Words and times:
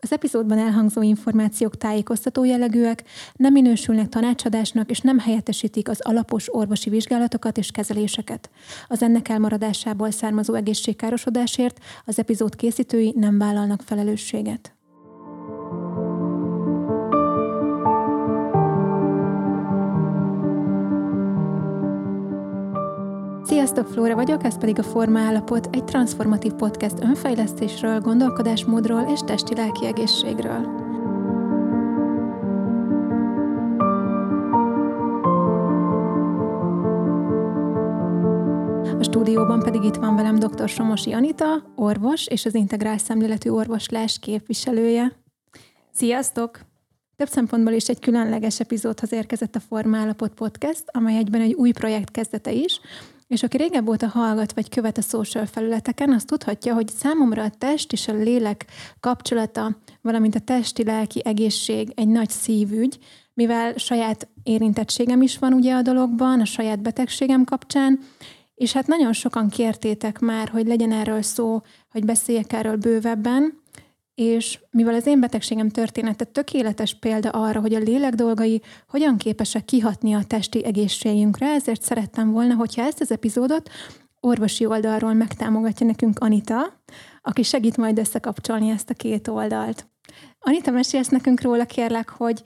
Az 0.00 0.12
epizódban 0.12 0.58
elhangzó 0.58 1.02
információk 1.02 1.76
tájékoztató 1.76 2.44
jellegűek, 2.44 3.04
nem 3.36 3.52
minősülnek 3.52 4.08
tanácsadásnak 4.08 4.90
és 4.90 5.00
nem 5.00 5.18
helyettesítik 5.18 5.88
az 5.88 6.00
alapos 6.00 6.54
orvosi 6.54 6.90
vizsgálatokat 6.90 7.58
és 7.58 7.70
kezeléseket. 7.70 8.50
Az 8.88 9.02
ennek 9.02 9.28
elmaradásából 9.28 10.10
származó 10.10 10.54
egészségkárosodásért 10.54 11.78
az 12.04 12.18
epizód 12.18 12.56
készítői 12.56 13.14
nem 13.16 13.38
vállalnak 13.38 13.82
felelősséget. 13.82 14.75
Sziasztok, 23.66 23.92
Flóra 23.92 24.14
vagyok, 24.14 24.44
ez 24.44 24.58
pedig 24.58 24.78
a 24.78 24.82
Forma 24.82 25.18
Állapot, 25.18 25.68
egy 25.72 25.84
transformatív 25.84 26.52
podcast 26.52 27.00
önfejlesztésről, 27.00 28.00
gondolkodásmódról 28.00 29.08
és 29.12 29.20
testi-lelki 29.20 29.86
egészségről. 29.86 30.64
A 38.98 39.02
stúdióban 39.02 39.60
pedig 39.60 39.82
itt 39.82 39.94
van 39.94 40.16
velem 40.16 40.38
dr. 40.38 40.68
Somosi 40.68 41.12
Anita, 41.12 41.72
orvos 41.76 42.26
és 42.26 42.44
az 42.44 42.54
integrál 42.54 42.98
szemléletű 42.98 43.50
orvoslás 43.50 44.18
képviselője. 44.18 45.12
Sziasztok! 45.92 46.60
Több 47.16 47.28
szempontból 47.28 47.72
is 47.72 47.88
egy 47.88 47.98
különleges 47.98 48.60
epizódhoz 48.60 49.12
érkezett 49.12 49.54
a 49.54 49.60
Forma 49.60 49.96
Állapot 49.96 50.34
podcast, 50.34 50.84
amely 50.86 51.16
egyben 51.16 51.40
egy 51.40 51.54
új 51.54 51.70
projekt 51.70 52.10
kezdete 52.10 52.52
is, 52.52 52.80
és 53.26 53.42
aki 53.42 53.56
régebb 53.56 53.88
óta 53.88 54.06
hallgat 54.06 54.52
vagy 54.52 54.68
követ 54.68 54.98
a 54.98 55.02
social 55.02 55.46
felületeken, 55.46 56.12
az 56.12 56.24
tudhatja, 56.24 56.74
hogy 56.74 56.88
számomra 56.88 57.42
a 57.42 57.50
test 57.58 57.92
és 57.92 58.08
a 58.08 58.12
lélek 58.12 58.66
kapcsolata, 59.00 59.76
valamint 60.00 60.34
a 60.34 60.40
testi-lelki 60.40 61.20
egészség 61.24 61.92
egy 61.94 62.08
nagy 62.08 62.30
szívügy, 62.30 62.98
mivel 63.34 63.72
saját 63.76 64.28
érintettségem 64.42 65.22
is 65.22 65.38
van 65.38 65.52
ugye 65.52 65.74
a 65.74 65.82
dologban, 65.82 66.40
a 66.40 66.44
saját 66.44 66.82
betegségem 66.82 67.44
kapcsán, 67.44 67.98
és 68.54 68.72
hát 68.72 68.86
nagyon 68.86 69.12
sokan 69.12 69.48
kértétek 69.48 70.18
már, 70.18 70.48
hogy 70.48 70.66
legyen 70.66 70.92
erről 70.92 71.22
szó, 71.22 71.62
hogy 71.88 72.04
beszéljek 72.04 72.52
erről 72.52 72.76
bővebben, 72.76 73.60
és 74.16 74.58
mivel 74.70 74.94
az 74.94 75.06
én 75.06 75.20
betegségem 75.20 75.68
története 75.68 76.24
tökéletes 76.24 76.94
példa 76.94 77.30
arra, 77.30 77.60
hogy 77.60 77.74
a 77.74 77.78
lélek 77.78 78.14
dolgai 78.14 78.62
hogyan 78.88 79.16
képesek 79.16 79.64
kihatni 79.64 80.14
a 80.14 80.24
testi 80.26 80.64
egészségünkre, 80.64 81.46
ezért 81.46 81.82
szerettem 81.82 82.32
volna, 82.32 82.54
hogyha 82.54 82.82
ezt 82.82 83.00
az 83.00 83.10
epizódot 83.10 83.70
orvosi 84.20 84.66
oldalról 84.66 85.12
megtámogatja 85.12 85.86
nekünk 85.86 86.18
Anita, 86.18 86.82
aki 87.22 87.42
segít 87.42 87.76
majd 87.76 87.98
összekapcsolni 87.98 88.68
ezt 88.68 88.90
a 88.90 88.94
két 88.94 89.28
oldalt. 89.28 89.86
Anita, 90.38 90.70
mesélsz 90.70 91.08
nekünk 91.08 91.40
róla, 91.40 91.64
kérlek, 91.64 92.08
hogy 92.08 92.42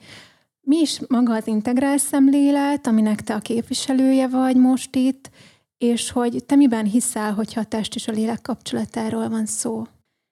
mi 0.61 0.77
is 0.77 1.01
maga 1.07 1.33
az 1.33 1.47
integrál 1.47 1.97
szemlélet, 1.97 2.87
aminek 2.87 3.21
te 3.21 3.33
a 3.33 3.39
képviselője 3.39 4.27
vagy 4.27 4.55
most 4.55 4.95
itt, 4.95 5.29
és 5.77 6.11
hogy 6.11 6.43
te 6.45 6.55
miben 6.55 6.85
hiszel, 6.85 7.33
hogyha 7.33 7.59
a 7.59 7.65
test 7.65 7.95
és 7.95 8.07
a 8.07 8.11
lélek 8.11 8.41
kapcsolatáról 8.41 9.29
van 9.29 9.45
szó? 9.45 9.83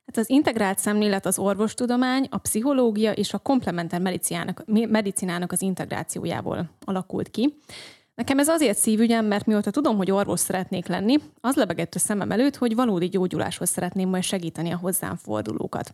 Hát 0.10 0.18
az 0.18 0.30
integrált 0.30 0.80
szemlélet 0.80 1.26
az 1.26 1.40
orvostudomány, 1.40 2.28
a 2.30 2.38
pszichológia 2.38 3.12
és 3.12 3.34
a 3.34 3.38
komplementer 3.38 4.02
medicinának, 4.02 4.64
medicinának 4.66 5.52
az 5.52 5.62
integrációjából 5.62 6.70
alakult 6.86 7.30
ki. 7.30 7.58
Nekem 8.16 8.40
ez 8.40 8.48
azért 8.48 8.78
szívügyem, 8.78 9.26
mert 9.26 9.46
mióta 9.46 9.72
tudom, 9.72 9.98
hogy 9.98 10.12
orvos 10.12 10.40
szeretnék 10.40 10.88
lenni, 10.88 11.16
az 11.42 11.56
lebegett 11.56 11.96
a 11.96 12.00
szemem 12.00 12.32
előtt, 12.32 12.56
hogy 12.56 12.76
valódi 12.76 13.08
gyógyuláshoz 13.08 13.70
szeretném 13.70 14.10
majd 14.10 14.24
segíteni 14.24 14.72
a 14.72 14.78
hozzám 14.78 15.16
fordulókat. 15.16 15.94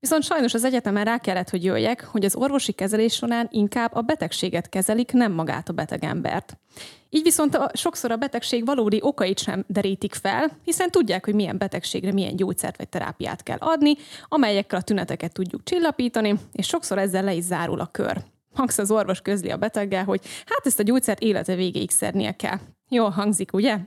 Viszont 0.00 0.22
sajnos 0.22 0.54
az 0.54 0.64
egyetemen 0.64 1.04
rá 1.04 1.18
kellett, 1.18 1.50
hogy 1.50 1.64
jöjjek, 1.64 2.04
hogy 2.04 2.24
az 2.24 2.34
orvosi 2.34 2.72
kezelés 2.72 3.14
során 3.14 3.48
inkább 3.50 3.94
a 3.94 4.00
betegséget 4.00 4.68
kezelik, 4.68 5.12
nem 5.12 5.32
magát 5.32 5.68
a 5.68 5.72
betegembert. 5.72 6.58
Így 7.10 7.22
viszont 7.22 7.54
a, 7.54 7.70
sokszor 7.74 8.10
a 8.10 8.16
betegség 8.16 8.64
valódi 8.64 8.98
okait 9.02 9.38
sem 9.38 9.64
derítik 9.66 10.14
fel, 10.14 10.50
hiszen 10.64 10.90
tudják, 10.90 11.24
hogy 11.24 11.34
milyen 11.34 11.58
betegségre 11.58 12.12
milyen 12.12 12.36
gyógyszert 12.36 12.76
vagy 12.76 12.88
terápiát 12.88 13.42
kell 13.42 13.58
adni, 13.60 13.94
amelyekkel 14.28 14.78
a 14.78 14.82
tüneteket 14.82 15.32
tudjuk 15.32 15.62
csillapítani, 15.64 16.34
és 16.52 16.66
sokszor 16.66 16.98
ezzel 16.98 17.24
le 17.24 17.34
is 17.34 17.44
zárul 17.44 17.80
a 17.80 17.86
kör. 17.86 18.22
Max 18.54 18.78
az 18.78 18.90
orvos 18.90 19.20
közli 19.20 19.50
a 19.50 19.56
beteggel, 19.56 20.04
hogy 20.04 20.20
hát 20.46 20.66
ezt 20.66 20.80
a 20.80 20.82
gyógyszert 20.82 21.20
élete 21.20 21.54
végéig 21.54 21.90
szednie 21.90 22.36
kell. 22.36 22.58
Jól 22.88 23.10
hangzik, 23.10 23.52
ugye? 23.52 23.78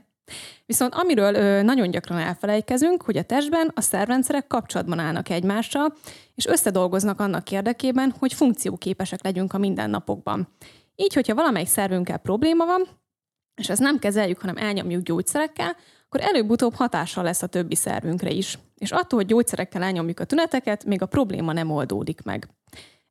Viszont 0.66 0.94
amiről 0.94 1.36
ö, 1.36 1.62
nagyon 1.62 1.92
gyakran 1.92 2.18
elfelejtkezünk, 2.18 3.04
hogy 3.04 3.18
a 3.18 3.24
testben 3.24 3.72
a 3.76 3.82
szervrendszerek 3.82 4.48
kapcsolatban 4.48 5.00
állnak 5.00 5.30
egymással, 5.30 5.94
és 6.36 6.46
összedolgoznak 6.46 7.20
annak 7.20 7.52
érdekében, 7.52 8.14
hogy 8.20 8.34
funkcióképesek 8.34 9.24
legyünk 9.24 9.54
a 9.54 9.58
mindennapokban. 9.58 10.48
Így, 10.96 11.14
hogyha 11.14 11.36
valamelyik 11.36 11.68
szervünkkel 11.68 12.18
probléma 12.18 12.66
van, 12.66 12.88
és 13.56 13.70
ezt 13.70 13.82
nem 13.82 14.00
kezeljük, 14.00 14.40
hanem 14.40 14.58
elnyomjuk 14.58 15.04
gyógyszerekkel, 15.04 15.76
akkor 16.06 16.22
előbb-utóbb 16.22 16.74
hatással 16.74 17.24
lesz 17.24 17.42
a 17.42 17.48
többi 17.48 17.76
szervünkre 17.76 18.30
is. 18.30 18.60
És 18.78 18.92
attól, 18.92 19.20
hogy 19.20 19.28
gyógyszerekkel 19.28 19.84
elnyomjuk 19.84 20.20
a 20.20 20.26
tüneteket, 20.26 20.86
még 20.86 21.02
a 21.02 21.06
probléma 21.06 21.54
nem 21.54 21.70
oldódik 21.70 22.22
meg. 22.22 22.48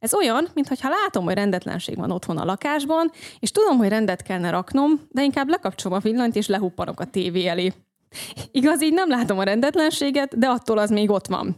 Ez 0.02 0.14
olyan, 0.14 0.48
mintha 0.54 0.88
látom, 0.88 1.24
hogy 1.24 1.34
rendetlenség 1.34 1.96
van 1.96 2.10
otthon 2.10 2.38
a 2.38 2.44
lakásban, 2.44 3.10
és 3.38 3.50
tudom, 3.50 3.76
hogy 3.76 3.88
rendet 3.88 4.22
kellene 4.22 4.50
raknom, 4.50 5.00
de 5.08 5.22
inkább 5.22 5.48
lekapcsolom 5.48 5.98
a 5.98 6.00
villanyt 6.00 6.36
és 6.36 6.46
lehuppanok 6.46 7.00
a 7.00 7.04
tévé 7.04 7.46
elé. 7.46 7.72
Igaz, 8.50 8.82
így 8.82 8.92
nem 8.92 9.08
látom 9.08 9.38
a 9.38 9.42
rendetlenséget, 9.42 10.38
de 10.38 10.46
attól 10.46 10.78
az 10.78 10.90
még 10.90 11.10
ott 11.10 11.26
van. 11.26 11.56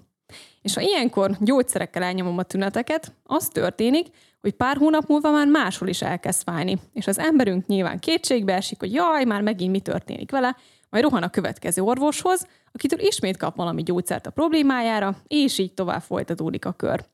És 0.63 0.75
ha 0.75 0.81
ilyenkor 0.81 1.37
gyógyszerekkel 1.41 2.03
elnyomom 2.03 2.39
a 2.39 2.43
tüneteket, 2.43 3.13
az 3.23 3.49
történik, 3.49 4.07
hogy 4.41 4.53
pár 4.53 4.77
hónap 4.77 5.09
múlva 5.09 5.31
már 5.31 5.47
máshol 5.47 5.89
is 5.89 6.03
elkezd 6.03 6.43
fájni. 6.43 6.79
És 6.93 7.07
az 7.07 7.19
emberünk 7.19 7.67
nyilván 7.67 7.99
kétségbe 7.99 8.55
esik, 8.55 8.79
hogy 8.79 8.93
jaj, 8.93 9.25
már 9.25 9.41
megint 9.41 9.71
mi 9.71 9.81
történik 9.81 10.31
vele, 10.31 10.57
majd 10.91 11.05
rohan 11.05 11.23
a 11.23 11.31
következő 11.31 11.83
orvoshoz, 11.83 12.47
akitől 12.73 13.01
ismét 13.01 13.37
kap 13.37 13.57
valami 13.57 13.83
gyógyszert 13.83 14.27
a 14.27 14.31
problémájára, 14.31 15.17
és 15.27 15.59
így 15.59 15.75
tovább 15.75 16.03
folytatódik 16.03 16.65
a 16.65 16.73
kör. 16.73 17.13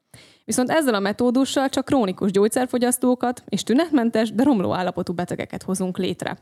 Viszont 0.50 0.70
ezzel 0.70 0.94
a 0.94 0.98
metódussal 0.98 1.68
csak 1.68 1.84
krónikus 1.84 2.30
gyógyszerfogyasztókat 2.30 3.42
és 3.48 3.62
tünetmentes, 3.62 4.32
de 4.32 4.42
romló 4.42 4.74
állapotú 4.74 5.12
betegeket 5.12 5.62
hozunk 5.62 5.98
létre. 5.98 6.38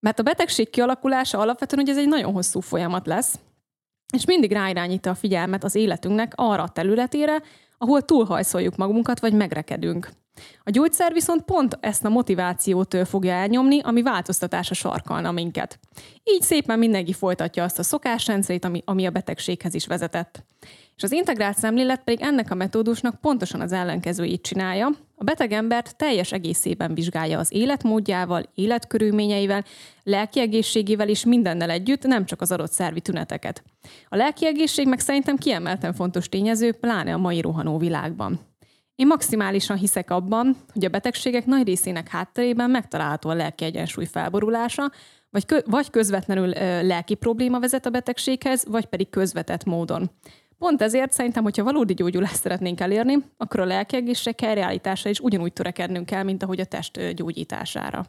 Mert 0.00 0.18
a 0.18 0.22
betegség 0.22 0.70
kialakulása 0.70 1.38
alapvetően, 1.38 1.80
hogy 1.86 1.90
ez 1.90 2.02
egy 2.02 2.08
nagyon 2.08 2.32
hosszú 2.32 2.60
folyamat 2.60 3.06
lesz, 3.06 3.38
és 4.14 4.24
mindig 4.24 4.52
ráirányítja 4.52 5.10
a 5.10 5.14
figyelmet 5.14 5.64
az 5.64 5.74
életünknek 5.74 6.32
arra 6.36 6.62
a 6.62 6.68
területére, 6.68 7.42
ahol 7.78 8.02
túlhajszoljuk 8.02 8.76
magunkat, 8.76 9.20
vagy 9.20 9.32
megrekedünk. 9.32 10.10
A 10.64 10.70
gyógyszer 10.70 11.12
viszont 11.12 11.42
pont 11.42 11.78
ezt 11.80 12.04
a 12.04 12.08
motivációt 12.08 12.96
fogja 13.08 13.32
elnyomni, 13.32 13.80
ami 13.80 14.02
változtatása 14.02 14.74
sarkalna 14.74 15.32
minket. 15.32 15.78
Így 16.24 16.42
szépen 16.42 16.78
mindenki 16.78 17.12
folytatja 17.12 17.64
azt 17.64 17.78
a 17.78 17.82
szokásrendszerét, 17.82 18.64
ami, 18.64 18.82
ami 18.84 19.06
a 19.06 19.10
betegséghez 19.10 19.74
is 19.74 19.86
vezetett. 19.86 20.44
És 21.00 21.06
az 21.06 21.12
integrált 21.12 21.58
szemlélet 21.58 22.02
pedig 22.04 22.20
ennek 22.20 22.50
a 22.50 22.54
metódusnak 22.54 23.20
pontosan 23.20 23.60
az 23.60 23.72
ellenkezőjét 23.72 24.42
csinálja. 24.42 24.86
A 25.16 25.24
beteg 25.24 25.52
embert 25.52 25.96
teljes 25.96 26.32
egészében 26.32 26.94
vizsgálja 26.94 27.38
az 27.38 27.52
életmódjával, 27.52 28.42
életkörülményeivel, 28.54 29.64
lelki 30.02 30.40
egészségével 30.40 31.08
és 31.08 31.24
mindennel 31.24 31.70
együtt, 31.70 32.02
nem 32.02 32.24
csak 32.24 32.40
az 32.40 32.52
adott 32.52 32.70
szervi 32.70 33.00
tüneteket. 33.00 33.62
A 34.08 34.16
lelki 34.16 34.46
egészség 34.46 34.88
meg 34.88 34.98
szerintem 34.98 35.36
kiemelten 35.36 35.92
fontos 35.92 36.28
tényező, 36.28 36.72
pláne 36.72 37.14
a 37.14 37.18
mai 37.18 37.40
rohanó 37.40 37.78
világban. 37.78 38.40
Én 38.94 39.06
maximálisan 39.06 39.76
hiszek 39.76 40.10
abban, 40.10 40.56
hogy 40.72 40.84
a 40.84 40.88
betegségek 40.88 41.46
nagy 41.46 41.66
részének 41.66 42.08
hátterében 42.08 42.70
megtalálható 42.70 43.30
a 43.30 43.34
lelki 43.34 43.64
egyensúly 43.64 44.06
felborulása, 44.06 44.90
vagy, 45.30 45.46
kö- 45.46 45.66
vagy 45.66 45.90
közvetlenül 45.90 46.52
ö, 46.56 46.86
lelki 46.86 47.14
probléma 47.14 47.60
vezet 47.60 47.86
a 47.86 47.90
betegséghez, 47.90 48.64
vagy 48.68 48.86
pedig 48.86 49.10
közvetett 49.10 49.64
módon. 49.64 50.10
Pont 50.60 50.82
ezért 50.82 51.12
szerintem, 51.12 51.42
hogyha 51.42 51.64
valódi 51.64 51.94
gyógyulást 51.94 52.40
szeretnénk 52.40 52.80
elérni, 52.80 53.24
akkor 53.36 53.60
a 53.60 53.64
lelki 53.64 53.96
egészség 53.96 54.40
helyreállítása 54.40 55.08
is 55.08 55.20
ugyanúgy 55.20 55.52
törekednünk 55.52 56.06
kell, 56.06 56.22
mint 56.22 56.42
ahogy 56.42 56.60
a 56.60 56.64
test 56.64 57.14
gyógyítására. 57.14 58.06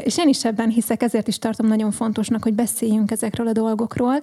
És 0.00 0.18
én 0.18 0.28
is 0.28 0.44
ebben 0.44 0.68
hiszek, 0.68 1.02
ezért 1.02 1.28
is 1.28 1.38
tartom 1.38 1.66
nagyon 1.66 1.90
fontosnak, 1.90 2.42
hogy 2.42 2.54
beszéljünk 2.54 3.10
ezekről 3.10 3.46
a 3.46 3.52
dolgokról. 3.52 4.22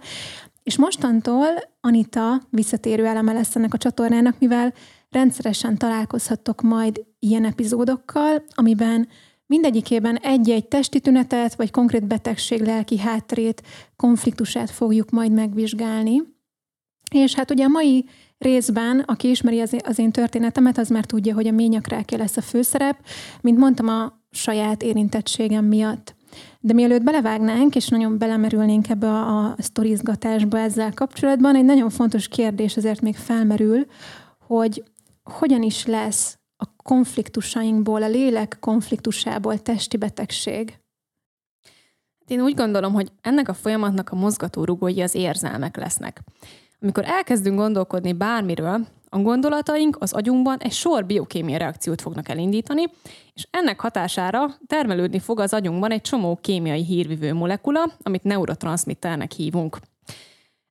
És 0.63 0.78
mostantól 0.78 1.48
Anita 1.81 2.42
visszatérő 2.50 3.06
eleme 3.06 3.34
lesz 3.34 3.56
ennek 3.56 3.74
a 3.74 3.78
csatornának, 3.78 4.40
mivel 4.40 4.74
rendszeresen 5.10 5.78
találkozhattok 5.78 6.62
majd 6.62 7.06
ilyen 7.19 7.46
epizódokkal, 7.46 8.44
amiben 8.50 9.07
mindegyikében 9.46 10.18
egy-egy 10.18 10.68
testi 10.68 11.00
tünetet, 11.00 11.56
vagy 11.56 11.72
konkrét 11.72 12.07
betegség 12.07 12.62
lelki 12.62 13.00
hátterét, 13.00 13.62
konfliktusát 13.96 14.69
fogjuk 14.69 15.10
majd 15.10 15.31
megvizsgálni. 15.31 16.35
És 17.12 17.36
hát 17.36 17.52
ugye 17.52 17.63
a 17.63 17.68
mai 17.68 18.06
részben, 18.38 19.00
aki 19.00 19.30
ismeri 19.30 19.62
az, 19.62 20.00
én 20.00 20.12
történetemet, 20.12 20.78
az 20.78 20.90
már 20.90 21.06
tudja, 21.06 21.34
hogy 21.34 21.48
a 21.48 21.52
ményakrákja 21.52 22.18
lesz 22.18 22.38
a 22.38 22.42
főszerep, 22.42 23.06
mint 23.42 23.57
mondtam, 23.57 23.88
a 23.88 24.19
saját 24.31 24.84
érintettségem 24.84 25.66
miatt. 25.66 26.16
De 26.60 26.74
mielőtt 26.74 27.04
belevágnánk, 27.04 27.75
és 27.75 27.88
nagyon 27.88 28.18
belemerülnénk 28.18 28.90
ebbe 28.90 29.07
a, 29.07 29.46
a 29.46 29.56
sztorizgatásba 29.57 30.60
ezzel 30.60 30.94
kapcsolatban, 30.94 31.56
egy 31.56 31.66
nagyon 31.66 31.90
fontos 31.90 32.28
kérdés 32.28 32.78
azért 32.78 33.02
még 33.02 33.16
felmerül, 33.16 33.86
hogy 34.48 34.84
hogyan 35.24 35.62
is 35.62 35.86
lesz 35.86 36.38
a 36.57 36.75
konfliktusainkból, 36.75 38.04
a 38.04 38.07
lélek 38.07 38.57
konfliktusából 38.60 39.62
testi 39.62 39.98
betegség? 39.98 40.80
Én 42.28 42.42
úgy 42.42 42.56
gondolom, 42.56 42.94
hogy 42.94 43.12
ennek 43.22 43.50
a 43.50 43.54
folyamatnak 43.54 44.10
a 44.10 44.16
mozgatórugói 44.16 45.02
az 45.02 45.16
érzelmek 45.16 45.78
lesznek. 45.78 46.24
Amikor 46.86 47.06
elkezdünk 47.06 47.58
gondolkodni 47.58 48.14
bármiről, 48.14 48.86
a 49.10 49.20
gondolataink 49.20 49.98
az 50.00 50.14
agyunkban 50.14 50.58
egy 50.60 50.72
sor 50.72 51.06
biokémiai 51.06 51.58
reakciót 51.58 52.02
fognak 52.02 52.30
elindítani, 52.30 52.84
és 53.34 53.48
ennek 53.52 53.80
hatására 53.80 54.46
termelődni 54.68 55.20
fog 55.20 55.40
az 55.40 55.54
agyunkban 55.54 55.92
egy 55.92 56.02
csomó 56.02 56.40
kémiai 56.42 56.84
hírvivő 56.84 57.34
molekula, 57.34 57.92
amit 58.04 58.24
neurotranszmitternek 58.24 59.32
hívunk. 59.32 59.78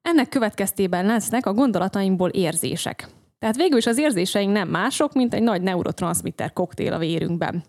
Ennek 0.03 0.29
következtében 0.29 1.07
lesznek 1.07 1.47
a 1.47 1.53
gondolatainkból 1.53 2.29
érzések. 2.29 3.09
Tehát 3.39 3.57
végül 3.57 3.79
is 3.79 3.87
az 3.87 3.99
érzéseink 3.99 4.53
nem 4.53 4.69
mások, 4.69 5.13
mint 5.13 5.35
egy 5.35 5.43
nagy 5.43 5.63
neurotranszmitter 5.63 6.53
koktél 6.53 6.93
a 6.93 6.99
vérünkben. 6.99 7.65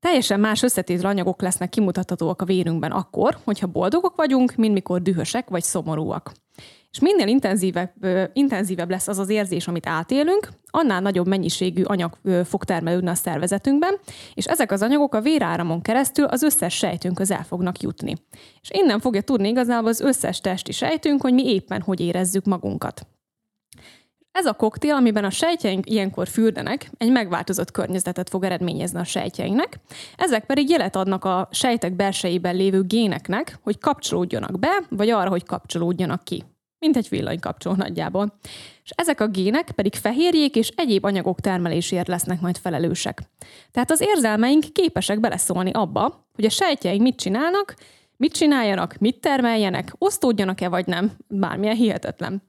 Teljesen 0.00 0.40
más 0.40 0.62
összetételű 0.62 1.08
anyagok 1.08 1.42
lesznek 1.42 1.68
kimutathatóak 1.68 2.42
a 2.42 2.44
vérünkben 2.44 2.90
akkor, 2.90 3.38
hogyha 3.44 3.66
boldogok 3.66 4.16
vagyunk, 4.16 4.54
mint 4.54 4.72
mikor 4.72 5.02
dühösek 5.02 5.48
vagy 5.48 5.62
szomorúak. 5.62 6.32
És 6.90 7.00
minél 7.00 7.26
intenzívebb, 7.26 7.92
intenzívebb 8.32 8.90
lesz 8.90 9.08
az 9.08 9.18
az 9.18 9.28
érzés, 9.28 9.68
amit 9.68 9.86
átélünk, 9.86 10.48
annál 10.70 11.00
nagyobb 11.00 11.26
mennyiségű 11.26 11.82
anyag 11.82 12.18
fog 12.44 12.64
termelődni 12.64 13.08
a 13.08 13.14
szervezetünkben, 13.14 13.98
és 14.34 14.44
ezek 14.44 14.72
az 14.72 14.82
anyagok 14.82 15.14
a 15.14 15.20
véráramon 15.20 15.82
keresztül 15.82 16.24
az 16.24 16.42
összes 16.42 16.74
sejtünkhöz 16.74 17.30
el 17.30 17.44
fognak 17.44 17.80
jutni. 17.80 18.14
És 18.60 18.70
innen 18.70 19.00
fogja 19.00 19.20
tudni 19.20 19.48
igazából 19.48 19.88
az 19.88 20.00
összes 20.00 20.40
testi 20.40 20.72
sejtünk, 20.72 21.22
hogy 21.22 21.32
mi 21.32 21.52
éppen 21.52 21.82
hogy 21.82 22.00
érezzük 22.00 22.44
magunkat. 22.44 23.06
Ez 24.32 24.46
a 24.46 24.52
koktél, 24.52 24.94
amiben 24.94 25.24
a 25.24 25.30
sejtjeink 25.30 25.90
ilyenkor 25.90 26.28
fürdenek, 26.28 26.90
egy 26.98 27.10
megváltozott 27.10 27.70
környezetet 27.70 28.28
fog 28.28 28.44
eredményezni 28.44 28.98
a 28.98 29.04
sejtjeinknek, 29.04 29.80
ezek 30.16 30.46
pedig 30.46 30.70
jelet 30.70 30.96
adnak 30.96 31.24
a 31.24 31.48
sejtek 31.50 31.92
belsejében 31.92 32.56
lévő 32.56 32.82
géneknek, 32.82 33.58
hogy 33.62 33.78
kapcsolódjanak 33.78 34.58
be, 34.58 34.82
vagy 34.90 35.10
arra, 35.10 35.28
hogy 35.28 35.44
kapcsolódjanak 35.44 36.24
ki. 36.24 36.44
Mint 36.78 36.96
egy 36.96 37.08
villanykapcsoló 37.08 37.74
nagyjából. 37.74 38.38
És 38.84 38.90
ezek 38.94 39.20
a 39.20 39.26
gének 39.26 39.70
pedig 39.70 39.94
fehérjék 39.94 40.56
és 40.56 40.72
egyéb 40.76 41.04
anyagok 41.04 41.40
termelésért 41.40 42.08
lesznek 42.08 42.40
majd 42.40 42.56
felelősek. 42.56 43.22
Tehát 43.70 43.90
az 43.90 44.00
érzelmeink 44.00 44.64
képesek 44.72 45.20
beleszólni 45.20 45.70
abba, 45.70 46.26
hogy 46.34 46.44
a 46.44 46.50
sejtjeink 46.50 47.02
mit 47.02 47.16
csinálnak, 47.16 47.74
mit 48.16 48.32
csináljanak, 48.32 48.98
mit 48.98 49.20
termeljenek, 49.20 49.94
osztódjanak-e 49.98 50.68
vagy 50.68 50.86
nem, 50.86 51.12
bármilyen 51.28 51.76
hihetetlen. 51.76 52.42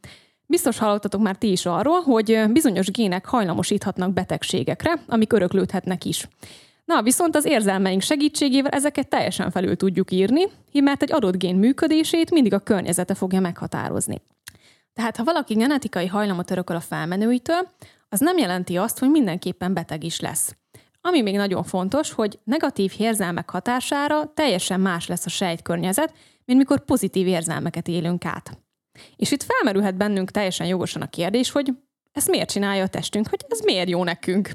Biztos 0.45 0.77
hallottatok 0.77 1.21
már 1.21 1.35
ti 1.35 1.51
is 1.51 1.65
arról, 1.65 2.01
hogy 2.01 2.43
bizonyos 2.51 2.91
gének 2.91 3.25
hajlamosíthatnak 3.25 4.13
betegségekre, 4.13 4.93
amik 5.07 5.33
öröklődhetnek 5.33 6.05
is. 6.05 6.27
Na, 6.89 7.01
viszont 7.01 7.35
az 7.35 7.45
érzelmeink 7.45 8.01
segítségével 8.01 8.71
ezeket 8.71 9.07
teljesen 9.07 9.51
felül 9.51 9.75
tudjuk 9.75 10.11
írni, 10.11 10.43
mert 10.73 11.01
egy 11.01 11.11
adott 11.11 11.37
gén 11.37 11.55
működését 11.55 12.31
mindig 12.31 12.53
a 12.53 12.59
környezete 12.59 13.13
fogja 13.13 13.39
meghatározni. 13.39 14.21
Tehát, 14.93 15.17
ha 15.17 15.23
valaki 15.23 15.53
genetikai 15.53 16.07
hajlamot 16.07 16.51
örököl 16.51 16.75
a 16.75 16.79
felmenőitől, 16.79 17.67
az 18.09 18.19
nem 18.19 18.37
jelenti 18.37 18.77
azt, 18.77 18.99
hogy 18.99 19.09
mindenképpen 19.09 19.73
beteg 19.73 20.03
is 20.03 20.19
lesz. 20.19 20.55
Ami 21.01 21.21
még 21.21 21.35
nagyon 21.35 21.63
fontos, 21.63 22.11
hogy 22.11 22.39
negatív 22.43 22.93
érzelmek 22.97 23.49
hatására 23.49 24.33
teljesen 24.33 24.79
más 24.79 25.07
lesz 25.07 25.25
a 25.25 25.29
sejtkörnyezet, 25.29 26.13
mint 26.45 26.59
mikor 26.59 26.85
pozitív 26.85 27.27
érzelmeket 27.27 27.87
élünk 27.87 28.25
át. 28.25 28.57
És 29.15 29.31
itt 29.31 29.43
felmerülhet 29.43 29.95
bennünk 29.97 30.31
teljesen 30.31 30.67
jogosan 30.67 31.01
a 31.01 31.09
kérdés, 31.09 31.51
hogy 31.51 31.73
ezt 32.11 32.29
miért 32.29 32.51
csinálja 32.51 32.83
a 32.83 32.87
testünk, 32.87 33.27
hogy 33.27 33.45
ez 33.47 33.59
miért 33.59 33.89
jó 33.89 34.03
nekünk. 34.03 34.49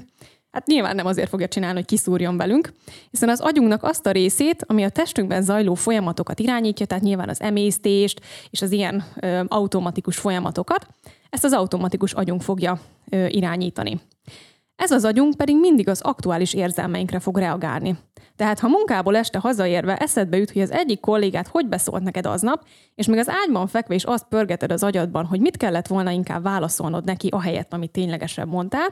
Hát 0.55 0.67
nyilván 0.67 0.95
nem 0.95 1.05
azért 1.05 1.29
fogja 1.29 1.47
csinálni, 1.47 1.75
hogy 1.75 1.85
kiszúrjon 1.85 2.37
velünk, 2.37 2.71
hiszen 3.11 3.29
az 3.29 3.39
agyunknak 3.39 3.83
azt 3.83 4.05
a 4.05 4.11
részét, 4.11 4.63
ami 4.67 4.83
a 4.83 4.89
testünkben 4.89 5.41
zajló 5.41 5.73
folyamatokat 5.73 6.39
irányítja, 6.39 6.85
tehát 6.85 7.03
nyilván 7.03 7.29
az 7.29 7.41
emésztést 7.41 8.21
és 8.49 8.61
az 8.61 8.71
ilyen 8.71 9.03
ö, 9.19 9.41
automatikus 9.47 10.17
folyamatokat, 10.17 10.87
ezt 11.29 11.43
az 11.43 11.53
automatikus 11.53 12.13
agyunk 12.13 12.41
fogja 12.41 12.79
ö, 13.09 13.25
irányítani. 13.25 13.99
Ez 14.75 14.91
az 14.91 15.05
agyunk 15.05 15.35
pedig 15.35 15.59
mindig 15.59 15.89
az 15.89 16.01
aktuális 16.01 16.53
érzelmeinkre 16.53 17.19
fog 17.19 17.37
reagálni. 17.37 17.95
Tehát 18.35 18.59
ha 18.59 18.67
munkából 18.67 19.15
este 19.15 19.39
hazaérve 19.39 19.97
eszedbe 19.97 20.37
jut, 20.37 20.51
hogy 20.51 20.61
az 20.61 20.71
egyik 20.71 20.99
kollégát 20.99 21.47
hogy 21.47 21.67
beszólt 21.67 22.03
neked 22.03 22.25
aznap, 22.25 22.65
és 22.95 23.07
még 23.07 23.19
az 23.19 23.29
ágyban 23.29 23.67
fekve 23.67 23.95
is 23.95 24.03
azt 24.03 24.27
pörgeted 24.27 24.71
az 24.71 24.83
agyadban, 24.83 25.25
hogy 25.25 25.39
mit 25.39 25.57
kellett 25.57 25.87
volna 25.87 26.11
inkább 26.11 26.43
válaszolnod 26.43 27.05
neki 27.05 27.27
ahelyett, 27.27 27.73
amit 27.73 27.91
ténylegesen 27.91 28.47
mondtál, 28.47 28.87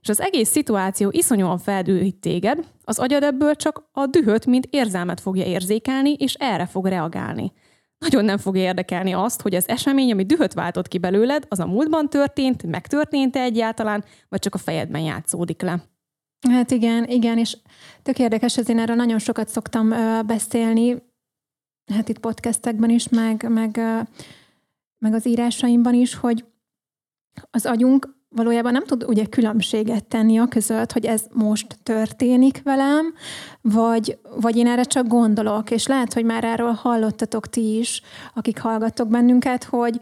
és 0.00 0.08
az 0.08 0.20
egész 0.20 0.48
szituáció 0.48 1.10
iszonyúan 1.12 1.58
feldühít 1.58 2.16
téged, 2.16 2.64
az 2.84 2.98
agyad 2.98 3.22
ebből 3.22 3.54
csak 3.54 3.88
a 3.92 4.06
dühöt, 4.06 4.46
mint 4.46 4.66
érzelmet 4.70 5.20
fogja 5.20 5.44
érzékelni, 5.44 6.12
és 6.12 6.34
erre 6.34 6.66
fog 6.66 6.86
reagálni. 6.86 7.52
Nagyon 7.98 8.24
nem 8.24 8.38
fog 8.38 8.56
érdekelni 8.56 9.12
azt, 9.12 9.42
hogy 9.42 9.54
az 9.54 9.68
esemény, 9.68 10.12
ami 10.12 10.24
dühöt 10.24 10.52
váltott 10.52 10.88
ki 10.88 10.98
belőled, 10.98 11.44
az 11.48 11.58
a 11.58 11.66
múltban 11.66 12.08
történt, 12.08 12.62
megtörtént-e 12.62 13.40
egyáltalán, 13.40 14.04
vagy 14.28 14.38
csak 14.38 14.54
a 14.54 14.58
fejedben 14.58 15.00
játszódik 15.00 15.62
le. 15.62 15.82
Hát 16.40 16.70
igen, 16.70 17.04
igen, 17.04 17.38
és 17.38 17.56
tök 18.02 18.18
érdekes, 18.18 18.56
ez 18.56 18.68
én 18.68 18.78
erről 18.78 18.96
nagyon 18.96 19.18
sokat 19.18 19.48
szoktam 19.48 19.90
ö, 19.90 20.22
beszélni, 20.22 21.02
hát 21.92 22.08
itt 22.08 22.18
podcastekben 22.18 22.90
is, 22.90 23.08
meg, 23.08 23.48
meg, 23.48 23.76
ö, 23.76 24.00
meg 24.98 25.14
az 25.14 25.26
írásaimban 25.26 25.94
is, 25.94 26.14
hogy 26.14 26.44
az 27.50 27.66
agyunk 27.66 28.16
valójában 28.28 28.72
nem 28.72 28.84
tud 28.84 29.04
ugye 29.04 29.26
különbséget 29.26 30.04
tenni 30.04 30.38
a 30.38 30.46
között, 30.46 30.92
hogy 30.92 31.04
ez 31.04 31.26
most 31.32 31.78
történik 31.82 32.62
velem, 32.62 33.14
vagy, 33.60 34.18
vagy 34.40 34.56
én 34.56 34.66
erre 34.66 34.82
csak 34.82 35.06
gondolok, 35.06 35.70
és 35.70 35.86
lehet, 35.86 36.12
hogy 36.12 36.24
már 36.24 36.44
erről 36.44 36.72
hallottatok 36.72 37.46
ti 37.48 37.78
is, 37.78 38.02
akik 38.34 38.60
hallgattok 38.60 39.08
bennünket, 39.08 39.64
hogy 39.64 40.00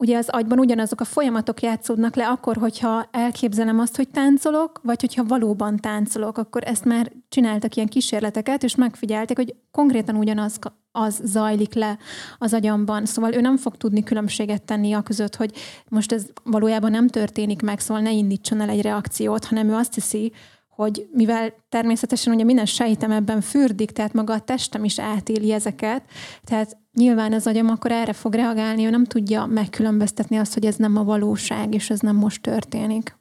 ugye 0.00 0.16
az 0.16 0.28
agyban 0.28 0.58
ugyanazok 0.58 1.00
a 1.00 1.04
folyamatok 1.04 1.62
játszódnak 1.62 2.14
le 2.14 2.28
akkor, 2.28 2.56
hogyha 2.56 3.08
elképzelem 3.10 3.78
azt, 3.78 3.96
hogy 3.96 4.08
táncolok, 4.08 4.80
vagy 4.82 5.00
hogyha 5.00 5.24
valóban 5.24 5.76
táncolok, 5.76 6.38
akkor 6.38 6.62
ezt 6.64 6.84
már 6.84 7.12
csináltak 7.28 7.76
ilyen 7.76 7.88
kísérleteket, 7.88 8.62
és 8.62 8.74
megfigyelték, 8.74 9.36
hogy 9.36 9.54
konkrétan 9.70 10.16
ugyanaz 10.16 10.58
az 10.92 11.20
zajlik 11.24 11.74
le 11.74 11.98
az 12.38 12.54
agyamban. 12.54 13.04
Szóval 13.04 13.34
ő 13.34 13.40
nem 13.40 13.56
fog 13.56 13.76
tudni 13.76 14.02
különbséget 14.02 14.62
tenni 14.62 14.92
a 14.92 15.02
között, 15.02 15.36
hogy 15.36 15.52
most 15.88 16.12
ez 16.12 16.26
valójában 16.44 16.90
nem 16.90 17.08
történik 17.08 17.62
meg, 17.62 17.80
szóval 17.80 18.02
ne 18.02 18.10
indítson 18.10 18.60
el 18.60 18.68
egy 18.68 18.82
reakciót, 18.82 19.44
hanem 19.44 19.68
ő 19.68 19.74
azt 19.74 19.94
hiszi, 19.94 20.32
hogy 20.80 21.08
mivel 21.12 21.52
természetesen 21.68 22.34
ugye 22.34 22.44
minden 22.44 22.66
sejtem 22.66 23.10
ebben 23.10 23.40
fürdik, 23.40 23.90
tehát 23.90 24.12
maga 24.12 24.34
a 24.34 24.40
testem 24.40 24.84
is 24.84 24.98
átéli 24.98 25.52
ezeket, 25.52 26.02
tehát 26.44 26.76
nyilván 26.92 27.32
az 27.32 27.46
agyam 27.46 27.68
akkor 27.68 27.92
erre 27.92 28.12
fog 28.12 28.34
reagálni, 28.34 28.86
ő 28.86 28.90
nem 28.90 29.04
tudja 29.04 29.46
megkülönböztetni 29.46 30.36
azt, 30.36 30.54
hogy 30.54 30.66
ez 30.66 30.76
nem 30.76 30.96
a 30.96 31.04
valóság, 31.04 31.74
és 31.74 31.90
ez 31.90 32.00
nem 32.00 32.16
most 32.16 32.42
történik. 32.42 33.19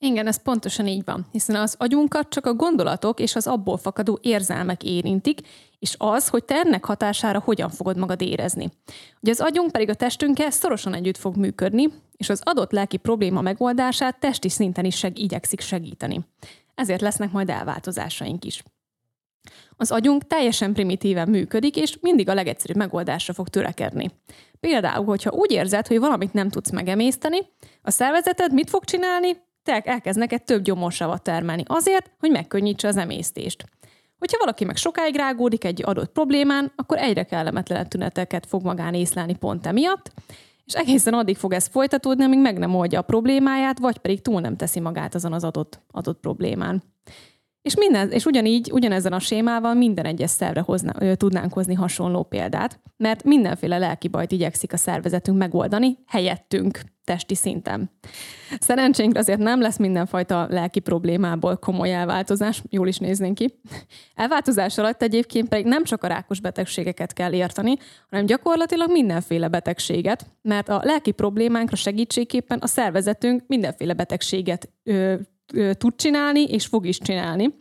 Igen, 0.00 0.26
ez 0.26 0.42
pontosan 0.42 0.86
így 0.86 1.04
van, 1.04 1.26
hiszen 1.32 1.56
az 1.56 1.74
agyunkat 1.78 2.28
csak 2.28 2.46
a 2.46 2.54
gondolatok 2.54 3.20
és 3.20 3.36
az 3.36 3.46
abból 3.46 3.76
fakadó 3.76 4.18
érzelmek 4.22 4.82
érintik, 4.82 5.40
és 5.78 5.94
az, 5.98 6.28
hogy 6.28 6.44
te 6.44 6.54
ennek 6.54 6.84
hatására 6.84 7.40
hogyan 7.40 7.70
fogod 7.70 7.96
magad 7.96 8.20
érezni. 8.20 8.70
Ugye 9.20 9.30
az 9.30 9.40
agyunk 9.40 9.72
pedig 9.72 9.88
a 9.88 9.94
testünkkel 9.94 10.50
szorosan 10.50 10.94
együtt 10.94 11.16
fog 11.16 11.36
működni, 11.36 11.88
és 12.16 12.28
az 12.28 12.40
adott 12.44 12.72
lelki 12.72 12.96
probléma 12.96 13.40
megoldását 13.40 14.20
testi 14.20 14.48
szinten 14.48 14.84
is 14.84 14.96
seg- 14.96 15.18
igyekszik 15.18 15.60
segíteni. 15.60 16.20
Ezért 16.74 17.00
lesznek 17.00 17.32
majd 17.32 17.50
elváltozásaink 17.50 18.44
is. 18.44 18.62
Az 19.76 19.90
agyunk 19.90 20.26
teljesen 20.26 20.72
primitíven 20.72 21.28
működik, 21.28 21.76
és 21.76 21.98
mindig 22.00 22.28
a 22.28 22.34
legegyszerűbb 22.34 22.76
megoldásra 22.76 23.32
fog 23.32 23.48
törekedni. 23.48 24.10
Például, 24.60 25.04
hogyha 25.04 25.30
úgy 25.30 25.50
érzed, 25.50 25.86
hogy 25.86 25.98
valamit 25.98 26.32
nem 26.32 26.48
tudsz 26.48 26.70
megemészteni, 26.70 27.38
a 27.82 27.90
szervezeted 27.90 28.52
mit 28.52 28.70
fog 28.70 28.84
csinálni? 28.84 29.46
Te 29.68 29.80
elkezd 29.80 30.18
neked 30.18 30.42
több 30.42 30.62
gyomorsavat 30.62 31.22
termelni 31.22 31.62
azért, 31.66 32.10
hogy 32.18 32.30
megkönnyítse 32.30 32.88
az 32.88 32.96
emésztést. 32.96 33.64
Hogyha 34.18 34.38
valaki 34.38 34.64
meg 34.64 34.76
sokáig 34.76 35.16
rágódik 35.16 35.64
egy 35.64 35.82
adott 35.84 36.12
problémán, 36.12 36.72
akkor 36.76 36.98
egyre 36.98 37.22
kellemetlen 37.22 37.88
tüneteket 37.88 38.46
fog 38.46 38.62
magán 38.62 38.94
észlelni 38.94 39.36
pont 39.36 39.66
emiatt, 39.66 40.12
és 40.64 40.74
egészen 40.74 41.14
addig 41.14 41.36
fog 41.36 41.52
ez 41.52 41.66
folytatódni, 41.66 42.24
amíg 42.24 42.38
meg 42.38 42.58
nem 42.58 42.74
oldja 42.74 42.98
a 42.98 43.02
problémáját, 43.02 43.78
vagy 43.78 43.98
pedig 43.98 44.22
túl 44.22 44.40
nem 44.40 44.56
teszi 44.56 44.80
magát 44.80 45.14
azon 45.14 45.32
az 45.32 45.44
adott, 45.44 45.80
adott 45.90 46.20
problémán. 46.20 46.82
És, 47.62 47.76
minden, 47.76 48.10
és 48.10 48.26
ugyanígy, 48.26 48.70
ugyanezen 48.72 49.12
a 49.12 49.18
sémával 49.18 49.74
minden 49.74 50.04
egyes 50.04 50.30
szervre 50.30 50.60
hozna, 50.60 50.92
ö, 50.98 51.14
tudnánk 51.14 51.52
hozni 51.52 51.74
hasonló 51.74 52.22
példát, 52.22 52.80
mert 52.96 53.24
mindenféle 53.24 53.78
lelki 53.78 54.08
bajt 54.08 54.32
igyekszik 54.32 54.72
a 54.72 54.76
szervezetünk 54.76 55.38
megoldani 55.38 55.98
helyettünk. 56.06 56.80
Testi 57.08 57.34
szinten. 57.34 57.90
Szerencsénkre 58.60 59.20
azért 59.20 59.38
nem 59.38 59.60
lesz 59.60 59.76
mindenfajta 59.78 60.46
lelki 60.50 60.80
problémából 60.80 61.56
komoly 61.56 61.92
elváltozás, 61.92 62.62
jól 62.70 62.88
is 62.88 62.98
néznénk 62.98 63.34
ki. 63.34 63.60
Elváltozás 64.14 64.78
alatt 64.78 65.02
egyébként 65.02 65.48
pedig 65.48 65.66
nem 65.66 65.84
csak 65.84 66.02
a 66.04 66.06
rákos 66.06 66.40
betegségeket 66.40 67.12
kell 67.12 67.32
érteni, 67.32 67.76
hanem 68.10 68.26
gyakorlatilag 68.26 68.90
mindenféle 68.90 69.48
betegséget, 69.48 70.26
mert 70.42 70.68
a 70.68 70.80
lelki 70.84 71.10
problémánkra 71.10 71.76
segítségképpen 71.76 72.58
a 72.58 72.66
szervezetünk 72.66 73.42
mindenféle 73.46 73.92
betegséget 73.92 74.68
ö, 74.82 75.14
ö, 75.52 75.74
tud 75.74 75.94
csinálni, 75.96 76.42
és 76.42 76.66
fog 76.66 76.86
is 76.86 76.98
csinálni. 76.98 77.54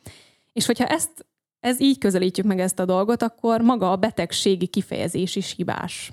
És 0.53 0.65
hogyha 0.65 0.85
ezt, 0.85 1.25
ez 1.59 1.81
így 1.81 1.97
közelítjük 1.97 2.45
meg 2.45 2.59
ezt 2.59 2.79
a 2.79 2.85
dolgot, 2.85 3.23
akkor 3.23 3.61
maga 3.61 3.91
a 3.91 3.95
betegségi 3.95 4.67
kifejezés 4.67 5.35
is 5.35 5.53
hibás. 5.55 6.11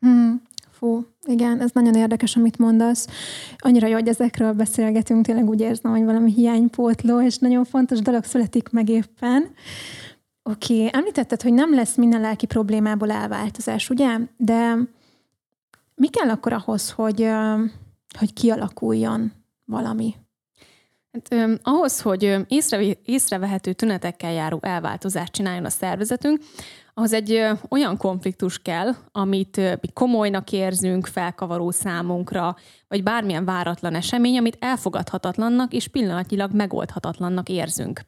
Hmm. 0.00 0.42
Fú, 0.84 1.06
igen, 1.22 1.60
ez 1.60 1.70
nagyon 1.72 1.94
érdekes, 1.94 2.36
amit 2.36 2.58
mondasz. 2.58 3.06
Annyira 3.58 3.86
jó, 3.86 3.94
hogy 3.94 4.08
ezekről 4.08 4.52
beszélgetünk, 4.52 5.24
tényleg 5.24 5.48
úgy 5.48 5.60
érzem, 5.60 5.90
hogy 5.90 6.04
valami 6.04 6.32
hiánypótló, 6.32 7.20
és 7.20 7.38
nagyon 7.38 7.64
fontos 7.64 7.98
dolog 8.00 8.24
születik 8.24 8.68
meg 8.68 8.88
éppen. 8.88 9.54
Oké, 10.42 10.74
okay. 10.74 10.88
említetted, 10.92 11.42
hogy 11.42 11.52
nem 11.52 11.74
lesz 11.74 11.96
minden 11.96 12.20
lelki 12.20 12.46
problémából 12.46 13.10
elváltozás, 13.10 13.90
ugye? 13.90 14.18
De 14.36 14.76
mi 15.94 16.08
kell 16.08 16.28
akkor 16.28 16.52
ahhoz, 16.52 16.90
hogy, 16.90 17.28
hogy 18.18 18.32
kialakuljon 18.32 19.32
valami? 19.64 20.14
Hát, 21.14 21.32
ö, 21.32 21.54
ahhoz, 21.62 22.00
hogy 22.00 22.36
észre, 22.48 22.80
észrevehető 23.04 23.72
tünetekkel 23.72 24.32
járó 24.32 24.58
elváltozást 24.62 25.32
csináljon 25.32 25.64
a 25.64 25.70
szervezetünk, 25.70 26.42
ahhoz 26.94 27.12
egy 27.12 27.32
ö, 27.32 27.52
olyan 27.68 27.96
konfliktus 27.96 28.58
kell, 28.58 28.90
amit 29.12 29.56
ö, 29.56 29.72
mi 29.80 29.88
komolynak 29.92 30.52
érzünk, 30.52 31.06
felkavaró 31.06 31.70
számunkra, 31.70 32.56
vagy 32.88 33.02
bármilyen 33.02 33.44
váratlan 33.44 33.94
esemény, 33.94 34.38
amit 34.38 34.56
elfogadhatatlannak 34.60 35.72
és 35.72 35.88
pillanatnyilag 35.88 36.52
megoldhatatlannak 36.52 37.48
érzünk. 37.48 38.00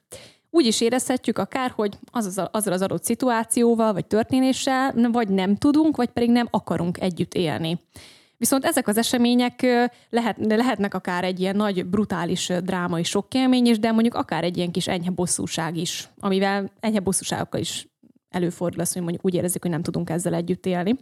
Úgy 0.50 0.66
is 0.66 0.80
érezhetjük 0.80 1.38
akár, 1.38 1.72
hogy 1.74 1.98
az 2.10 2.26
az, 2.26 2.48
azzal 2.50 2.72
az 2.72 2.82
adott 2.82 3.04
szituációval 3.04 3.92
vagy 3.92 4.06
történéssel 4.06 4.94
vagy 5.12 5.28
nem 5.28 5.56
tudunk, 5.56 5.96
vagy 5.96 6.08
pedig 6.08 6.30
nem 6.30 6.48
akarunk 6.50 7.00
együtt 7.00 7.34
élni. 7.34 7.80
Viszont 8.38 8.64
ezek 8.64 8.88
az 8.88 8.96
események 8.96 9.66
lehet, 10.10 10.36
lehetnek 10.38 10.94
akár 10.94 11.24
egy 11.24 11.40
ilyen 11.40 11.56
nagy, 11.56 11.86
brutális 11.86 12.52
drámai 12.62 13.02
sokkélmény 13.02 13.66
is, 13.66 13.78
de 13.78 13.92
mondjuk 13.92 14.14
akár 14.14 14.44
egy 14.44 14.56
ilyen 14.56 14.70
kis 14.70 14.88
enyhe 14.88 15.10
bosszúság 15.10 15.76
is, 15.76 16.08
amivel 16.18 16.70
enyhe 16.80 17.00
bosszúságokkal 17.00 17.60
is 17.60 17.88
előfordul 18.30 18.80
az, 18.80 18.92
hogy 18.92 19.02
mondjuk 19.02 19.24
úgy 19.24 19.34
érezzük, 19.34 19.62
hogy 19.62 19.70
nem 19.70 19.82
tudunk 19.82 20.10
ezzel 20.10 20.34
együtt 20.34 20.66
élni. 20.66 20.96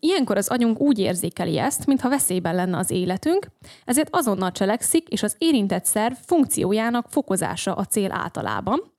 Ilyenkor 0.00 0.36
az 0.36 0.48
agyunk 0.48 0.80
úgy 0.80 0.98
érzékeli 0.98 1.58
ezt, 1.58 1.86
mintha 1.86 2.08
veszélyben 2.08 2.54
lenne 2.54 2.78
az 2.78 2.90
életünk, 2.90 3.46
ezért 3.84 4.08
azonnal 4.10 4.52
cselekszik, 4.52 5.08
és 5.08 5.22
az 5.22 5.34
érintett 5.38 5.84
szerv 5.84 6.14
funkciójának 6.14 7.06
fokozása 7.08 7.74
a 7.74 7.84
cél 7.84 8.12
általában, 8.12 8.92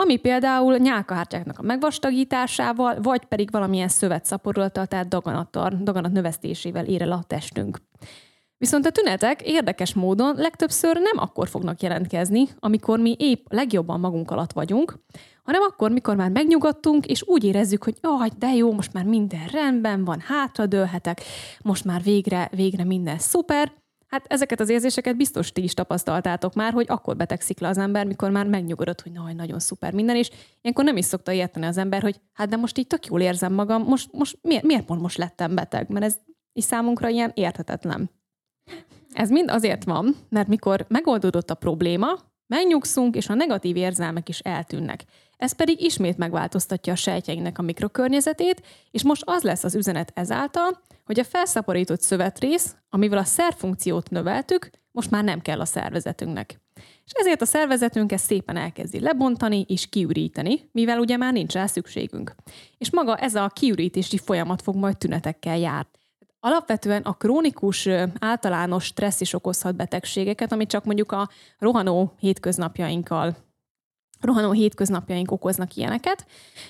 ami 0.00 0.16
például 0.16 0.76
nyálkahártyáknak 0.76 1.58
a 1.58 1.62
megvastagításával, 1.62 3.00
vagy 3.02 3.24
pedig 3.24 3.50
valamilyen 3.50 3.88
szövetszaporulattal, 3.88 4.86
tehát 4.86 5.08
daganattal, 5.08 5.78
daganat 5.82 6.12
növesztésével 6.12 6.84
ér 6.84 7.02
el 7.02 7.12
a 7.12 7.24
testünk. 7.26 7.78
Viszont 8.58 8.86
a 8.86 8.90
tünetek 8.90 9.42
érdekes 9.42 9.94
módon 9.94 10.34
legtöbbször 10.36 10.94
nem 10.96 11.24
akkor 11.24 11.48
fognak 11.48 11.82
jelentkezni, 11.82 12.48
amikor 12.58 12.98
mi 12.98 13.16
épp 13.18 13.44
legjobban 13.48 14.00
magunk 14.00 14.30
alatt 14.30 14.52
vagyunk, 14.52 14.94
hanem 15.42 15.62
akkor, 15.62 15.90
mikor 15.90 16.16
már 16.16 16.30
megnyugodtunk, 16.30 17.06
és 17.06 17.22
úgy 17.26 17.44
érezzük, 17.44 17.84
hogy 17.84 17.96
jaj, 18.02 18.28
de 18.38 18.54
jó, 18.54 18.72
most 18.72 18.92
már 18.92 19.04
minden 19.04 19.46
rendben 19.52 20.04
van, 20.04 20.20
hátradőlhetek, 20.20 21.20
most 21.62 21.84
már 21.84 22.02
végre, 22.02 22.48
végre 22.52 22.84
minden 22.84 23.18
szuper, 23.18 23.72
Hát 24.10 24.24
ezeket 24.28 24.60
az 24.60 24.68
érzéseket 24.68 25.16
biztos 25.16 25.52
ti 25.52 25.62
is 25.62 25.74
tapasztaltátok 25.74 26.54
már, 26.54 26.72
hogy 26.72 26.86
akkor 26.88 27.16
betegszik 27.16 27.58
le 27.58 27.68
az 27.68 27.78
ember, 27.78 28.06
mikor 28.06 28.30
már 28.30 28.46
megnyugodott, 28.46 29.00
hogy 29.00 29.12
na, 29.12 29.32
nagyon 29.32 29.58
szuper 29.58 29.92
minden, 29.92 30.16
és 30.16 30.30
ilyenkor 30.60 30.84
nem 30.84 30.96
is 30.96 31.04
szokta 31.04 31.32
érteni 31.32 31.66
az 31.66 31.76
ember, 31.76 32.02
hogy 32.02 32.20
hát 32.32 32.48
de 32.48 32.56
most 32.56 32.78
így 32.78 32.86
tök 32.86 33.06
jól 33.06 33.20
érzem 33.20 33.52
magam, 33.52 33.82
most, 33.82 34.12
most 34.12 34.38
miért, 34.42 34.64
miért 34.64 34.84
pont 34.84 35.00
most 35.00 35.18
lettem 35.18 35.54
beteg? 35.54 35.88
Mert 35.88 36.04
ez 36.04 36.18
is 36.52 36.64
számunkra 36.64 37.08
ilyen 37.08 37.32
érthetetlen. 37.34 38.10
Ez 39.12 39.30
mind 39.30 39.50
azért 39.50 39.84
van, 39.84 40.16
mert 40.28 40.48
mikor 40.48 40.86
megoldódott 40.88 41.50
a 41.50 41.54
probléma, 41.54 42.18
megnyugszunk, 42.50 43.16
és 43.16 43.28
a 43.28 43.34
negatív 43.34 43.76
érzelmek 43.76 44.28
is 44.28 44.38
eltűnnek. 44.38 45.04
Ez 45.36 45.52
pedig 45.52 45.82
ismét 45.82 46.16
megváltoztatja 46.16 46.92
a 46.92 46.96
sejtjeinknek 46.96 47.58
a 47.58 47.62
mikrokörnyezetét, 47.62 48.62
és 48.90 49.02
most 49.02 49.22
az 49.26 49.42
lesz 49.42 49.64
az 49.64 49.74
üzenet 49.74 50.12
ezáltal, 50.14 50.80
hogy 51.04 51.20
a 51.20 51.24
felszaporított 51.24 52.00
szövetrész, 52.00 52.76
amivel 52.90 53.18
a 53.18 53.24
szerfunkciót 53.24 54.10
növeltük, 54.10 54.70
most 54.92 55.10
már 55.10 55.24
nem 55.24 55.40
kell 55.40 55.60
a 55.60 55.64
szervezetünknek. 55.64 56.60
És 57.04 57.12
ezért 57.12 57.40
a 57.42 57.46
szervezetünk 57.46 58.12
ezt 58.12 58.24
szépen 58.24 58.56
elkezdi 58.56 59.00
lebontani 59.00 59.64
és 59.68 59.88
kiüríteni, 59.88 60.68
mivel 60.72 60.98
ugye 60.98 61.16
már 61.16 61.32
nincs 61.32 61.52
rá 61.52 61.66
szükségünk. 61.66 62.34
És 62.78 62.90
maga 62.90 63.16
ez 63.16 63.34
a 63.34 63.50
kiürítési 63.54 64.18
folyamat 64.18 64.62
fog 64.62 64.76
majd 64.76 64.98
tünetekkel 64.98 65.58
jár. 65.58 65.86
Alapvetően 66.40 67.02
a 67.02 67.12
krónikus 67.12 67.88
általános 68.18 68.84
stressz 68.84 69.20
is 69.20 69.32
okozhat 69.32 69.76
betegségeket, 69.76 70.52
ami 70.52 70.66
csak 70.66 70.84
mondjuk 70.84 71.12
a 71.12 71.28
rohanó 71.58 72.12
hétköznapjainkkal 72.18 73.36
rohanó 74.20 74.50
hétköznapjaink 74.50 75.30
okoznak 75.30 75.76
ilyeneket, 75.76 76.26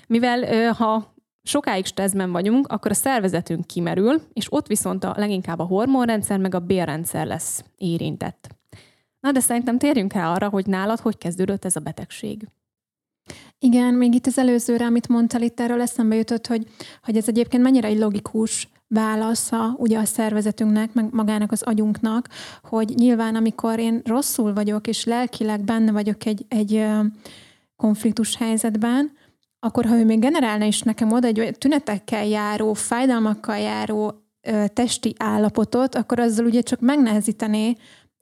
mivel 0.07 0.73
ha 0.73 1.15
sokáig 1.43 1.85
stresszben 1.85 2.33
vagyunk, 2.33 2.67
akkor 2.67 2.91
a 2.91 2.95
szervezetünk 2.95 3.67
kimerül, 3.67 4.23
és 4.33 4.53
ott 4.53 4.67
viszont 4.67 5.05
a 5.05 5.15
leginkább 5.17 5.59
a 5.59 5.65
hormonrendszer 5.65 6.39
meg 6.39 6.55
a 6.55 6.61
bélrendszer 6.61 7.27
lesz 7.27 7.65
érintett. 7.77 8.49
Na, 9.21 9.33
de 9.33 9.41
szerintem 9.41 9.79
térjünk 9.79 10.13
rá 10.13 10.33
arra, 10.33 10.49
hogy 10.49 10.67
nálad 10.67 11.01
hogy 11.01 11.19
kezdődött 11.19 11.65
ez 11.65 11.77
a 11.77 11.81
betegség. 11.81 12.49
Igen, 13.59 13.95
még 13.95 14.15
itt 14.15 14.27
az 14.27 14.39
előzőre, 14.39 14.85
amit 14.85 15.09
mondtál, 15.09 15.43
itt 15.43 15.61
erről 15.61 15.81
eszembe 15.81 16.15
jutott, 16.17 16.47
hogy, 16.47 16.67
hogy 17.03 17.17
ez 17.17 17.29
egyébként 17.29 17.63
mennyire 17.63 17.89
egy 17.89 17.99
logikus 17.99 18.69
válasza 18.95 19.75
ugye 19.77 19.99
a 19.99 20.05
szervezetünknek, 20.05 20.93
meg 20.93 21.09
magának 21.13 21.53
az 21.53 21.63
agyunknak, 21.63 22.29
hogy 22.63 22.95
nyilván 22.97 23.35
amikor 23.35 23.79
én 23.79 24.01
rosszul 24.05 24.53
vagyok, 24.53 24.87
és 24.87 25.05
lelkileg 25.05 25.65
benne 25.65 25.93
vagyok 25.93 26.25
egy, 26.27 26.45
egy 26.49 26.87
konfliktus 27.77 28.37
helyzetben, 28.37 29.13
akkor 29.59 29.85
ha 29.85 29.99
ő 29.99 30.05
még 30.05 30.19
generálna 30.19 30.65
is 30.65 30.83
nekem 30.83 31.13
oda 31.13 31.27
egy 31.27 31.55
tünetekkel 31.59 32.27
járó, 32.27 32.73
fájdalmakkal 32.73 33.59
járó 33.59 34.25
ö, 34.41 34.65
testi 34.73 35.15
állapotot, 35.19 35.95
akkor 35.95 36.21
azzal 36.21 36.47
ugye 36.47 36.61
csak 36.61 36.81
megnehezítené 36.81 37.77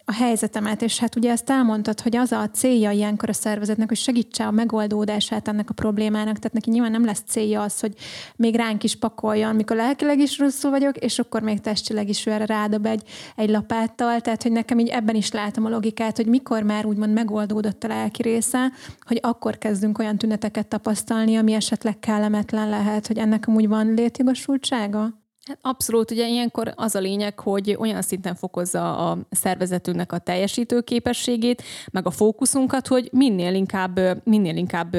a 0.08 0.12
helyzetemet, 0.12 0.82
és 0.82 0.98
hát 0.98 1.16
ugye 1.16 1.30
ezt 1.30 1.50
elmondtad, 1.50 2.00
hogy 2.00 2.16
az 2.16 2.32
a 2.32 2.50
célja 2.50 2.90
ilyenkor 2.90 3.28
a 3.28 3.32
szervezetnek, 3.32 3.88
hogy 3.88 3.96
segítse 3.96 4.46
a 4.46 4.50
megoldódását 4.50 5.48
ennek 5.48 5.70
a 5.70 5.72
problémának, 5.74 6.36
tehát 6.36 6.52
neki 6.52 6.70
nyilván 6.70 6.90
nem 6.90 7.04
lesz 7.04 7.22
célja 7.26 7.62
az, 7.62 7.80
hogy 7.80 7.94
még 8.36 8.54
ránk 8.56 8.84
is 8.84 8.96
pakoljon, 8.96 9.54
mikor 9.54 9.76
lelkileg 9.76 10.18
is 10.18 10.38
rosszul 10.38 10.70
vagyok, 10.70 10.96
és 10.96 11.18
akkor 11.18 11.42
még 11.42 11.60
testileg 11.60 12.08
is 12.08 12.26
ő 12.26 12.30
erre 12.30 12.46
rádob 12.46 12.86
egy, 12.86 13.02
egy 13.36 13.48
lapáttal, 13.48 14.20
tehát 14.20 14.42
hogy 14.42 14.52
nekem 14.52 14.78
így 14.78 14.88
ebben 14.88 15.14
is 15.14 15.30
látom 15.30 15.64
a 15.64 15.68
logikát, 15.68 16.16
hogy 16.16 16.26
mikor 16.26 16.62
már 16.62 16.86
úgymond 16.86 17.12
megoldódott 17.12 17.84
a 17.84 17.88
lelki 17.88 18.22
része, 18.22 18.72
hogy 19.00 19.18
akkor 19.22 19.58
kezdünk 19.58 19.98
olyan 19.98 20.18
tüneteket 20.18 20.66
tapasztalni, 20.66 21.36
ami 21.36 21.52
esetleg 21.52 21.98
kellemetlen 21.98 22.68
lehet, 22.68 23.06
hogy 23.06 23.18
ennek 23.18 23.46
amúgy 23.46 23.68
van 23.68 23.94
létjogosultsága? 23.94 25.17
Hát 25.48 25.58
abszolút, 25.62 26.10
ugye 26.10 26.28
ilyenkor 26.28 26.72
az 26.76 26.94
a 26.94 26.98
lényeg, 26.98 27.38
hogy 27.38 27.76
olyan 27.78 28.02
szinten 28.02 28.34
fokozza 28.34 29.10
a 29.10 29.18
szervezetünknek 29.30 30.12
a 30.12 30.18
teljesítő 30.18 30.80
képességét, 30.80 31.62
meg 31.90 32.06
a 32.06 32.10
fókuszunkat, 32.10 32.86
hogy 32.86 33.08
minél 33.12 33.54
inkább, 33.54 34.00
minél 34.24 34.56
inkább 34.56 34.94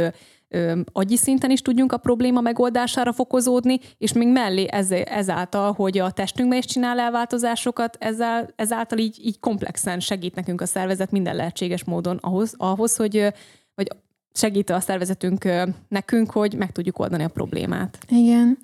ö, 0.47 0.79
agyi 0.91 1.17
szinten 1.17 1.51
is 1.51 1.61
tudjunk 1.61 1.91
a 1.91 1.97
probléma 1.97 2.41
megoldására 2.41 3.13
fokozódni, 3.13 3.79
és 3.97 4.13
még 4.13 4.27
mellé 4.27 4.67
ez, 4.69 4.91
ezáltal, 4.91 5.71
hogy 5.71 5.97
a 5.97 6.11
testünkben 6.11 6.57
is 6.57 6.65
csinál 6.65 6.99
elváltozásokat, 6.99 7.97
ezzel, 7.99 8.49
ezáltal 8.55 8.97
így, 8.97 9.19
így 9.25 9.39
komplexen 9.39 9.99
segít 9.99 10.35
nekünk 10.35 10.61
a 10.61 10.65
szervezet 10.65 11.11
minden 11.11 11.35
lehetséges 11.35 11.83
módon 11.83 12.17
ahhoz, 12.21 12.53
ahhoz 12.57 12.95
hogy, 12.95 13.33
vagy 13.75 13.87
segít 14.33 14.69
a 14.69 14.79
szervezetünk 14.79 15.47
nekünk, 15.87 16.31
hogy 16.31 16.53
meg 16.53 16.71
tudjuk 16.71 16.99
oldani 16.99 17.23
a 17.23 17.27
problémát. 17.27 17.97
Igen. 18.07 18.57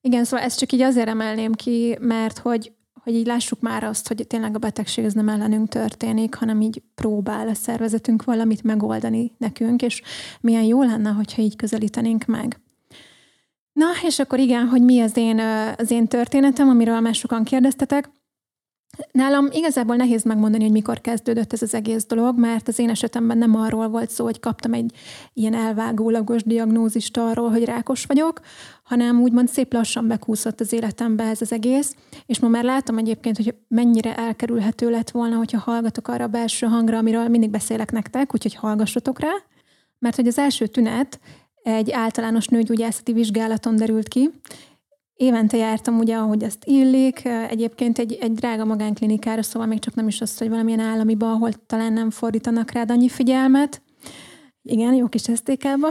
Igen, 0.00 0.24
szóval 0.24 0.44
ezt 0.44 0.58
csak 0.58 0.72
így 0.72 0.80
azért 0.80 1.08
emelném 1.08 1.52
ki, 1.52 1.96
mert 2.00 2.38
hogy, 2.38 2.72
hogy 3.02 3.14
így 3.14 3.26
lássuk 3.26 3.60
már 3.60 3.84
azt, 3.84 4.08
hogy 4.08 4.26
tényleg 4.26 4.54
a 4.54 4.58
betegség 4.58 5.04
ez 5.04 5.12
nem 5.12 5.28
ellenünk 5.28 5.68
történik, 5.68 6.34
hanem 6.34 6.60
így 6.60 6.82
próbál 6.94 7.48
a 7.48 7.54
szervezetünk 7.54 8.24
valamit 8.24 8.62
megoldani 8.62 9.32
nekünk, 9.38 9.82
és 9.82 10.02
milyen 10.40 10.64
jó 10.64 10.82
lenne, 10.82 11.10
hogyha 11.10 11.42
így 11.42 11.56
közelítenénk 11.56 12.24
meg. 12.24 12.60
Na, 13.72 13.86
és 14.06 14.18
akkor 14.18 14.38
igen, 14.38 14.66
hogy 14.66 14.82
mi 14.82 15.00
az 15.00 15.16
én, 15.16 15.38
az 15.76 15.90
én 15.90 16.06
történetem, 16.06 16.68
amiről 16.68 17.00
már 17.00 17.14
sokan 17.14 17.44
kérdeztetek. 17.44 18.10
Nálam 19.12 19.48
igazából 19.50 19.96
nehéz 19.96 20.24
megmondani, 20.24 20.62
hogy 20.62 20.72
mikor 20.72 21.00
kezdődött 21.00 21.52
ez 21.52 21.62
az 21.62 21.74
egész 21.74 22.06
dolog, 22.06 22.38
mert 22.38 22.68
az 22.68 22.78
én 22.78 22.90
esetemben 22.90 23.38
nem 23.38 23.54
arról 23.54 23.88
volt 23.88 24.10
szó, 24.10 24.24
hogy 24.24 24.40
kaptam 24.40 24.72
egy 24.72 24.92
ilyen 25.32 25.54
elvágólagos 25.54 26.42
diagnózist 26.42 27.16
arról, 27.16 27.50
hogy 27.50 27.64
rákos 27.64 28.04
vagyok, 28.04 28.40
hanem 28.82 29.20
úgymond 29.20 29.48
szép 29.48 29.72
lassan 29.72 30.06
bekúszott 30.06 30.60
az 30.60 30.72
életembe 30.72 31.24
ez 31.24 31.40
az 31.40 31.52
egész, 31.52 31.94
és 32.26 32.38
ma 32.38 32.48
már 32.48 32.64
látom 32.64 32.98
egyébként, 32.98 33.36
hogy 33.36 33.54
mennyire 33.68 34.16
elkerülhető 34.16 34.90
lett 34.90 35.10
volna, 35.10 35.36
hogyha 35.36 35.58
hallgatok 35.58 36.08
arra 36.08 36.24
a 36.24 36.28
belső 36.28 36.66
hangra, 36.66 36.98
amiről 36.98 37.28
mindig 37.28 37.50
beszélek 37.50 37.92
nektek, 37.92 38.34
úgyhogy 38.34 38.54
hallgassatok 38.54 39.20
rá, 39.20 39.32
mert 39.98 40.16
hogy 40.16 40.26
az 40.26 40.38
első 40.38 40.66
tünet 40.66 41.20
egy 41.62 41.90
általános 41.90 42.46
nőgyógyászati 42.46 43.12
vizsgálaton 43.12 43.76
derült 43.76 44.08
ki, 44.08 44.30
Évente 45.20 45.56
jártam 45.56 45.98
ugye, 45.98 46.16
ahogy 46.16 46.42
ezt 46.42 46.64
illik, 46.64 47.24
egyébként 47.24 47.98
egy, 47.98 48.18
egy 48.20 48.32
drága 48.32 48.64
magánklinikára, 48.64 49.42
szóval 49.42 49.68
még 49.68 49.78
csak 49.78 49.94
nem 49.94 50.08
is 50.08 50.20
az, 50.20 50.38
hogy 50.38 50.48
valamilyen 50.48 50.80
államiba, 50.80 51.30
ahol 51.30 51.50
talán 51.66 51.92
nem 51.92 52.10
fordítanak 52.10 52.70
rád 52.70 52.90
annyi 52.90 53.08
figyelmet. 53.08 53.82
Igen, 54.62 54.94
jó 54.94 55.08
kis 55.08 55.28
esztékába. 55.28 55.88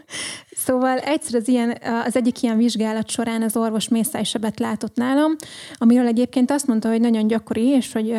szóval 0.66 0.98
egyszer 0.98 1.40
az, 1.40 1.48
ilyen, 1.48 1.78
az 2.06 2.16
egyik 2.16 2.42
ilyen 2.42 2.56
vizsgálat 2.56 3.08
során 3.08 3.42
az 3.42 3.56
orvos 3.56 3.88
mészájsebet 3.88 4.58
látott 4.58 4.96
nálam, 4.96 5.36
amiről 5.74 6.06
egyébként 6.06 6.50
azt 6.50 6.66
mondta, 6.66 6.88
hogy 6.88 7.00
nagyon 7.00 7.26
gyakori, 7.26 7.66
és 7.66 7.92
hogy 7.92 8.18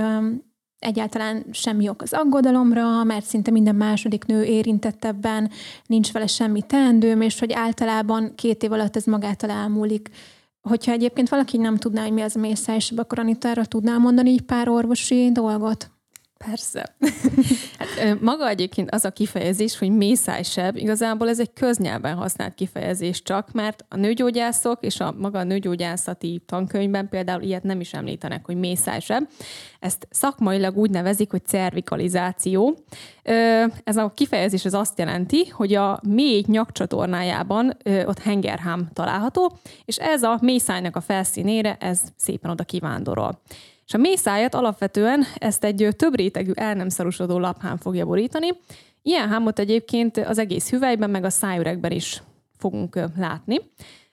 egyáltalán 0.79 1.45
semmi 1.51 1.89
ok 1.89 2.01
az 2.01 2.13
aggodalomra, 2.13 3.03
mert 3.03 3.25
szinte 3.25 3.51
minden 3.51 3.75
második 3.75 4.25
nő 4.25 4.43
érintett 4.43 5.05
ebben, 5.05 5.51
nincs 5.85 6.11
vele 6.11 6.27
semmi 6.27 6.61
teendőm, 6.61 7.21
és 7.21 7.39
hogy 7.39 7.53
általában 7.53 8.35
két 8.35 8.63
év 8.63 8.71
alatt 8.71 8.95
ez 8.95 9.05
magától 9.05 9.49
elmúlik. 9.49 10.09
Hogyha 10.67 10.91
egyébként 10.91 11.29
valaki 11.29 11.57
nem 11.57 11.77
tudná, 11.77 12.01
hogy 12.01 12.11
mi 12.11 12.21
az 12.21 12.35
a 12.35 12.39
mészájsebb, 12.39 12.97
akkor 12.97 13.19
Anita 13.19 13.47
erről 13.47 13.65
tudnál 13.65 13.97
mondani 13.97 14.29
így 14.29 14.41
pár 14.41 14.69
orvosi 14.69 15.29
dolgot? 15.31 15.91
Persze. 16.37 16.95
hát, 17.79 18.19
maga 18.21 18.47
egyébként 18.47 18.91
az 18.91 19.05
a 19.05 19.11
kifejezés, 19.11 19.77
hogy 19.77 19.89
mészájsebb, 19.89 20.75
igazából 20.75 21.29
ez 21.29 21.39
egy 21.39 21.53
köznyelven 21.53 22.15
használt 22.15 22.55
kifejezés 22.55 23.21
csak, 23.21 23.51
mert 23.51 23.85
a 23.89 23.95
nőgyógyászok 23.95 24.83
és 24.83 24.99
a 24.99 25.13
maga 25.17 25.39
a 25.39 25.43
nőgyógyászati 25.43 26.41
tankönyvben 26.45 27.09
például 27.09 27.41
ilyet 27.41 27.63
nem 27.63 27.79
is 27.79 27.93
említenek, 27.93 28.45
hogy 28.45 28.55
mészájsebb. 28.55 29.29
Ezt 29.79 30.07
szakmailag 30.09 30.77
úgy 30.77 30.89
nevezik, 30.89 31.31
hogy 31.31 31.45
cervikalizáció. 31.45 32.77
Ez 33.83 33.97
a 33.97 34.11
kifejezés 34.15 34.65
az 34.65 34.73
azt 34.73 34.99
jelenti, 34.99 35.47
hogy 35.47 35.73
a 35.73 35.99
mély 36.07 36.43
nyakcsatornájában 36.47 37.77
ott 37.85 38.19
hengerhám 38.19 38.89
található, 38.93 39.57
és 39.85 39.97
ez 39.97 40.23
a 40.23 40.37
mészájnak 40.41 40.95
a 40.95 41.01
felszínére, 41.01 41.77
ez 41.79 42.01
szépen 42.15 42.51
oda 42.51 42.63
kivándorol. 42.63 43.41
És 43.87 43.93
a 43.93 43.97
mészájat 43.97 44.55
alapvetően 44.55 45.23
ezt 45.35 45.63
egy 45.63 45.87
több 45.97 46.15
rétegű 46.15 46.51
el 46.55 46.73
nem 46.73 46.89
szarusodó 46.89 47.39
laphám 47.39 47.77
fogja 47.77 48.05
borítani. 48.05 48.47
Ilyen 49.01 49.29
hámot 49.29 49.59
egyébként 49.59 50.17
az 50.17 50.37
egész 50.37 50.69
hüvelyben, 50.69 51.09
meg 51.09 51.23
a 51.23 51.29
szájüregben 51.29 51.91
is 51.91 52.21
fogunk 52.57 52.99
látni. 53.17 53.59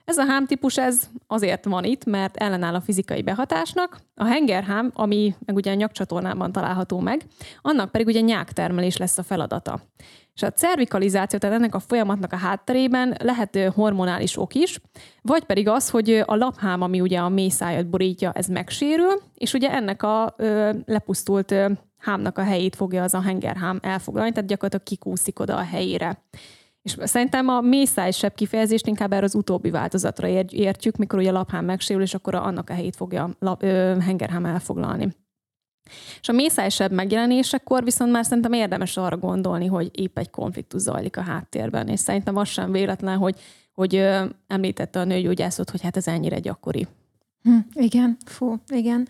Ez 0.04 0.18
a 0.18 0.24
hámtípus 0.24 0.78
ez 0.78 1.08
azért 1.26 1.64
van 1.64 1.84
itt, 1.84 2.04
mert 2.04 2.36
ellenáll 2.36 2.74
a 2.74 2.80
fizikai 2.80 3.22
behatásnak. 3.22 3.98
A 4.14 4.24
hengerhám, 4.24 4.90
ami 4.94 5.34
meg 5.46 5.56
ugye 5.56 5.70
a 5.70 5.74
nyakcsatornában 5.74 6.52
található 6.52 6.98
meg, 6.98 7.22
annak 7.62 7.90
pedig 7.90 8.06
ugye 8.06 8.20
nyáktermelés 8.20 8.96
lesz 8.96 9.18
a 9.18 9.22
feladata. 9.22 9.80
És 10.34 10.42
a 10.42 10.52
cervikalizáció, 10.52 11.38
tehát 11.38 11.56
ennek 11.56 11.74
a 11.74 11.78
folyamatnak 11.78 12.32
a 12.32 12.36
hátterében 12.36 13.16
lehet 13.22 13.58
hormonális 13.74 14.38
ok 14.38 14.54
is, 14.54 14.80
vagy 15.22 15.44
pedig 15.44 15.68
az, 15.68 15.90
hogy 15.90 16.22
a 16.24 16.34
laphám, 16.34 16.82
ami 16.82 17.00
ugye 17.00 17.18
a 17.18 17.28
mészájat 17.28 17.86
borítja, 17.86 18.32
ez 18.32 18.46
megsérül, 18.46 19.20
és 19.34 19.52
ugye 19.52 19.70
ennek 19.70 20.02
a 20.02 20.34
ö, 20.36 20.70
lepusztult 20.86 21.50
ö, 21.50 21.70
hámnak 21.98 22.38
a 22.38 22.42
helyét 22.42 22.76
fogja 22.76 23.02
az 23.02 23.14
a 23.14 23.20
hengerhám 23.20 23.78
elfoglalni, 23.82 24.32
tehát 24.32 24.48
gyakorlatilag 24.48 24.86
kikúszik 24.86 25.40
oda 25.40 25.56
a 25.56 25.64
helyére. 25.64 26.22
És 26.84 26.96
szerintem 26.98 27.48
a 27.48 27.60
mészájsebb 27.60 28.34
kifejezést 28.34 28.86
inkább 28.86 29.12
erre 29.12 29.24
az 29.24 29.34
utóbbi 29.34 29.70
változatra 29.70 30.28
értjük, 30.48 30.96
mikor 30.96 31.18
ugye 31.18 31.28
a 31.28 31.32
laphám 31.32 31.64
megsérül, 31.64 32.02
és 32.02 32.14
akkor 32.14 32.34
annak 32.34 32.70
a 32.70 32.74
helyét 32.74 32.96
fogja 32.96 33.30
a 33.38 33.56
ö, 33.58 33.96
hengerhám 34.00 34.44
elfoglalni. 34.44 35.14
És 36.20 36.28
a 36.28 36.32
mészájsebb 36.32 36.92
megjelenésekor 36.92 37.84
viszont 37.84 38.12
már 38.12 38.24
szerintem 38.24 38.52
érdemes 38.52 38.96
arra 38.96 39.16
gondolni, 39.16 39.66
hogy 39.66 39.90
épp 40.00 40.18
egy 40.18 40.30
konfliktus 40.30 40.80
zajlik 40.80 41.16
a 41.16 41.22
háttérben, 41.22 41.88
és 41.88 42.00
szerintem 42.00 42.36
az 42.36 42.48
sem 42.48 42.72
véletlen, 42.72 43.16
hogy, 43.16 43.40
hogy 43.72 43.94
ö, 43.94 44.24
említette 44.46 45.00
a 45.00 45.04
nőgyógyászot, 45.04 45.70
hogy 45.70 45.82
hát 45.82 45.96
ez 45.96 46.06
ennyire 46.06 46.38
gyakori. 46.38 46.86
Hm, 47.42 47.58
igen, 47.74 48.16
fú, 48.24 48.54
igen. 48.68 49.08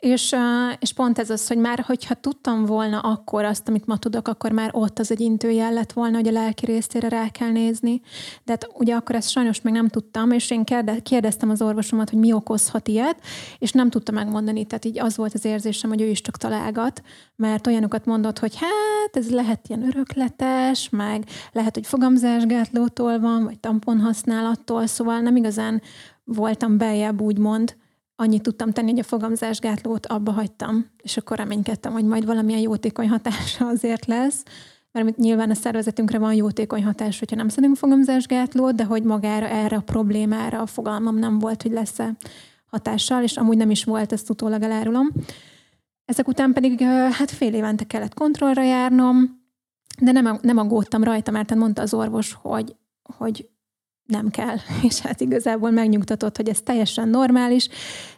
És, 0.00 0.36
és 0.78 0.92
pont 0.92 1.18
ez 1.18 1.30
az, 1.30 1.46
hogy 1.46 1.56
már 1.56 1.84
hogyha 1.86 2.14
tudtam 2.14 2.64
volna 2.64 2.98
akkor 2.98 3.44
azt, 3.44 3.68
amit 3.68 3.86
ma 3.86 3.96
tudok, 3.96 4.28
akkor 4.28 4.52
már 4.52 4.70
ott 4.72 4.98
az 4.98 5.10
egy 5.10 5.20
intőjel 5.20 5.72
lett 5.72 5.92
volna, 5.92 6.16
hogy 6.16 6.28
a 6.28 6.32
lelki 6.32 6.66
részére 6.66 7.08
rá 7.08 7.28
kell 7.28 7.50
nézni. 7.50 8.00
De 8.44 8.52
hát 8.52 8.68
ugye 8.74 8.94
akkor 8.94 9.14
ezt 9.14 9.30
sajnos 9.30 9.60
még 9.60 9.72
nem 9.72 9.88
tudtam, 9.88 10.30
és 10.30 10.50
én 10.50 10.64
kérdeztem 11.02 11.50
az 11.50 11.62
orvosomat, 11.62 12.10
hogy 12.10 12.18
mi 12.18 12.32
okozhat 12.32 12.88
ilyet, 12.88 13.20
és 13.58 13.72
nem 13.72 13.90
tudta 13.90 14.12
megmondani. 14.12 14.64
Tehát 14.64 14.84
így 14.84 14.98
az 14.98 15.16
volt 15.16 15.34
az 15.34 15.44
érzésem, 15.44 15.90
hogy 15.90 16.00
ő 16.00 16.08
is 16.08 16.20
csak 16.20 16.36
találgat, 16.36 17.02
mert 17.36 17.66
olyanokat 17.66 18.04
mondott, 18.04 18.38
hogy 18.38 18.56
hát 18.56 19.16
ez 19.16 19.30
lehet 19.30 19.68
ilyen 19.68 19.86
örökletes, 19.86 20.88
meg 20.88 21.24
lehet, 21.52 21.74
hogy 21.74 21.86
fogamzásgátlótól 21.86 23.18
van, 23.18 23.44
vagy 23.44 23.58
tamponhasználattól, 23.58 24.86
szóval 24.86 25.20
nem 25.20 25.36
igazán 25.36 25.82
voltam 26.24 26.78
beljebb, 26.78 27.20
úgymond, 27.20 27.76
annyit 28.20 28.42
tudtam 28.42 28.72
tenni, 28.72 28.90
hogy 28.90 28.98
a 28.98 29.02
fogamzásgátlót 29.02 30.06
abba 30.06 30.32
hagytam, 30.32 30.86
és 31.02 31.16
akkor 31.16 31.36
reménykedtem, 31.36 31.92
hogy 31.92 32.04
majd 32.04 32.26
valamilyen 32.26 32.60
jótékony 32.60 33.08
hatása 33.08 33.66
azért 33.66 34.06
lesz, 34.06 34.42
mert 34.92 35.16
nyilván 35.16 35.50
a 35.50 35.54
szervezetünkre 35.54 36.18
van 36.18 36.34
jótékony 36.34 36.84
hatás, 36.84 37.18
hogyha 37.18 37.36
nem 37.36 37.48
szedünk 37.48 37.76
fogamzásgátlót, 37.76 38.74
de 38.74 38.84
hogy 38.84 39.02
magára 39.02 39.48
erre 39.48 39.76
a 39.76 39.80
problémára 39.80 40.60
a 40.60 40.66
fogalmam 40.66 41.16
nem 41.16 41.38
volt, 41.38 41.62
hogy 41.62 41.72
lesz-e 41.72 42.16
hatással, 42.66 43.22
és 43.22 43.36
amúgy 43.36 43.56
nem 43.56 43.70
is 43.70 43.84
volt, 43.84 44.12
ezt 44.12 44.30
utólag 44.30 44.62
elárulom. 44.62 45.10
Ezek 46.04 46.28
után 46.28 46.52
pedig 46.52 46.80
hát 47.10 47.30
fél 47.30 47.54
évente 47.54 47.84
kellett 47.84 48.14
kontrollra 48.14 48.62
járnom, 48.62 49.42
de 50.00 50.12
nem, 50.12 50.38
nem 50.42 50.58
aggódtam 50.58 51.04
rajta, 51.04 51.30
mert 51.30 51.54
mondta 51.54 51.82
az 51.82 51.94
orvos, 51.94 52.32
hogy, 52.40 52.76
hogy 53.16 53.48
nem 54.10 54.28
kell. 54.30 54.56
És 54.88 55.00
hát 55.00 55.20
igazából 55.20 55.70
megnyugtatott, 55.70 56.36
hogy 56.36 56.48
ez 56.48 56.60
teljesen 56.60 57.08
normális, 57.08 57.68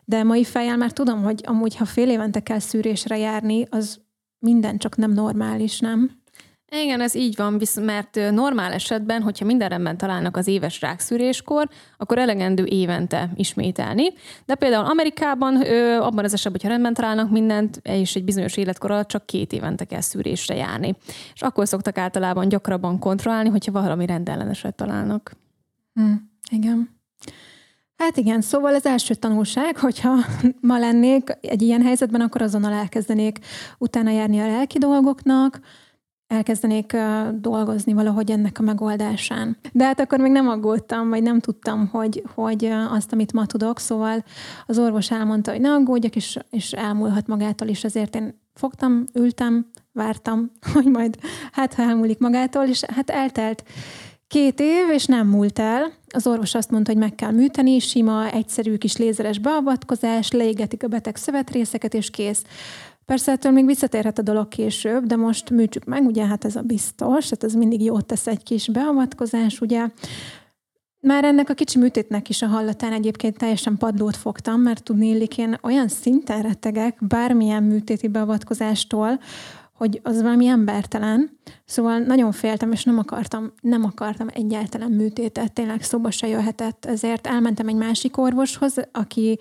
de 0.05 0.22
mai 0.22 0.44
fejjel 0.44 0.76
már 0.76 0.92
tudom, 0.92 1.22
hogy 1.22 1.40
amúgy, 1.46 1.76
ha 1.76 1.85
fél 1.85 2.11
évente 2.11 2.40
kell 2.40 2.59
szűrésre 2.59 3.18
járni, 3.18 3.66
az 3.70 4.00
minden 4.38 4.78
csak 4.78 4.96
nem 4.96 5.12
normális, 5.12 5.81
nem? 5.81 6.22
Igen, 6.81 7.00
ez 7.00 7.14
így 7.14 7.37
van, 7.37 7.61
mert 7.81 8.18
normál 8.31 8.72
esetben, 8.72 9.22
hogyha 9.22 9.44
minden 9.44 9.68
rendben 9.68 9.96
találnak 9.96 10.37
az 10.37 10.46
éves 10.46 10.81
rákszűréskor, 10.81 11.68
akkor 11.96 12.18
elegendő 12.18 12.64
évente 12.64 13.31
ismételni. 13.35 14.12
De 14.46 14.55
például 14.55 14.85
Amerikában 14.85 15.57
abban 16.00 16.24
az 16.24 16.33
esetben, 16.33 16.52
hogyha 16.52 16.68
rendben 16.68 16.94
találnak 16.94 17.31
mindent, 17.31 17.81
és 17.83 18.14
egy 18.14 18.24
bizonyos 18.24 18.57
életkor 18.57 18.90
alatt 18.90 19.09
csak 19.09 19.26
két 19.26 19.52
évente 19.52 19.85
kell 19.85 20.00
szűrésre 20.00 20.55
járni. 20.55 20.94
És 21.35 21.42
akkor 21.42 21.68
szoktak 21.68 21.98
általában 21.98 22.48
gyakrabban 22.48 22.98
kontrollálni, 22.98 23.48
hogyha 23.48 23.72
valami 23.72 24.07
rendelleneset 24.07 24.74
találnak. 24.74 25.41
Hm, 25.94 26.12
igen. 26.50 27.00
Hát 27.96 28.16
igen, 28.16 28.40
szóval 28.40 28.74
az 28.74 28.87
első 28.87 29.14
tanulság, 29.14 29.76
hogyha 29.76 30.16
ma 30.61 30.78
lennék 30.78 31.38
egy 31.40 31.62
ilyen 31.62 31.83
helyzetben, 31.83 32.20
akkor 32.20 32.42
azonnal 32.42 32.72
elkezdenék 32.72 33.38
utána 33.78 34.11
járni 34.11 34.40
a 34.40 34.46
lelki 34.46 34.78
dolgoknak, 34.78 35.61
elkezdenék 36.26 36.96
dolgozni 37.35 37.92
valahogy 37.92 38.31
ennek 38.31 38.59
a 38.59 38.62
megoldásán. 38.62 39.57
De 39.72 39.85
hát 39.85 40.00
akkor 40.00 40.18
még 40.18 40.33
nem 40.33 40.48
aggódtam, 40.48 41.09
vagy 41.09 41.22
nem 41.22 41.40
tudtam, 41.40 41.87
hogy, 41.87 42.22
hogy 42.35 42.64
azt, 42.90 43.12
amit 43.12 43.33
ma 43.33 43.46
tudok, 43.46 43.78
szóval 43.78 44.24
az 44.66 44.78
orvos 44.78 45.11
elmondta, 45.11 45.50
hogy 45.50 45.61
ne 45.61 45.72
aggódjak, 45.72 46.16
és, 46.16 46.38
és 46.50 46.72
elmúlhat 46.72 47.26
magától 47.26 47.68
is, 47.68 47.85
ezért 47.85 48.14
én 48.14 48.40
fogtam, 48.55 49.05
ültem, 49.14 49.70
vártam, 49.92 50.50
hogy 50.74 50.87
majd 50.87 51.18
hát 51.52 51.74
ha 51.74 51.83
elmúlik 51.83 52.18
magától, 52.18 52.64
és 52.64 52.85
hát 52.85 53.11
eltelt 53.11 53.64
Két 54.32 54.60
év, 54.60 54.90
és 54.90 55.06
nem 55.06 55.26
múlt 55.26 55.58
el. 55.58 55.92
Az 56.08 56.26
orvos 56.26 56.54
azt 56.54 56.70
mondta, 56.70 56.92
hogy 56.92 57.00
meg 57.00 57.14
kell 57.14 57.30
műteni, 57.30 57.78
sima, 57.78 58.30
egyszerű 58.30 58.76
kis 58.76 58.96
lézeres 58.96 59.38
beavatkozás, 59.38 60.30
leégetik 60.30 60.82
a 60.82 60.88
beteg 60.88 61.16
szövetrészeket, 61.16 61.94
és 61.94 62.10
kész. 62.10 62.42
Persze 63.04 63.32
ettől 63.32 63.52
még 63.52 63.66
visszatérhet 63.66 64.18
a 64.18 64.22
dolog 64.22 64.48
később, 64.48 65.04
de 65.04 65.16
most 65.16 65.50
műtsük 65.50 65.84
meg, 65.84 66.06
ugye 66.06 66.26
hát 66.26 66.44
ez 66.44 66.56
a 66.56 66.62
biztos, 66.62 67.30
hát 67.30 67.44
ez 67.44 67.54
mindig 67.54 67.82
jót 67.84 68.06
tesz 68.06 68.26
egy 68.26 68.42
kis 68.42 68.68
beavatkozás, 68.68 69.60
ugye. 69.60 69.86
Már 71.00 71.24
ennek 71.24 71.50
a 71.50 71.54
kicsi 71.54 71.78
műtétnek 71.78 72.28
is 72.28 72.42
a 72.42 72.46
hallatán 72.46 72.92
egyébként 72.92 73.38
teljesen 73.38 73.76
padlót 73.76 74.16
fogtam, 74.16 74.60
mert 74.60 74.82
tudni 74.82 75.08
illik, 75.08 75.38
én 75.38 75.58
olyan 75.62 75.88
szinten 75.88 76.42
rettegek 76.42 77.06
bármilyen 77.06 77.62
műtéti 77.62 78.08
beavatkozástól, 78.08 79.18
hogy 79.82 80.00
az 80.02 80.22
valami 80.22 80.46
embertelen. 80.46 81.38
Szóval 81.64 81.98
nagyon 81.98 82.32
féltem, 82.32 82.72
és 82.72 82.84
nem 82.84 82.98
akartam, 82.98 83.52
nem 83.60 83.84
akartam 83.84 84.26
egyáltalán 84.32 84.90
műtétet, 84.90 85.52
tényleg 85.52 85.82
szóba 85.82 86.10
se 86.10 86.28
jöhetett. 86.28 86.84
Ezért 86.84 87.26
elmentem 87.26 87.68
egy 87.68 87.74
másik 87.74 88.16
orvoshoz, 88.16 88.74
aki 88.92 89.38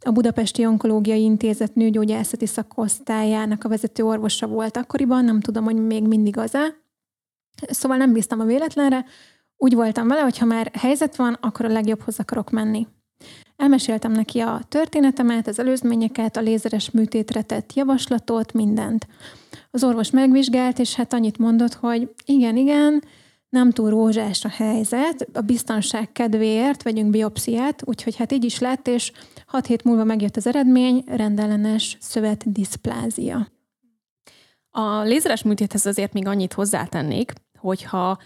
a 0.00 0.10
Budapesti 0.10 0.66
Onkológiai 0.66 1.22
Intézet 1.22 1.74
nőgyógyászati 1.74 2.46
szakosztályának 2.46 3.64
a 3.64 3.68
vezető 3.68 4.02
orvosa 4.04 4.46
volt 4.46 4.76
akkoriban, 4.76 5.24
nem 5.24 5.40
tudom, 5.40 5.64
hogy 5.64 5.76
még 5.76 6.06
mindig 6.06 6.38
az-e. 6.38 6.74
Szóval 7.68 7.96
nem 7.96 8.12
bíztam 8.12 8.40
a 8.40 8.44
véletlenre, 8.44 9.04
úgy 9.56 9.74
voltam 9.74 10.08
vele, 10.08 10.20
hogy 10.20 10.38
ha 10.38 10.44
már 10.44 10.70
helyzet 10.74 11.16
van, 11.16 11.36
akkor 11.40 11.64
a 11.64 11.72
legjobbhoz 11.72 12.18
akarok 12.18 12.50
menni. 12.50 12.86
Elmeséltem 13.56 14.12
neki 14.12 14.40
a 14.40 14.60
történetemet, 14.68 15.46
az 15.46 15.58
előzményeket, 15.58 16.36
a 16.36 16.40
lézeres 16.40 16.90
műtétre 16.90 17.42
tett 17.42 17.72
javaslatot, 17.72 18.52
mindent. 18.52 19.06
Az 19.70 19.84
orvos 19.84 20.10
megvizsgált, 20.10 20.78
és 20.78 20.94
hát 20.94 21.12
annyit 21.12 21.38
mondott, 21.38 21.74
hogy 21.74 22.14
igen, 22.24 22.56
igen, 22.56 23.02
nem 23.48 23.70
túl 23.70 23.90
rózsás 23.90 24.44
a 24.44 24.48
helyzet, 24.48 25.28
a 25.32 25.40
biztonság 25.40 26.12
kedvéért 26.12 26.82
vegyünk 26.82 27.10
biopsziát, 27.10 27.82
úgyhogy 27.84 28.16
hát 28.16 28.32
így 28.32 28.44
is 28.44 28.58
lett, 28.58 28.88
és 28.88 29.12
hat 29.46 29.66
hét 29.66 29.84
múlva 29.84 30.04
megjött 30.04 30.36
az 30.36 30.46
eredmény, 30.46 31.04
rendellenes 31.06 31.96
szövetdiszplázia. 32.00 33.48
A 34.70 35.00
lézeres 35.00 35.42
műtéthez 35.42 35.86
azért 35.86 36.12
még 36.12 36.26
annyit 36.26 36.52
hozzátennék, 36.52 37.32
hogyha 37.58 38.18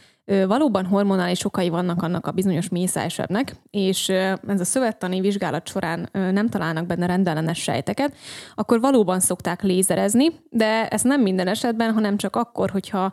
valóban 0.46 0.86
hormonális 0.86 1.44
okai 1.44 1.68
vannak 1.68 2.02
annak 2.02 2.26
a 2.26 2.30
bizonyos 2.30 2.68
mészájsebnek, 2.68 3.56
és 3.70 4.08
ez 4.48 4.60
a 4.60 4.64
szövettani 4.64 5.20
vizsgálat 5.20 5.68
során 5.68 6.08
nem 6.12 6.48
találnak 6.48 6.86
benne 6.86 7.06
rendellenes 7.06 7.58
sejteket, 7.58 8.14
akkor 8.54 8.80
valóban 8.80 9.20
szokták 9.20 9.62
lézerezni, 9.62 10.26
de 10.50 10.88
ez 10.88 11.02
nem 11.02 11.20
minden 11.20 11.48
esetben, 11.48 11.92
hanem 11.92 12.16
csak 12.16 12.36
akkor, 12.36 12.70
hogyha 12.70 13.12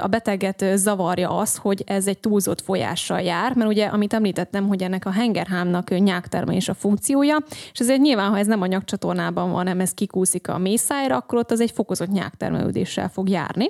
a 0.00 0.06
beteget 0.06 0.64
zavarja 0.74 1.30
az, 1.30 1.56
hogy 1.56 1.82
ez 1.86 2.06
egy 2.06 2.18
túlzott 2.18 2.60
folyással 2.60 3.20
jár, 3.20 3.54
mert 3.54 3.70
ugye, 3.70 3.86
amit 3.86 4.12
említettem, 4.12 4.68
hogy 4.68 4.82
ennek 4.82 5.06
a 5.06 5.10
hengerhámnak 5.10 5.98
nyáktermelés 5.98 6.68
a 6.68 6.74
funkciója, 6.74 7.36
és 7.72 7.80
ezért 7.80 8.00
nyilván, 8.00 8.30
ha 8.30 8.38
ez 8.38 8.46
nem 8.46 8.62
a 8.62 8.66
nyakcsatornában 8.66 9.46
van, 9.46 9.56
hanem 9.56 9.80
ez 9.80 9.94
kikúszik 9.94 10.48
a 10.48 10.58
mészájra, 10.58 11.16
akkor 11.16 11.38
ott 11.38 11.50
az 11.50 11.60
egy 11.60 11.70
fokozott 11.70 12.10
nyáktermelődéssel 12.10 13.08
fog 13.08 13.28
járni. 13.28 13.66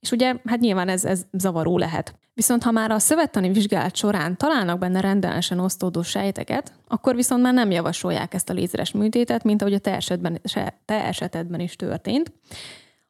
És 0.00 0.10
ugye, 0.10 0.34
hát 0.44 0.60
nyilván 0.60 0.88
ez, 0.88 1.04
ez 1.04 1.22
zavaró 1.32 1.78
lehet. 1.78 2.14
Viszont 2.34 2.62
ha 2.62 2.70
már 2.70 2.90
a 2.90 2.98
szövettani 2.98 3.52
vizsgálat 3.52 3.96
során 3.96 4.36
találnak 4.36 4.78
benne 4.78 5.00
rendellenesen 5.00 5.58
osztódó 5.58 6.02
sejteket, 6.02 6.72
akkor 6.88 7.14
viszont 7.14 7.42
már 7.42 7.54
nem 7.54 7.70
javasolják 7.70 8.34
ezt 8.34 8.50
a 8.50 8.52
lézeres 8.52 8.92
műtétet, 8.92 9.44
mint 9.44 9.60
ahogy 9.60 9.74
a 9.74 9.78
te, 9.78 9.94
esetben, 9.94 10.40
te 10.84 11.04
esetedben 11.04 11.60
is 11.60 11.76
történt. 11.76 12.32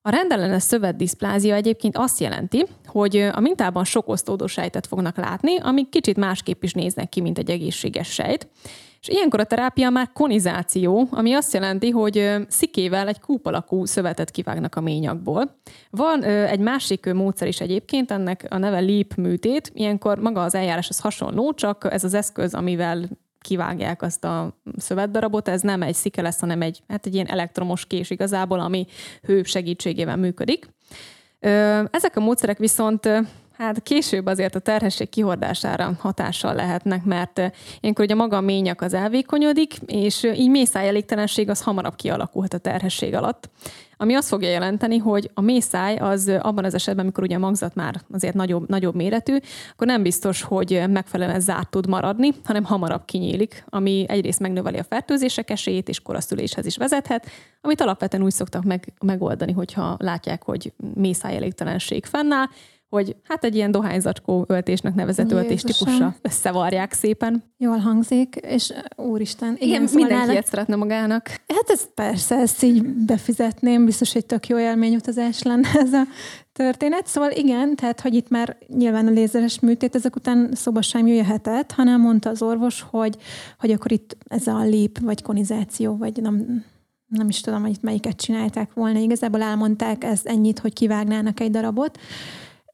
A 0.02 0.10
rendellenes 0.10 0.62
szövetdiszplázia 0.62 1.54
egyébként 1.54 1.96
azt 1.96 2.20
jelenti, 2.20 2.66
hogy 2.86 3.16
a 3.16 3.40
mintában 3.40 3.84
sok 3.84 4.08
osztódó 4.08 4.46
sejtet 4.46 4.86
fognak 4.86 5.16
látni, 5.16 5.58
amik 5.58 5.88
kicsit 5.88 6.16
másképp 6.16 6.62
is 6.62 6.72
néznek 6.72 7.08
ki, 7.08 7.20
mint 7.20 7.38
egy 7.38 7.50
egészséges 7.50 8.08
sejt. 8.08 8.48
És 9.00 9.08
ilyenkor 9.08 9.40
a 9.40 9.44
terápia 9.44 9.90
már 9.90 10.10
konizáció, 10.12 11.08
ami 11.10 11.32
azt 11.32 11.52
jelenti, 11.52 11.90
hogy 11.90 12.36
szikével 12.48 13.08
egy 13.08 13.20
kúp 13.20 13.46
alakú 13.46 13.84
szövetet 13.84 14.30
kivágnak 14.30 14.74
a 14.74 14.80
ményakból. 14.80 15.60
Van 15.90 16.22
egy 16.24 16.60
másik 16.60 17.12
módszer 17.12 17.48
is 17.48 17.60
egyébként, 17.60 18.10
ennek 18.10 18.46
a 18.50 18.58
neve 18.58 18.80
LEAP 18.80 19.14
műtét. 19.14 19.70
Ilyenkor 19.74 20.18
maga 20.18 20.42
az 20.42 20.54
eljárás 20.54 20.88
az 20.88 21.00
hasonló, 21.00 21.52
csak 21.52 21.88
ez 21.90 22.04
az 22.04 22.14
eszköz, 22.14 22.54
amivel 22.54 23.08
kivágják 23.40 24.02
azt 24.02 24.24
a 24.24 24.60
szövetdarabot, 24.76 25.48
ez 25.48 25.60
nem 25.60 25.82
egy 25.82 25.94
szike 25.94 26.22
lesz, 26.22 26.40
hanem 26.40 26.62
egy, 26.62 26.82
hát 26.88 27.06
egy 27.06 27.14
ilyen 27.14 27.26
elektromos 27.26 27.86
kés 27.86 28.10
igazából, 28.10 28.60
ami 28.60 28.86
hő 29.22 29.42
segítségével 29.42 30.16
működik. 30.16 30.68
Ezek 31.90 32.16
a 32.16 32.20
módszerek 32.20 32.58
viszont 32.58 33.08
Hát 33.58 33.82
később 33.82 34.26
azért 34.26 34.54
a 34.54 34.58
terhesség 34.58 35.08
kihordására 35.08 35.92
hatással 35.98 36.54
lehetnek, 36.54 37.04
mert 37.04 37.38
eh, 37.38 37.50
ilyenkor 37.80 38.04
ugye 38.04 38.14
maga 38.14 38.36
a 38.36 38.40
ményak 38.40 38.80
az 38.80 38.94
elvékonyodik, 38.94 39.74
és 39.86 40.24
eh, 40.24 40.38
így 40.38 40.50
mészájelégtelenség 40.50 41.48
az 41.48 41.62
hamarabb 41.62 41.94
kialakulhat 41.96 42.54
a 42.54 42.58
terhesség 42.58 43.14
alatt. 43.14 43.50
Ami 43.96 44.14
azt 44.14 44.28
fogja 44.28 44.48
jelenteni, 44.48 44.98
hogy 44.98 45.30
a 45.34 45.40
mészáj 45.40 45.96
az 45.96 46.28
eh, 46.28 46.46
abban 46.46 46.64
az 46.64 46.74
esetben, 46.74 47.04
amikor 47.04 47.24
ugye 47.24 47.36
a 47.36 47.38
magzat 47.38 47.74
már 47.74 48.00
azért 48.12 48.34
nagyobb, 48.34 48.68
nagyobb 48.68 48.94
méretű, 48.94 49.36
akkor 49.72 49.86
nem 49.86 50.02
biztos, 50.02 50.42
hogy 50.42 50.82
megfelelően 50.88 51.40
zárt 51.40 51.70
tud 51.70 51.88
maradni, 51.88 52.30
hanem 52.44 52.64
hamarabb 52.64 53.04
kinyílik, 53.04 53.64
ami 53.68 54.04
egyrészt 54.08 54.40
megnöveli 54.40 54.78
a 54.78 54.84
fertőzések 54.84 55.50
esélyét, 55.50 55.88
és 55.88 56.00
koraszüléshez 56.00 56.66
is 56.66 56.76
vezethet, 56.76 57.26
amit 57.60 57.80
alapvetően 57.80 58.22
úgy 58.22 58.32
szoktak 58.32 58.64
meg, 58.64 58.92
megoldani, 59.00 59.52
hogyha 59.52 59.96
látják, 59.98 60.42
hogy 60.42 60.72
mészájelégtelenség 60.94 62.04
fennáll, 62.04 62.46
hogy 62.88 63.16
hát 63.22 63.44
egy 63.44 63.54
ilyen 63.54 63.70
dohányzacskó 63.70 64.44
öltésnek 64.48 64.94
nevezett 64.94 65.32
öltés 65.32 65.62
típusra 65.62 66.14
összevarják 66.22 66.92
szépen. 66.92 67.42
Jól 67.56 67.76
hangzik, 67.76 68.34
és 68.34 68.72
úristen. 68.96 69.54
Igen, 69.54 69.68
igen 69.68 69.86
szóval 69.86 70.06
mindenki 70.06 70.30
ilyet 70.30 70.46
szeretne 70.46 70.76
magának. 70.76 71.28
Hát 71.28 71.64
ez 71.66 71.94
persze, 71.94 72.36
ezt 72.36 72.62
így 72.62 72.82
befizetném, 72.84 73.84
biztos, 73.84 74.12
hogy 74.12 74.26
tök 74.26 74.46
jó 74.46 74.58
élményutazás 74.58 75.42
lenne 75.42 75.68
ez 75.74 75.92
a 75.92 76.02
történet. 76.52 77.06
Szóval 77.06 77.30
igen, 77.30 77.76
tehát, 77.76 78.00
hogy 78.00 78.14
itt 78.14 78.28
már 78.28 78.56
nyilván 78.66 79.06
a 79.06 79.10
lézeres 79.10 79.60
műtét 79.60 79.94
ezek 79.94 80.16
után 80.16 80.48
szóba 80.52 80.82
sem 80.82 81.06
jöhetett, 81.06 81.72
hanem 81.72 82.00
mondta 82.00 82.30
az 82.30 82.42
orvos, 82.42 82.86
hogy, 82.90 83.16
hogy 83.58 83.70
akkor 83.70 83.92
itt 83.92 84.16
ez 84.28 84.46
a 84.46 84.58
lép, 84.62 84.98
vagy 84.98 85.22
konizáció, 85.22 85.96
vagy 85.96 86.22
nem, 86.22 86.64
nem 87.06 87.28
is 87.28 87.40
tudom, 87.40 87.60
hogy 87.62 87.70
itt 87.70 87.82
melyiket 87.82 88.16
csinálták 88.16 88.72
volna. 88.72 88.98
Igazából 88.98 89.42
elmondták 89.42 90.04
ez 90.04 90.20
ennyit, 90.24 90.58
hogy 90.58 90.72
kivágnának 90.72 91.40
egy 91.40 91.50
darabot, 91.50 91.98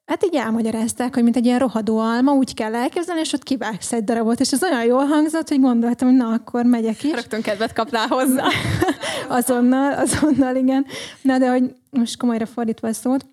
Hát 0.06 0.24
így 0.24 0.34
elmagyarázták, 0.34 1.14
hogy 1.14 1.22
mint 1.22 1.36
egy 1.36 1.44
ilyen 1.44 1.58
rohadó 1.58 1.98
alma, 1.98 2.32
úgy 2.32 2.54
kell 2.54 2.74
elképzelni, 2.74 3.20
és 3.20 3.32
ott 3.32 3.42
kivágsz 3.42 3.92
egy 3.92 4.04
darabot, 4.04 4.40
és 4.40 4.52
ez 4.52 4.62
olyan 4.62 4.84
jól 4.84 5.04
hangzott, 5.04 5.48
hogy 5.48 5.60
gondoltam, 5.60 6.08
hogy 6.08 6.16
na, 6.16 6.32
akkor 6.32 6.64
megyek 6.64 7.02
is. 7.02 7.12
Rögtön 7.12 7.42
kedvet 7.42 7.72
kapnál 7.72 8.06
hozzá. 8.06 8.46
azonnal, 9.38 9.92
azonnal, 9.92 10.56
igen. 10.56 10.86
Na, 11.22 11.38
de 11.38 11.50
hogy 11.50 11.74
most 11.90 12.16
komolyra 12.16 12.46
fordítva 12.46 12.88
a 12.88 12.92
szót, 12.92 13.26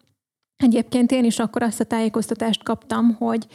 egyébként 0.63 1.11
én 1.11 1.23
is 1.23 1.39
akkor 1.39 1.63
azt 1.63 1.79
a 1.79 1.83
tájékoztatást 1.83 2.63
kaptam, 2.63 3.15
hogy 3.15 3.47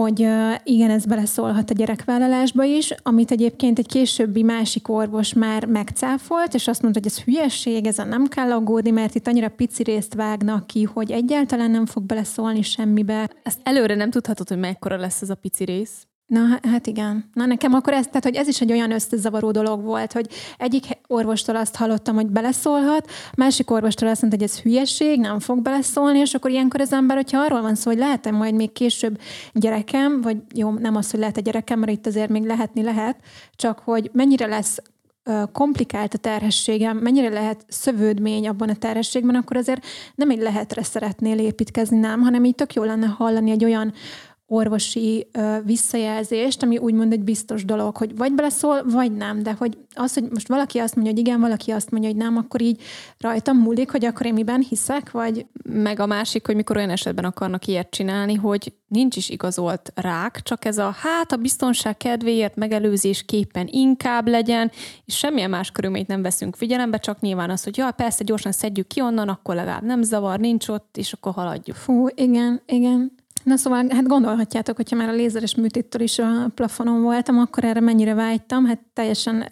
hogy 0.00 0.18
igen, 0.64 0.90
ez 0.90 1.06
beleszólhat 1.06 1.70
a 1.70 1.74
gyerekvállalásba 1.74 2.64
is, 2.64 2.94
amit 3.02 3.30
egyébként 3.30 3.78
egy 3.78 3.86
későbbi 3.86 4.42
másik 4.42 4.88
orvos 4.88 5.32
már 5.32 5.64
megcáfolt, 5.64 6.54
és 6.54 6.68
azt 6.68 6.82
mondta, 6.82 7.00
hogy 7.02 7.10
ez 7.10 7.22
hülyeség, 7.22 7.86
ezen 7.86 8.08
nem 8.08 8.26
kell 8.26 8.52
aggódni, 8.52 8.90
mert 8.90 9.14
itt 9.14 9.26
annyira 9.26 9.48
pici 9.48 9.82
részt 9.82 10.14
vágnak 10.14 10.66
ki, 10.66 10.82
hogy 10.82 11.10
egyáltalán 11.10 11.70
nem 11.70 11.86
fog 11.86 12.02
beleszólni 12.02 12.62
semmibe. 12.62 13.30
Ezt 13.42 13.60
előre 13.62 13.94
nem 13.94 14.10
tudhatod, 14.10 14.48
hogy 14.48 14.58
mekkora 14.58 14.96
lesz 14.96 15.22
ez 15.22 15.30
a 15.30 15.34
pici 15.34 15.64
rész. 15.64 16.06
Na, 16.26 16.58
hát 16.62 16.86
igen. 16.86 17.30
Na 17.32 17.46
nekem 17.46 17.74
akkor 17.74 17.92
ez, 17.92 18.06
tehát, 18.06 18.24
hogy 18.24 18.34
ez 18.34 18.48
is 18.48 18.60
egy 18.60 18.72
olyan 18.72 18.90
összezavaró 18.90 19.50
dolog 19.50 19.82
volt, 19.82 20.12
hogy 20.12 20.26
egyik 20.58 20.84
orvostól 21.06 21.56
azt 21.56 21.76
hallottam, 21.76 22.14
hogy 22.14 22.26
beleszólhat, 22.26 23.10
másik 23.36 23.70
orvostól 23.70 24.08
azt 24.08 24.20
mondta, 24.20 24.38
hogy 24.38 24.48
ez 24.48 24.60
hülyeség, 24.60 25.20
nem 25.20 25.38
fog 25.38 25.62
beleszólni, 25.62 26.18
és 26.18 26.34
akkor 26.34 26.50
ilyenkor 26.50 26.80
az 26.80 26.92
ember, 26.92 27.16
hogyha 27.16 27.40
arról 27.40 27.60
van 27.60 27.74
szó, 27.74 27.90
hogy 27.90 27.98
lehet 27.98 28.30
majd 28.30 28.54
még 28.54 28.72
később 28.72 29.20
gyerekem, 29.52 30.20
vagy 30.20 30.36
jó, 30.54 30.70
nem 30.70 30.96
az, 30.96 31.10
hogy 31.10 31.20
lehet 31.20 31.36
a 31.36 31.40
gyerekem, 31.40 31.78
mert 31.78 31.92
itt 31.92 32.06
azért 32.06 32.28
még 32.28 32.44
lehetni 32.44 32.82
lehet, 32.82 33.16
csak 33.56 33.78
hogy 33.78 34.10
mennyire 34.12 34.46
lesz 34.46 34.78
komplikált 35.52 36.14
a 36.14 36.18
terhességem, 36.18 36.96
mennyire 36.96 37.28
lehet 37.28 37.64
szövődmény 37.68 38.48
abban 38.48 38.68
a 38.68 38.74
terhességben, 38.74 39.34
akkor 39.34 39.56
azért 39.56 39.86
nem 40.14 40.30
egy 40.30 40.40
lehetre 40.40 40.82
szeretnél 40.82 41.38
építkezni, 41.38 41.98
nem, 41.98 42.20
hanem 42.20 42.44
így 42.44 42.54
tök 42.54 42.74
jó 42.74 42.82
lenne 42.82 43.06
hallani 43.06 43.50
egy 43.50 43.64
olyan 43.64 43.92
orvosi 44.46 45.26
ö, 45.32 45.56
visszajelzést, 45.64 46.62
ami 46.62 46.78
úgymond 46.78 47.12
egy 47.12 47.22
biztos 47.22 47.64
dolog, 47.64 47.96
hogy 47.96 48.16
vagy 48.16 48.32
beleszól, 48.32 48.82
vagy 48.84 49.12
nem, 49.12 49.42
de 49.42 49.52
hogy 49.52 49.78
az, 49.94 50.14
hogy 50.14 50.24
most 50.30 50.48
valaki 50.48 50.78
azt 50.78 50.94
mondja, 50.94 51.12
hogy 51.12 51.22
igen, 51.26 51.40
valaki 51.40 51.70
azt 51.70 51.90
mondja, 51.90 52.10
hogy 52.10 52.18
nem, 52.18 52.36
akkor 52.36 52.62
így 52.62 52.82
rajtam 53.18 53.56
múlik, 53.56 53.90
hogy 53.90 54.04
akkor 54.04 54.26
én 54.26 54.32
miben 54.32 54.60
hiszek, 54.68 55.10
vagy... 55.10 55.46
Meg 55.68 56.00
a 56.00 56.06
másik, 56.06 56.46
hogy 56.46 56.54
mikor 56.54 56.76
olyan 56.76 56.90
esetben 56.90 57.24
akarnak 57.24 57.66
ilyet 57.66 57.90
csinálni, 57.90 58.34
hogy 58.34 58.72
nincs 58.88 59.16
is 59.16 59.28
igazolt 59.28 59.92
rák, 59.94 60.40
csak 60.42 60.64
ez 60.64 60.78
a 60.78 60.94
hát 60.98 61.32
a 61.32 61.36
biztonság 61.36 61.96
kedvéért 61.96 62.56
megelőzés 62.56 63.24
képen 63.24 63.68
inkább 63.70 64.28
legyen, 64.28 64.70
és 65.04 65.16
semmilyen 65.16 65.50
más 65.50 65.70
körülményt 65.70 66.08
nem 66.08 66.22
veszünk 66.22 66.56
figyelembe, 66.56 66.98
csak 66.98 67.20
nyilván 67.20 67.50
az, 67.50 67.64
hogy 67.64 67.76
ja, 67.76 67.90
persze 67.90 68.24
gyorsan 68.24 68.52
szedjük 68.52 68.86
ki 68.86 69.00
onnan, 69.00 69.28
akkor 69.28 69.54
legalább 69.54 69.82
nem 69.82 70.02
zavar, 70.02 70.38
nincs 70.38 70.68
ott, 70.68 70.96
és 70.96 71.12
akkor 71.12 71.32
haladjuk. 71.32 71.76
Fú, 71.76 72.06
igen, 72.14 72.62
igen. 72.66 73.12
Na 73.46 73.56
szóval, 73.56 73.86
hát 73.88 74.06
gondolhatjátok, 74.06 74.76
hogyha 74.76 74.96
már 74.96 75.08
a 75.08 75.12
lézeres 75.12 75.54
műtéttől 75.54 76.02
is 76.02 76.18
a 76.18 76.50
plafonon 76.54 77.02
voltam, 77.02 77.38
akkor 77.38 77.64
erre 77.64 77.80
mennyire 77.80 78.14
vágytam. 78.14 78.64
Hát 78.66 78.80
teljesen 78.92 79.46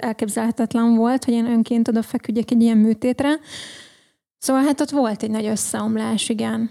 elképzelhetetlen 0.00 0.94
volt, 0.94 1.24
hogy 1.24 1.34
én 1.34 1.46
önként 1.46 1.88
oda 1.88 2.02
feküdjek 2.02 2.50
egy 2.50 2.62
ilyen 2.62 2.76
műtétre. 2.76 3.38
Szóval 4.38 4.62
hát 4.62 4.80
ott 4.80 4.90
volt 4.90 5.22
egy 5.22 5.30
nagy 5.30 5.46
összeomlás, 5.46 6.28
igen. 6.28 6.70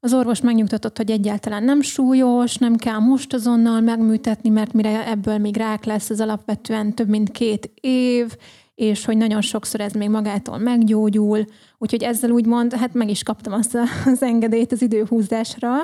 Az 0.00 0.14
orvos 0.14 0.40
megnyugtatott, 0.40 0.96
hogy 0.96 1.10
egyáltalán 1.10 1.64
nem 1.64 1.80
súlyos, 1.80 2.56
nem 2.56 2.76
kell 2.76 2.98
most 2.98 3.34
azonnal 3.34 3.80
megműtetni, 3.80 4.48
mert 4.48 4.72
mire 4.72 5.08
ebből 5.08 5.38
még 5.38 5.56
rák 5.56 5.84
lesz, 5.84 6.10
az 6.10 6.20
alapvetően 6.20 6.94
több 6.94 7.08
mint 7.08 7.30
két 7.30 7.70
év, 7.80 8.36
és 8.74 9.04
hogy 9.04 9.16
nagyon 9.16 9.40
sokszor 9.40 9.80
ez 9.80 9.92
még 9.92 10.08
magától 10.08 10.58
meggyógyul, 10.58 11.44
úgyhogy 11.78 12.02
ezzel 12.02 12.30
úgymond, 12.30 12.72
hát 12.74 12.94
meg 12.94 13.10
is 13.10 13.22
kaptam 13.22 13.52
azt 13.52 13.78
az 14.06 14.22
engedélyt 14.22 14.72
az 14.72 14.82
időhúzásra, 14.82 15.74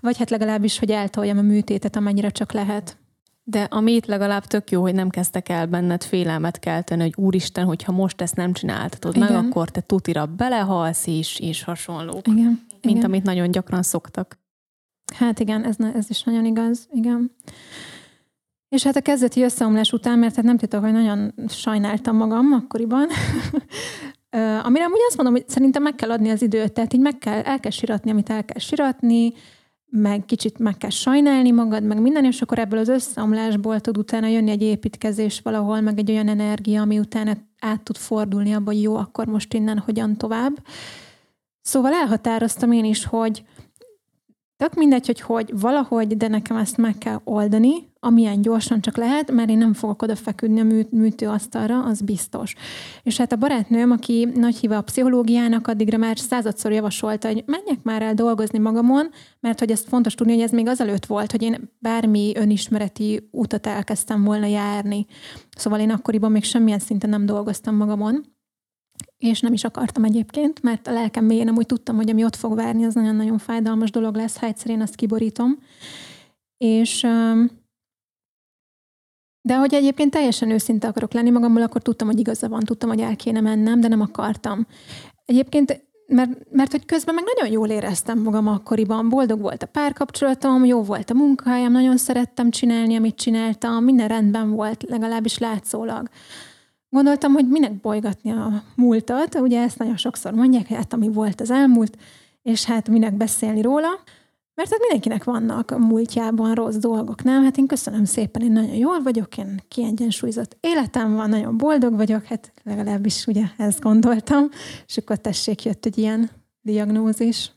vagy 0.00 0.18
hát 0.18 0.30
legalábbis, 0.30 0.78
hogy 0.78 0.90
eltoljam 0.90 1.38
a 1.38 1.42
műtétet, 1.42 1.96
amennyire 1.96 2.30
csak 2.30 2.52
lehet. 2.52 2.96
De 3.42 3.62
amit 3.62 4.06
legalább 4.06 4.44
tök 4.44 4.70
jó, 4.70 4.80
hogy 4.80 4.94
nem 4.94 5.08
kezdtek 5.08 5.48
el 5.48 5.66
benned 5.66 6.02
félelmet 6.02 6.58
kelteni, 6.58 7.02
hogy 7.02 7.14
úristen, 7.16 7.64
hogyha 7.64 7.92
most 7.92 8.20
ezt 8.20 8.36
nem 8.36 8.52
csináltatod 8.52 9.16
Igen. 9.16 9.32
meg, 9.32 9.44
akkor 9.44 9.68
te 9.68 9.80
tutira 9.80 10.26
belehalsz 10.26 11.06
is, 11.06 11.38
és 11.38 11.62
hasonló. 11.62 12.20
Igen. 12.24 12.66
Mint 12.82 12.96
Igen. 12.96 13.04
amit 13.04 13.22
nagyon 13.22 13.50
gyakran 13.50 13.82
szoktak. 13.82 14.38
Hát 15.14 15.40
igen, 15.40 15.64
ez, 15.64 15.76
ez 15.94 16.06
is 16.08 16.22
nagyon 16.22 16.44
igaz, 16.44 16.88
igen. 16.92 17.30
És 18.68 18.82
hát 18.82 18.96
a 18.96 19.00
kezdeti 19.00 19.42
összeomlás 19.42 19.92
után, 19.92 20.18
mert 20.18 20.34
hát 20.34 20.44
nem 20.44 20.56
titok, 20.56 20.82
hogy 20.82 20.92
nagyon 20.92 21.34
sajnáltam 21.48 22.16
magam 22.16 22.52
akkoriban, 22.52 23.06
amire 24.62 24.84
amúgy 24.84 25.00
azt 25.06 25.16
mondom, 25.16 25.34
hogy 25.34 25.48
szerintem 25.48 25.82
meg 25.82 25.94
kell 25.94 26.10
adni 26.10 26.30
az 26.30 26.42
időt, 26.42 26.72
tehát 26.72 26.92
így 26.92 27.00
meg 27.00 27.18
kell, 27.18 27.40
el 27.40 27.60
kell 27.60 27.70
siratni, 27.70 28.10
amit 28.10 28.30
el 28.30 28.44
kell 28.44 28.58
siratni, 28.58 29.32
meg 29.90 30.24
kicsit 30.24 30.58
meg 30.58 30.76
kell 30.76 30.90
sajnálni 30.90 31.50
magad, 31.50 31.84
meg 31.84 32.00
minden, 32.00 32.24
és 32.24 32.42
akkor 32.42 32.58
ebből 32.58 32.78
az 32.78 32.88
összeomlásból 32.88 33.80
tud 33.80 33.98
utána 33.98 34.26
jönni 34.26 34.50
egy 34.50 34.62
építkezés 34.62 35.40
valahol, 35.40 35.80
meg 35.80 35.98
egy 35.98 36.10
olyan 36.10 36.28
energia, 36.28 36.82
ami 36.82 36.98
utána 36.98 37.36
át 37.60 37.82
tud 37.82 37.96
fordulni 37.96 38.52
abba, 38.52 38.70
hogy 38.72 38.82
jó, 38.82 38.96
akkor 38.96 39.26
most 39.26 39.54
innen 39.54 39.78
hogyan 39.78 40.16
tovább. 40.16 40.56
Szóval 41.60 41.92
elhatároztam 41.92 42.72
én 42.72 42.84
is, 42.84 43.04
hogy 43.04 43.44
tök 44.60 44.74
mindegy, 44.74 45.06
hogy 45.06 45.20
hogy, 45.20 45.60
valahogy, 45.60 46.16
de 46.16 46.28
nekem 46.28 46.56
ezt 46.56 46.76
meg 46.76 46.98
kell 46.98 47.20
oldani, 47.24 47.72
amilyen 48.00 48.42
gyorsan 48.42 48.80
csak 48.80 48.96
lehet, 48.96 49.30
mert 49.30 49.48
én 49.48 49.58
nem 49.58 49.72
fogok 49.72 50.02
oda 50.02 50.16
feküdni 50.16 50.60
a 50.60 50.64
mű, 50.64 50.82
műtőasztalra, 50.90 51.82
az 51.84 52.00
biztos. 52.00 52.54
És 53.02 53.16
hát 53.16 53.32
a 53.32 53.36
barátnőm, 53.36 53.90
aki 53.90 54.28
nagy 54.34 54.56
híve 54.56 54.76
a 54.76 54.82
pszichológiának, 54.82 55.66
addigra 55.66 55.98
már 55.98 56.18
századszor 56.18 56.72
javasolta, 56.72 57.28
hogy 57.28 57.42
menjek 57.46 57.82
már 57.82 58.02
el 58.02 58.14
dolgozni 58.14 58.58
magamon, 58.58 59.10
mert 59.40 59.58
hogy 59.58 59.70
ezt 59.70 59.88
fontos 59.88 60.14
tudni, 60.14 60.32
hogy 60.32 60.42
ez 60.42 60.50
még 60.50 60.68
azelőtt 60.68 61.06
volt, 61.06 61.30
hogy 61.30 61.42
én 61.42 61.70
bármi 61.78 62.32
önismereti 62.36 63.28
utat 63.30 63.66
elkezdtem 63.66 64.24
volna 64.24 64.46
járni. 64.46 65.06
Szóval 65.56 65.80
én 65.80 65.90
akkoriban 65.90 66.30
még 66.30 66.44
semmilyen 66.44 66.78
szinten 66.78 67.10
nem 67.10 67.26
dolgoztam 67.26 67.76
magamon, 67.76 68.38
és 69.20 69.40
nem 69.40 69.52
is 69.52 69.64
akartam 69.64 70.04
egyébként, 70.04 70.62
mert 70.62 70.86
a 70.86 70.92
lelkem 70.92 71.24
mélyén 71.24 71.48
amúgy 71.48 71.66
tudtam, 71.66 71.96
hogy 71.96 72.10
ami 72.10 72.24
ott 72.24 72.36
fog 72.36 72.54
várni, 72.54 72.84
az 72.84 72.94
nagyon-nagyon 72.94 73.38
fájdalmas 73.38 73.90
dolog 73.90 74.14
lesz, 74.14 74.38
ha 74.38 74.46
egyszer 74.46 74.70
én 74.70 74.80
azt 74.80 74.94
kiborítom. 74.94 75.58
És 76.56 77.00
de 79.42 79.56
hogy 79.56 79.74
egyébként 79.74 80.10
teljesen 80.10 80.50
őszinte 80.50 80.88
akarok 80.88 81.12
lenni 81.12 81.30
magammal, 81.30 81.62
akkor 81.62 81.82
tudtam, 81.82 82.06
hogy 82.06 82.18
igaza 82.18 82.48
van, 82.48 82.60
tudtam, 82.60 82.88
hogy 82.88 83.00
el 83.00 83.16
kéne 83.16 83.40
mennem, 83.40 83.80
de 83.80 83.88
nem 83.88 84.00
akartam. 84.00 84.66
Egyébként 85.24 85.88
mert, 86.06 86.30
mert 86.50 86.70
hogy 86.70 86.84
közben 86.84 87.14
meg 87.14 87.24
nagyon 87.34 87.52
jól 87.52 87.68
éreztem 87.68 88.18
magam 88.18 88.46
akkoriban. 88.46 89.08
Boldog 89.08 89.40
volt 89.40 89.62
a 89.62 89.66
párkapcsolatom, 89.66 90.64
jó 90.64 90.82
volt 90.82 91.10
a 91.10 91.14
munkahelyem, 91.14 91.72
nagyon 91.72 91.96
szerettem 91.96 92.50
csinálni, 92.50 92.96
amit 92.96 93.16
csináltam, 93.16 93.84
minden 93.84 94.08
rendben 94.08 94.50
volt, 94.50 94.82
legalábbis 94.88 95.38
látszólag. 95.38 96.08
Gondoltam, 96.90 97.32
hogy 97.32 97.48
minek 97.48 97.80
bolygatni 97.80 98.30
a 98.30 98.62
múltat, 98.74 99.34
ugye 99.34 99.62
ezt 99.62 99.78
nagyon 99.78 99.96
sokszor 99.96 100.32
mondják, 100.32 100.68
hogy 100.68 100.76
hát 100.76 100.92
ami 100.92 101.08
volt 101.08 101.40
az 101.40 101.50
elmúlt, 101.50 101.96
és 102.42 102.64
hát 102.64 102.88
minek 102.88 103.14
beszélni 103.16 103.62
róla. 103.62 103.88
Mert 104.54 104.70
hát 104.70 104.80
mindenkinek 104.80 105.24
vannak 105.24 105.70
a 105.70 105.78
múltjában 105.78 106.54
rossz 106.54 106.76
dolgok, 106.76 107.22
nem? 107.22 107.44
Hát 107.44 107.56
én 107.56 107.66
köszönöm 107.66 108.04
szépen, 108.04 108.42
én 108.42 108.52
nagyon 108.52 108.74
jól 108.74 109.02
vagyok, 109.02 109.38
én 109.38 109.60
kiegyensúlyozott 109.68 110.56
életem 110.60 111.14
van, 111.14 111.28
nagyon 111.28 111.56
boldog 111.56 111.96
vagyok, 111.96 112.24
hát 112.24 112.52
legalábbis 112.62 113.26
ugye 113.26 113.44
ezt 113.56 113.80
gondoltam, 113.80 114.48
és 114.86 114.96
akkor 114.96 115.16
tessék, 115.16 115.64
jött 115.64 115.86
egy 115.86 115.98
ilyen 115.98 116.30
diagnózis. 116.60 117.52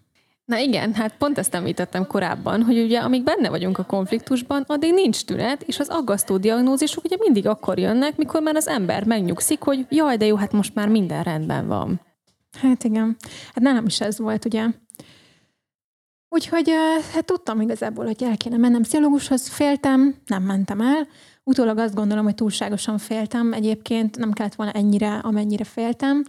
Na 0.46 0.58
igen, 0.58 0.94
hát 0.94 1.18
pont 1.18 1.38
ezt 1.38 1.54
említettem 1.56 2.08
korábban, 2.08 2.62
hogy 2.62 2.80
ugye 2.80 3.00
amíg 3.00 3.24
benne 3.24 3.50
vagyunk 3.50 3.78
a 3.78 3.84
konfliktusban, 3.84 4.64
addig 4.68 4.94
nincs 4.94 5.26
tünet, 5.26 5.64
és 5.64 5.80
az 5.80 5.90
aggasztó 5.90 6.38
diagnózisok 6.38 7.04
ugye 7.04 7.16
mindig 7.20 7.48
akkor 7.48 7.80
jönnek, 7.80 8.18
mikor 8.18 8.42
már 8.42 8.56
az 8.56 8.68
ember 8.68 9.04
megnyugszik, 9.06 9.62
hogy 9.62 9.86
jaj, 9.90 10.18
de 10.18 10.26
jó, 10.26 10.36
hát 10.36 10.52
most 10.52 10.76
már 10.76 10.88
minden 10.88 11.24
rendben 11.24 11.68
van. 11.68 12.02
Hát 12.62 12.84
igen. 12.84 13.16
Hát 13.54 13.64
nálam 13.64 13.86
is 13.86 14.02
ez 14.02 14.20
volt, 14.20 14.46
ugye. 14.46 14.68
Úgyhogy 16.30 16.72
hát 17.14 17.26
tudtam 17.26 17.62
igazából, 17.62 18.06
hogy 18.06 18.24
el 18.24 18.38
kéne 18.38 18.58
mennem 18.58 18.82
pszichológushoz, 18.82 19.48
féltem, 19.48 20.16
nem 20.26 20.44
mentem 20.44 20.82
el. 20.82 21.08
Utólag 21.44 21.78
azt 21.78 21.96
gondolom, 21.96 22.24
hogy 22.24 22.36
túlságosan 22.36 22.98
féltem. 22.98 23.54
Egyébként 23.54 24.18
nem 24.18 24.32
kellett 24.32 24.56
volna 24.56 24.72
ennyire, 24.72 25.16
amennyire 25.16 25.64
féltem. 25.64 26.24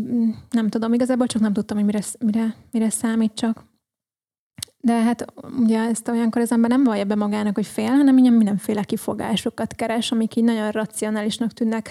Mm, 0.00 0.30
nem 0.50 0.68
tudom, 0.68 0.92
igazából 0.92 1.26
csak 1.26 1.42
nem 1.42 1.52
tudtam, 1.52 1.76
hogy 1.76 1.86
mire, 1.86 2.00
mire, 2.18 2.54
mire 2.70 2.90
számít 2.90 3.34
csak. 3.34 3.64
De 4.80 5.02
hát 5.02 5.24
ugye 5.58 5.78
ezt 5.78 6.08
olyankor 6.08 6.42
az 6.42 6.52
ember 6.52 6.70
nem 6.70 6.84
vallja 6.84 7.04
be 7.04 7.14
magának, 7.14 7.54
hogy 7.54 7.66
fél, 7.66 7.90
hanem 7.90 8.18
ilyen 8.18 8.32
mindenféle 8.32 8.82
kifogásokat 8.82 9.74
keres, 9.74 10.12
amik 10.12 10.36
így 10.36 10.44
nagyon 10.44 10.70
racionálisnak 10.70 11.52
tűnnek 11.52 11.90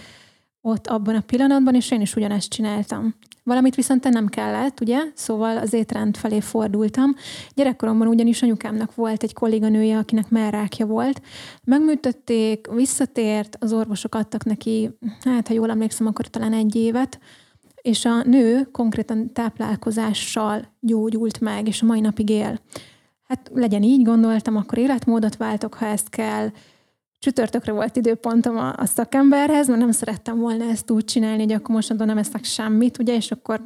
ott 0.62 0.88
abban 0.88 1.15
a 1.15 1.22
pillanatban, 1.22 1.76
és 1.76 1.91
én 1.91 2.02
is 2.02 2.15
ugyanezt 2.15 2.50
csináltam. 2.50 3.15
Valamit 3.43 3.76
viszont 3.76 4.10
nem 4.10 4.28
kellett, 4.28 4.80
ugye? 4.80 5.00
Szóval 5.13 5.58
az 5.58 5.74
étrend 5.74 6.17
felé 6.17 6.39
fordultam. 6.39 7.15
Gyerekkoromban 7.54 8.08
ugyanis 8.08 8.41
anyukámnak 8.41 8.96
volt 8.96 9.24
egy 9.24 9.34
kolléganője, 9.34 9.98
akinek 9.98 10.30
merrákja 10.30 10.86
volt. 10.86 11.22
Megműtötték, 11.63 12.67
visszatért, 12.67 13.58
az 13.60 13.74
orvosok 13.74 14.15
adtak 14.15 14.43
neki, 14.43 14.89
hát 15.24 15.48
ha 15.48 15.54
jól 15.54 15.70
emlékszem, 15.70 16.08
akkor 16.08 16.28
talán 16.28 16.54
egy 16.54 16.76
évet, 16.76 17.20
és 17.88 18.06
a 18.06 18.23
nő 18.23 18.67
konkrétan 18.71 19.34
táplálkozással 19.34 20.73
gyógyult 20.80 21.39
meg, 21.39 21.67
és 21.67 21.82
a 21.82 21.86
mai 21.86 22.00
napig 22.00 22.30
él. 22.30 22.60
Hát 23.23 23.52
legyen 23.54 23.84
így, 23.84 24.04
gondoltam, 24.04 24.56
akkor 24.56 24.78
életmódot 24.78 25.38
váltok, 25.38 25.73
ha 25.73 25.86
ezt 25.86 26.10
kell, 26.10 26.50
csütörtökre 27.19 27.71
volt 27.71 27.95
időpontom 27.95 28.58
a, 28.58 28.73
a 28.78 28.86
szakemberhez, 28.86 29.67
mert 29.67 29.80
nem 29.80 29.91
szerettem 29.91 30.39
volna 30.39 30.69
ezt 30.69 30.91
úgy 30.91 31.06
csinálni, 31.06 31.41
hogy 31.43 31.52
akkor 31.52 31.76
most 31.76 31.93
nem 31.97 32.17
eszek 32.17 32.43
semmit, 32.43 33.00
ugye, 33.00 33.15
és 33.15 33.32
akkor, 33.32 33.62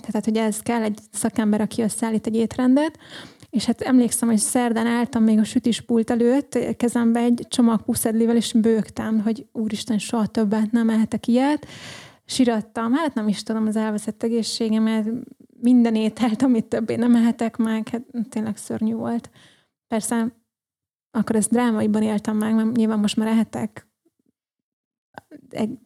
tehát 0.00 0.24
hogy 0.24 0.36
ez 0.36 0.60
kell 0.60 0.82
egy 0.82 0.98
szakember, 1.12 1.60
aki 1.60 1.82
összeállít 1.82 2.26
egy 2.26 2.36
étrendet, 2.36 2.98
és 3.50 3.64
hát 3.64 3.80
emlékszem, 3.80 4.28
hogy 4.28 4.38
szerdán 4.38 4.86
álltam 4.86 5.22
még 5.22 5.38
a 5.38 5.44
sütispult 5.44 6.10
előtt, 6.10 6.58
kezembe 6.76 7.20
egy 7.20 7.46
csomag 7.48 7.82
puszedlivel, 7.82 8.36
és 8.36 8.52
bőgtem, 8.52 9.20
hogy 9.20 9.46
úristen, 9.52 9.98
soha 9.98 10.26
többet 10.26 10.72
nem 10.72 10.90
ehetek 10.90 11.26
ilyet. 11.26 11.66
Sirattam, 12.30 12.92
hát 12.92 13.14
nem 13.14 13.28
is 13.28 13.42
tudom, 13.42 13.66
az 13.66 13.76
elveszett 13.76 14.22
egészségemet, 14.22 15.08
minden 15.60 15.94
ételt, 15.94 16.42
amit 16.42 16.64
többé 16.64 16.94
nem 16.94 17.14
ehetek 17.14 17.56
meg, 17.56 17.88
hát 17.88 18.02
tényleg 18.28 18.56
szörnyű 18.56 18.94
volt. 18.94 19.30
Persze 19.86 20.36
akkor 21.10 21.36
ezt 21.36 21.50
drámaiban 21.50 22.02
éltem 22.02 22.36
meg, 22.36 22.54
mert 22.54 22.76
nyilván 22.76 22.98
most 22.98 23.16
már 23.16 23.28
ehetek 23.28 23.88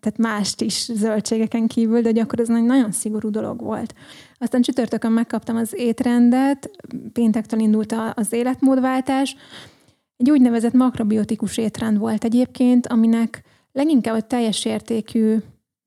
tehát 0.00 0.18
mást 0.18 0.60
is 0.60 0.84
zöldségeken 0.92 1.66
kívül, 1.66 2.00
de 2.00 2.20
akkor 2.20 2.40
ez 2.40 2.50
egy 2.50 2.62
nagyon 2.62 2.92
szigorú 2.92 3.30
dolog 3.30 3.60
volt. 3.60 3.94
Aztán 4.38 4.62
csütörtökön 4.62 5.12
megkaptam 5.12 5.56
az 5.56 5.74
étrendet, 5.76 6.70
péntektől 7.12 7.60
indult 7.60 7.94
az 8.14 8.32
életmódváltás. 8.32 9.36
Egy 10.16 10.30
úgynevezett 10.30 10.72
makrobiotikus 10.72 11.56
étrend 11.56 11.98
volt 11.98 12.24
egyébként, 12.24 12.86
aminek 12.86 13.42
leginkább 13.72 14.16
a 14.16 14.20
teljes 14.20 14.64
értékű 14.64 15.36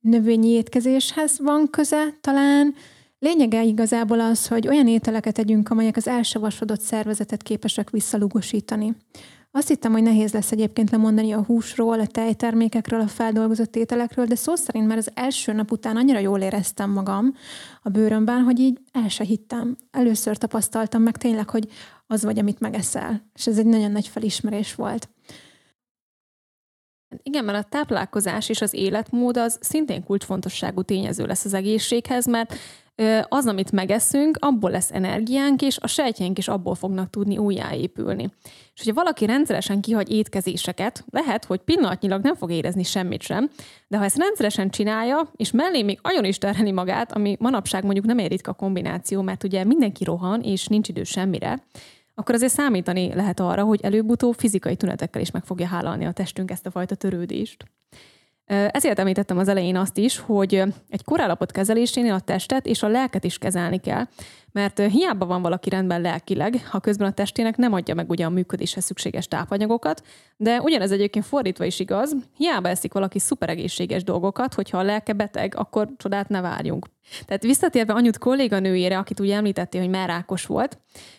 növényi 0.05 0.49
étkezéshez 0.49 1.39
van 1.39 1.69
köze 1.69 2.17
talán, 2.21 2.75
Lényege 3.19 3.63
igazából 3.63 4.19
az, 4.19 4.47
hogy 4.47 4.67
olyan 4.67 4.87
ételeket 4.87 5.37
együnk, 5.37 5.69
amelyek 5.69 5.97
az 5.97 6.07
elsavasodott 6.07 6.81
szervezetet 6.81 7.41
képesek 7.41 7.89
visszalugosítani. 7.89 8.95
Azt 9.51 9.67
hittem, 9.67 9.91
hogy 9.91 10.01
nehéz 10.01 10.33
lesz 10.33 10.51
egyébként 10.51 10.89
lemondani 10.89 11.31
a 11.31 11.43
húsról, 11.43 11.99
a 11.99 12.07
tejtermékekről, 12.07 12.99
a 12.99 13.07
feldolgozott 13.07 13.75
ételekről, 13.75 14.25
de 14.25 14.35
szó 14.35 14.55
szerint 14.55 14.87
már 14.87 14.97
az 14.97 15.11
első 15.13 15.53
nap 15.53 15.71
után 15.71 15.97
annyira 15.97 16.19
jól 16.19 16.41
éreztem 16.41 16.89
magam 16.89 17.33
a 17.81 17.89
bőrömben, 17.89 18.41
hogy 18.41 18.59
így 18.59 18.79
el 18.91 19.09
se 19.09 19.23
hittem. 19.23 19.77
Először 19.91 20.37
tapasztaltam 20.37 21.01
meg 21.01 21.17
tényleg, 21.17 21.49
hogy 21.49 21.67
az 22.07 22.23
vagy, 22.23 22.39
amit 22.39 22.59
megeszel. 22.59 23.21
És 23.35 23.47
ez 23.47 23.57
egy 23.57 23.65
nagyon 23.65 23.91
nagy 23.91 24.07
felismerés 24.07 24.75
volt. 24.75 25.09
Igen, 27.23 27.45
mert 27.45 27.65
a 27.65 27.69
táplálkozás 27.69 28.49
és 28.49 28.61
az 28.61 28.73
életmód 28.73 29.37
az 29.37 29.57
szintén 29.61 30.03
kulcsfontosságú 30.03 30.81
tényező 30.81 31.25
lesz 31.25 31.45
az 31.45 31.53
egészséghez, 31.53 32.25
mert 32.25 32.55
az, 33.27 33.47
amit 33.47 33.71
megeszünk, 33.71 34.37
abból 34.39 34.71
lesz 34.71 34.91
energiánk, 34.91 35.61
és 35.61 35.77
a 35.77 35.87
sejtjeink 35.87 36.37
is 36.37 36.47
abból 36.47 36.75
fognak 36.75 37.09
tudni 37.09 37.37
újjáépülni. 37.37 38.29
És 38.43 38.83
hogyha 38.83 38.93
valaki 38.93 39.25
rendszeresen 39.25 39.81
kihagy 39.81 40.11
étkezéseket, 40.11 41.05
lehet, 41.09 41.45
hogy 41.45 41.59
pillanatnyilag 41.59 42.21
nem 42.21 42.35
fog 42.35 42.51
érezni 42.51 42.83
semmit 42.83 43.21
sem, 43.21 43.49
de 43.87 43.97
ha 43.97 44.03
ezt 44.03 44.17
rendszeresen 44.17 44.69
csinálja, 44.69 45.31
és 45.35 45.51
mellé 45.51 45.81
még 45.81 45.99
agyon 46.01 46.25
is 46.25 46.37
terheli 46.37 46.71
magát, 46.71 47.11
ami 47.11 47.35
manapság 47.39 47.83
mondjuk 47.83 48.05
nem 48.05 48.19
egy 48.19 48.41
a 48.43 48.53
kombináció, 48.53 49.21
mert 49.21 49.43
ugye 49.43 49.63
mindenki 49.63 50.03
rohan, 50.03 50.41
és 50.41 50.67
nincs 50.67 50.87
idő 50.87 51.03
semmire, 51.03 51.63
akkor 52.15 52.35
azért 52.35 52.51
számítani 52.51 53.13
lehet 53.13 53.39
arra, 53.39 53.63
hogy 53.63 53.79
előbb-utóbb 53.83 54.33
fizikai 54.33 54.75
tünetekkel 54.75 55.21
is 55.21 55.31
meg 55.31 55.43
fogja 55.45 55.67
hálalni 55.67 56.05
a 56.05 56.11
testünk 56.11 56.51
ezt 56.51 56.65
a 56.65 56.71
fajta 56.71 56.95
törődést. 56.95 57.65
Ezért 58.45 58.99
említettem 58.99 59.37
az 59.37 59.47
elején 59.47 59.75
azt 59.75 59.97
is, 59.97 60.17
hogy 60.17 60.63
egy 60.89 61.03
korállapot 61.03 61.51
kezelésénél 61.51 62.13
a 62.13 62.19
testet 62.19 62.65
és 62.65 62.83
a 62.83 62.87
lelket 62.87 63.23
is 63.23 63.37
kezelni 63.37 63.79
kell, 63.79 64.05
mert 64.51 64.79
hiába 64.79 65.25
van 65.25 65.41
valaki 65.41 65.69
rendben 65.69 66.01
lelkileg, 66.01 66.67
ha 66.69 66.79
közben 66.79 67.07
a 67.07 67.13
testének 67.13 67.57
nem 67.57 67.73
adja 67.73 67.95
meg 67.95 68.09
ugyan 68.09 68.33
működéshez 68.33 68.83
szükséges 68.83 69.27
tápanyagokat, 69.27 70.01
de 70.37 70.61
ugyanez 70.61 70.91
egyébként 70.91 71.25
fordítva 71.25 71.65
is 71.65 71.79
igaz, 71.79 72.15
hiába 72.37 72.69
eszik 72.69 72.93
valaki 72.93 73.19
szuperegészséges 73.19 74.03
dolgokat, 74.03 74.53
hogyha 74.53 74.77
a 74.77 74.83
lelke 74.83 75.13
beteg, 75.13 75.55
akkor 75.55 75.89
csodát 75.97 76.29
ne 76.29 76.41
várjunk. 76.41 76.94
Tehát 77.25 77.43
visszatérve 77.43 77.93
anyut 77.93 78.17
kolléganőjére, 78.17 78.97
akit 78.97 79.19
ugye 79.19 79.35
említettél, 79.35 79.81
hogy 79.81 79.89
már 79.89 80.07
rákos 80.07 80.45
volt, 80.45 80.77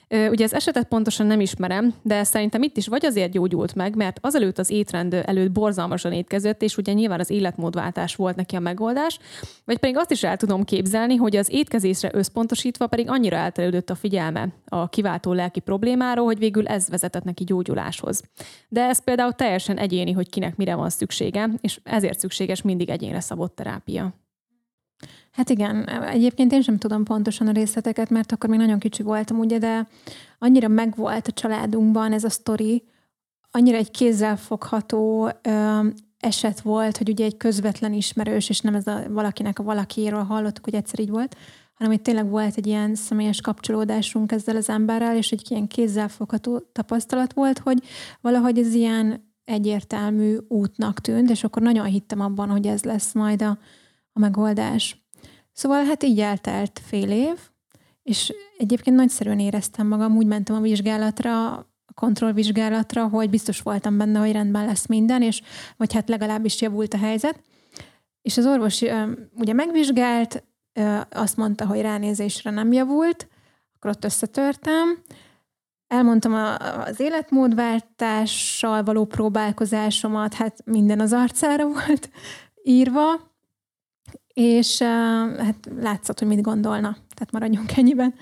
Ugye 0.09 0.45
az 0.45 0.55
esetet 0.55 0.89
pontosan 0.89 1.27
nem 1.27 1.41
ismerem, 1.41 1.95
de 2.03 2.25
szerintem 2.25 2.63
itt 2.63 2.77
is 2.77 2.87
vagy 2.87 3.07
azért 3.07 3.31
gyógyult 3.31 3.75
meg, 3.75 3.97
mert 3.97 4.19
azelőtt 4.21 4.59
az 4.59 4.71
étrend 4.71 5.15
előtt 5.15 5.53
borzalmasan 5.53 6.13
étkezett, 6.13 6.63
és 6.63 6.77
ugye 6.77 6.93
nyilván 6.93 7.21
az 7.21 7.31
életmódváltás 7.31 8.15
volt 8.15 8.37
neki 8.37 8.57
a 8.57 8.61
megoldás, 8.61 9.19
vagy 9.65 9.79
pedig 9.79 9.97
azt 9.97 10.11
is 10.11 10.23
el 10.23 10.37
tudom 10.37 10.65
képzelni, 10.65 11.17
hogy 11.17 11.37
az 11.37 11.53
étkezésre 11.53 12.11
összpontosítva 12.13 12.87
pedig 12.87 13.09
annyira 13.09 13.37
elterülődött 13.37 13.91
a 13.91 13.95
figyelme 13.95 14.49
a 14.65 14.89
kiváltó 14.89 15.33
lelki 15.33 15.61
problémáról, 15.61 16.25
hogy 16.25 16.39
végül 16.39 16.67
ez 16.67 16.89
vezetett 16.89 17.25
neki 17.25 17.45
gyógyuláshoz. 17.45 18.23
De 18.69 18.83
ez 18.83 19.05
például 19.05 19.33
teljesen 19.33 19.79
egyéni, 19.79 20.13
hogy 20.13 20.31
kinek 20.31 20.57
mire 20.57 20.75
van 20.75 20.91
szüksége, 20.91 21.51
és 21.61 21.81
ezért 21.85 22.19
szükséges 22.19 22.63
mindig 22.63 22.91
egyénre 22.91 23.21
szabott 23.21 23.55
terápia. 23.55 24.26
Hát 25.31 25.51
igen, 25.51 25.89
egyébként 25.89 26.53
én 26.53 26.63
sem 26.63 26.79
tudom 26.79 27.05
pontosan 27.05 27.47
a 27.47 27.53
részleteket, 27.53 28.11
mert 28.11 28.33
akkor 28.33 28.51
még 28.51 28.59
nagyon 28.59 28.79
kicsi 28.79 29.03
voltam, 29.03 29.39
ugye, 29.39 29.59
de 29.59 29.89
annyira 30.39 30.69
megvolt 30.69 31.27
a 31.27 31.33
családunkban 31.33 32.13
ez 32.13 32.25
a 32.25 32.31
sztori, 32.31 32.85
annyira 33.51 33.77
egy 33.77 33.91
kézzelfogható 33.91 35.31
ö, 35.43 35.87
eset 36.21 36.61
volt, 36.61 36.97
hogy 36.97 37.09
ugye 37.09 37.25
egy 37.25 37.37
közvetlen 37.37 37.93
ismerős, 37.93 38.49
és 38.49 38.61
nem 38.61 38.75
ez 38.75 38.87
a 38.87 39.03
valakinek 39.09 39.59
a 39.59 39.63
valakiről 39.63 40.23
hallottuk, 40.23 40.65
hogy 40.65 40.75
egyszer 40.75 41.01
így 41.01 41.11
volt, 41.11 41.37
hanem 41.75 41.93
hogy 41.93 42.03
tényleg 42.03 42.29
volt 42.29 42.57
egy 42.57 42.67
ilyen 42.67 42.95
személyes 42.95 43.41
kapcsolódásunk 43.41 44.33
ezzel 44.33 44.57
az 44.57 44.69
emberrel, 44.69 45.17
és 45.17 45.33
egy 45.33 45.51
ilyen 45.51 45.67
kézzelfogható 45.67 46.59
tapasztalat 46.59 47.33
volt, 47.33 47.59
hogy 47.59 47.83
valahogy 48.21 48.59
ez 48.59 48.75
ilyen 48.75 49.35
egyértelmű 49.45 50.37
útnak 50.49 51.01
tűnt, 51.01 51.31
és 51.31 51.45
akkor 51.45 51.63
nagyon 51.63 51.87
hittem 51.87 52.21
abban, 52.21 52.49
hogy 52.49 52.67
ez 52.67 52.83
lesz 52.83 53.13
majd 53.13 53.43
a, 53.43 53.59
a 54.17 54.19
megoldás. 54.19 55.05
Szóval 55.53 55.85
hát 55.85 56.03
így 56.03 56.21
eltelt 56.21 56.81
fél 56.85 57.11
év, 57.11 57.39
és 58.03 58.33
egyébként 58.59 58.97
nagyszerűen 58.97 59.39
éreztem 59.39 59.87
magam, 59.87 60.17
úgy 60.17 60.27
mentem 60.27 60.57
a 60.57 60.61
vizsgálatra, 60.61 61.53
a 61.55 61.93
kontrollvizsgálatra, 61.95 63.09
hogy 63.09 63.31
biztos 63.31 63.61
voltam 63.61 63.97
benne, 63.97 64.19
hogy 64.19 64.33
rendben 64.33 64.65
lesz 64.65 64.87
minden, 64.87 65.23
és 65.23 65.43
vagy 65.77 65.93
hát 65.93 66.09
legalábbis 66.09 66.61
javult 66.61 66.95
a 66.95 66.99
helyzet. 66.99 67.43
És 68.23 68.37
az 68.37 68.47
orvos 68.47 68.83
ugye 69.35 69.53
megvizsgált, 69.53 70.45
azt 71.11 71.37
mondta, 71.37 71.67
hogy 71.67 71.81
ránézésre 71.81 72.51
nem 72.51 72.73
javult, 72.73 73.29
akkor 73.75 73.91
ott 73.91 74.05
összetörtem, 74.05 75.03
elmondtam 75.87 76.35
az 76.85 77.01
életmódváltással 77.01 78.83
való 78.83 79.05
próbálkozásomat, 79.05 80.35
hát 80.35 80.65
minden 80.65 81.01
az 81.01 81.13
arcára 81.13 81.67
volt 81.67 82.11
írva, 82.63 83.35
és 84.37 84.83
hát 85.39 85.69
látszott, 85.81 86.19
hogy 86.19 86.29
mit 86.29 86.41
gondolna, 86.41 86.97
tehát 87.15 87.33
maradjunk 87.33 87.77
ennyiben. 87.77 88.15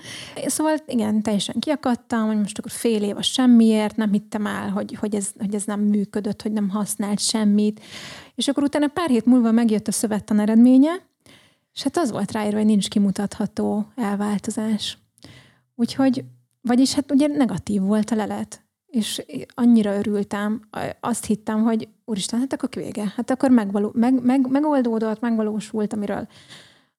Szóval 0.45 0.77
igen, 0.87 1.21
teljesen 1.21 1.59
kiakadtam, 1.59 2.27
hogy 2.27 2.37
most 2.37 2.57
akkor 2.57 2.71
fél 2.71 3.03
év 3.03 3.17
a 3.17 3.21
semmiért, 3.21 3.95
nem 3.95 4.11
hittem 4.11 4.45
el, 4.45 4.69
hogy, 4.69 4.95
hogy, 4.99 5.15
ez, 5.15 5.31
hogy 5.39 5.55
ez 5.55 5.63
nem 5.63 5.79
működött, 5.79 6.41
hogy 6.41 6.51
nem 6.51 6.69
használt 6.69 7.19
semmit. 7.19 7.81
És 8.35 8.47
akkor 8.47 8.63
utána 8.63 8.87
pár 8.87 9.09
hét 9.09 9.25
múlva 9.25 9.51
megjött 9.51 9.87
a 9.87 9.91
szövettan 9.91 10.39
eredménye, 10.39 10.91
és 11.73 11.83
hát 11.83 11.97
az 11.97 12.11
volt 12.11 12.31
ráírva, 12.31 12.57
hogy 12.57 12.65
nincs 12.65 12.87
kimutatható 12.87 13.85
elváltozás. 13.95 14.97
Úgyhogy, 15.75 16.23
vagyis 16.61 16.93
hát 16.93 17.11
ugye 17.11 17.27
negatív 17.27 17.81
volt 17.81 18.11
a 18.11 18.15
lelet 18.15 18.65
és 18.95 19.25
annyira 19.53 19.95
örültem, 19.95 20.61
azt 20.99 21.25
hittem, 21.25 21.63
hogy 21.63 21.87
úristen, 22.05 22.39
hát 22.39 22.53
akkor 22.53 22.69
vége, 22.73 23.13
hát 23.15 23.29
akkor 23.29 23.49
megvaló, 23.49 23.91
meg, 23.93 24.23
meg, 24.23 24.47
megoldódott, 24.49 25.19
megvalósult, 25.19 25.93
amiről, 25.93 26.27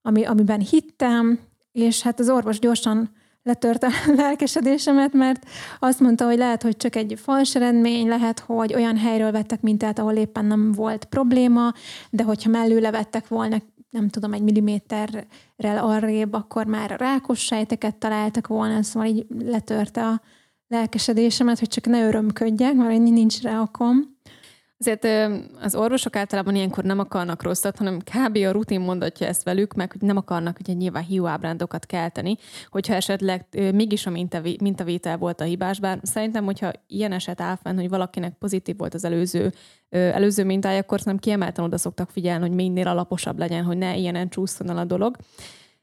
ami, 0.03 0.25
amiben 0.25 0.61
hittem, 0.61 1.39
és 1.73 2.03
hát 2.03 2.21
az 2.21 2.29
orvos 2.29 2.59
gyorsan 2.59 3.11
letört 3.43 3.83
a 3.83 3.89
lelkesedésemet, 4.17 5.13
mert 5.13 5.47
azt 5.79 6.01
mondta, 6.01 6.25
hogy 6.27 6.39
lehet, 6.39 6.63
hogy 6.63 6.77
csak 6.77 6.97
egy 6.97 7.19
fals 7.23 7.55
eredmény, 7.55 8.09
lehet, 8.09 8.39
hogy 8.39 8.75
olyan 8.75 8.97
helyről 8.97 9.31
vettek 9.31 9.61
mintát, 9.61 9.99
ahol 9.99 10.15
éppen 10.15 10.45
nem 10.45 10.73
volt 10.73 11.05
probléma, 11.05 11.73
de 12.11 12.23
hogyha 12.23 12.51
mellőle 12.51 12.91
vettek 12.91 13.29
volna, 13.29 13.57
nem 13.91 14.09
tudom, 14.09 14.33
egy 14.33 14.43
milliméterrel 14.43 15.79
arrébb, 15.79 16.33
akkor 16.33 16.67
már 16.67 16.91
rákos 16.99 17.41
sejteket 17.41 17.97
találtak 17.97 18.47
volna, 18.47 18.83
szóval 18.83 19.09
így 19.09 19.27
letörte 19.39 20.07
a, 20.07 20.21
lelkesedésemet, 20.69 21.59
hogy 21.59 21.69
csak 21.69 21.87
ne 21.87 22.07
örömködjek, 22.07 22.75
mert 22.75 22.99
nincs 22.99 23.41
rá 23.41 23.61
okom. 23.61 24.16
Azért 24.79 25.07
az 25.61 25.75
orvosok 25.75 26.17
általában 26.17 26.55
ilyenkor 26.55 26.85
nem 26.85 26.99
akarnak 26.99 27.43
rosszat, 27.43 27.79
hanem 27.79 27.99
kb. 27.99 28.37
a 28.37 28.51
rutin 28.51 28.81
mondatja 28.81 29.27
ezt 29.27 29.43
velük, 29.43 29.75
meg 29.75 29.93
hogy 29.93 30.01
nem 30.01 30.17
akarnak 30.17 30.59
ugye 30.61 30.73
nyilván 30.73 31.03
hiúábrándokat 31.03 31.87
kelteni, 31.87 32.37
hogyha 32.71 32.95
esetleg 32.95 33.47
mégis 33.51 34.07
a 34.07 34.11
mintavétel 34.61 35.17
volt 35.17 35.41
a 35.41 35.45
hibás, 35.45 35.81
bár 35.81 35.99
szerintem, 36.03 36.45
hogyha 36.45 36.71
ilyen 36.87 37.13
eset 37.13 37.41
áll 37.41 37.57
fenn, 37.63 37.77
hogy 37.77 37.89
valakinek 37.89 38.39
pozitív 38.39 38.77
volt 38.77 38.95
az 38.95 39.05
előző, 39.05 39.53
előző 39.89 40.45
mintája, 40.45 40.79
akkor 40.79 41.01
nem 41.05 41.19
kiemelten 41.19 41.65
oda 41.65 41.79
szoktak 41.79 42.11
figyelni, 42.11 42.47
hogy 42.47 42.57
minél 42.57 42.89
alaposabb 42.89 43.39
legyen, 43.39 43.65
hogy 43.65 43.79
ne 43.79 43.97
ilyenen 43.97 44.29
csúszson 44.29 44.71
el 44.71 44.79
a 44.79 44.85
dolog. 44.85 45.17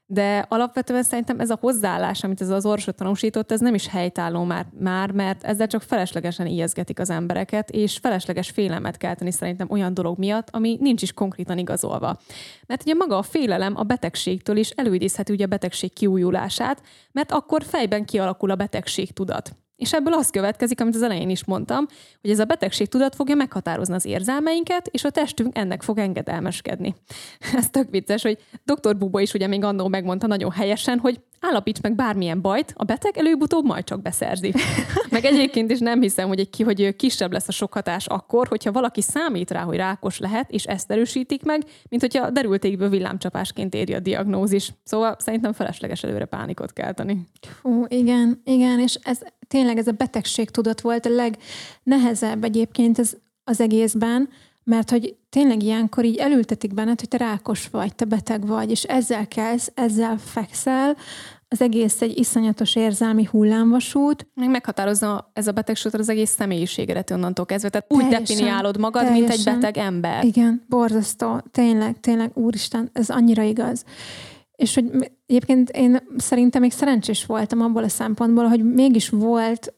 De 0.06 0.46
alapvetően 0.48 1.02
szerintem 1.02 1.40
ez 1.40 1.50
a 1.50 1.58
hozzáállás, 1.60 2.24
amit 2.24 2.40
ez 2.40 2.48
az 2.48 2.66
orvosot 2.66 2.96
tanúsított, 2.96 3.52
ez 3.52 3.60
nem 3.60 3.74
is 3.74 3.88
helytálló 3.88 4.42
már, 4.44 4.66
már, 4.78 5.10
mert 5.10 5.44
ezzel 5.44 5.66
csak 5.66 5.82
feleslegesen 5.82 6.46
ijeszgetik 6.46 6.98
az 6.98 7.10
embereket, 7.10 7.70
és 7.70 7.96
felesleges 7.96 8.50
félelmet 8.50 8.96
kelteni 8.96 9.30
szerintem 9.30 9.70
olyan 9.70 9.94
dolog 9.94 10.18
miatt, 10.18 10.48
ami 10.50 10.76
nincs 10.80 11.02
is 11.02 11.12
konkrétan 11.12 11.58
igazolva. 11.58 12.18
Mert 12.66 12.82
ugye 12.82 12.94
maga 12.94 13.18
a 13.18 13.22
félelem 13.22 13.76
a 13.76 13.82
betegségtől 13.82 14.56
is 14.56 14.70
előidézheti 14.70 15.32
ugye 15.32 15.44
a 15.44 15.48
betegség 15.48 15.92
kiújulását, 15.92 16.82
mert 17.12 17.32
akkor 17.32 17.62
fejben 17.62 18.04
kialakul 18.04 18.50
a 18.50 18.56
betegség 18.56 19.12
tudat. 19.12 19.63
És 19.76 19.92
ebből 19.92 20.12
az 20.12 20.30
következik, 20.30 20.80
amit 20.80 20.94
az 20.94 21.02
elején 21.02 21.30
is 21.30 21.44
mondtam, 21.44 21.86
hogy 22.20 22.30
ez 22.30 22.38
a 22.38 22.44
betegség 22.44 22.88
tudat 22.88 23.14
fogja 23.14 23.34
meghatározni 23.34 23.94
az 23.94 24.04
érzelmeinket, 24.04 24.86
és 24.86 25.04
a 25.04 25.10
testünk 25.10 25.58
ennek 25.58 25.82
fog 25.82 25.98
engedelmeskedni. 25.98 26.94
ez 27.58 27.70
tök 27.70 27.90
vicces, 27.90 28.22
hogy 28.22 28.38
dr. 28.64 28.96
Bubo 28.96 29.18
is 29.18 29.34
ugye 29.34 29.46
még 29.46 29.64
annól 29.64 29.88
megmondta 29.88 30.26
nagyon 30.26 30.50
helyesen, 30.50 30.98
hogy 30.98 31.20
állapíts 31.40 31.80
meg 31.80 31.94
bármilyen 31.94 32.40
bajt, 32.40 32.74
a 32.76 32.84
beteg 32.84 33.18
előbb-utóbb 33.18 33.64
majd 33.64 33.84
csak 33.84 34.02
beszerzi. 34.02 34.54
meg 35.10 35.24
egyébként 35.24 35.70
is 35.70 35.78
nem 35.78 36.00
hiszem, 36.00 36.28
hogy, 36.28 36.38
egy, 36.38 36.50
ki, 36.50 36.62
hogy 36.62 36.96
kisebb 36.96 37.32
lesz 37.32 37.48
a 37.48 37.52
sok 37.52 37.72
hatás 37.72 38.06
akkor, 38.06 38.48
hogyha 38.48 38.72
valaki 38.72 39.02
számít 39.02 39.50
rá, 39.50 39.62
hogy 39.62 39.76
rákos 39.76 40.18
lehet, 40.18 40.50
és 40.50 40.64
ezt 40.64 40.90
erősítik 40.90 41.42
meg, 41.42 41.64
mint 41.88 42.02
hogyha 42.02 42.30
derültékből 42.30 42.88
villámcsapásként 42.88 43.74
éri 43.74 43.94
a 43.94 44.00
diagnózis. 44.00 44.72
Szóval 44.84 45.16
szerintem 45.18 45.52
felesleges 45.52 46.02
előre 46.02 46.24
pánikot 46.24 46.72
kelteni. 46.72 47.26
Fú, 47.60 47.84
igen, 47.88 48.40
igen, 48.44 48.80
és 48.80 48.98
ez 49.02 49.20
tényleg 49.54 49.78
ez 49.78 49.86
a 49.86 49.92
betegség 49.92 50.50
tudat 50.50 50.80
volt 50.80 51.06
a 51.06 51.10
legnehezebb 51.10 52.44
egyébként 52.44 52.98
ez 52.98 53.12
az 53.44 53.60
egészben, 53.60 54.28
mert 54.64 54.90
hogy 54.90 55.16
tényleg 55.30 55.62
ilyenkor 55.62 56.04
így 56.04 56.16
elültetik 56.16 56.74
benned, 56.74 57.00
hogy 57.00 57.08
te 57.08 57.16
rákos 57.16 57.68
vagy, 57.68 57.94
te 57.94 58.04
beteg 58.04 58.46
vagy, 58.46 58.70
és 58.70 58.82
ezzel 58.82 59.28
kezd, 59.28 59.72
ezzel 59.74 60.18
fekszel, 60.18 60.96
az 61.48 61.60
egész 61.60 62.02
egy 62.02 62.18
iszonyatos 62.18 62.76
érzelmi 62.76 63.28
hullámvasút. 63.30 64.26
Még 64.34 64.48
meghatározza 64.48 65.30
ez 65.32 65.46
a 65.46 65.52
betegség 65.52 65.94
az 65.94 66.08
egész 66.08 66.30
személyiségedet 66.30 67.10
onnantól 67.10 67.46
kezdve. 67.46 67.68
Tehát 67.68 67.92
úgy 67.92 68.00
teljesen, 68.08 68.24
definiálod 68.24 68.78
magad, 68.78 69.02
teljesen. 69.02 69.28
mint 69.28 69.38
egy 69.38 69.54
beteg 69.54 69.76
ember. 69.76 70.24
Igen, 70.24 70.64
borzasztó. 70.68 71.40
Tényleg, 71.50 72.00
tényleg, 72.00 72.30
úristen, 72.34 72.90
ez 72.92 73.10
annyira 73.10 73.42
igaz. 73.42 73.84
És 74.56 74.74
hogy 74.74 75.12
egyébként 75.26 75.70
én 75.70 75.98
szerintem 76.16 76.60
még 76.60 76.72
szerencsés 76.72 77.26
voltam 77.26 77.60
abból 77.60 77.84
a 77.84 77.88
szempontból, 77.88 78.44
hogy 78.44 78.64
mégis 78.64 79.08
volt, 79.08 79.74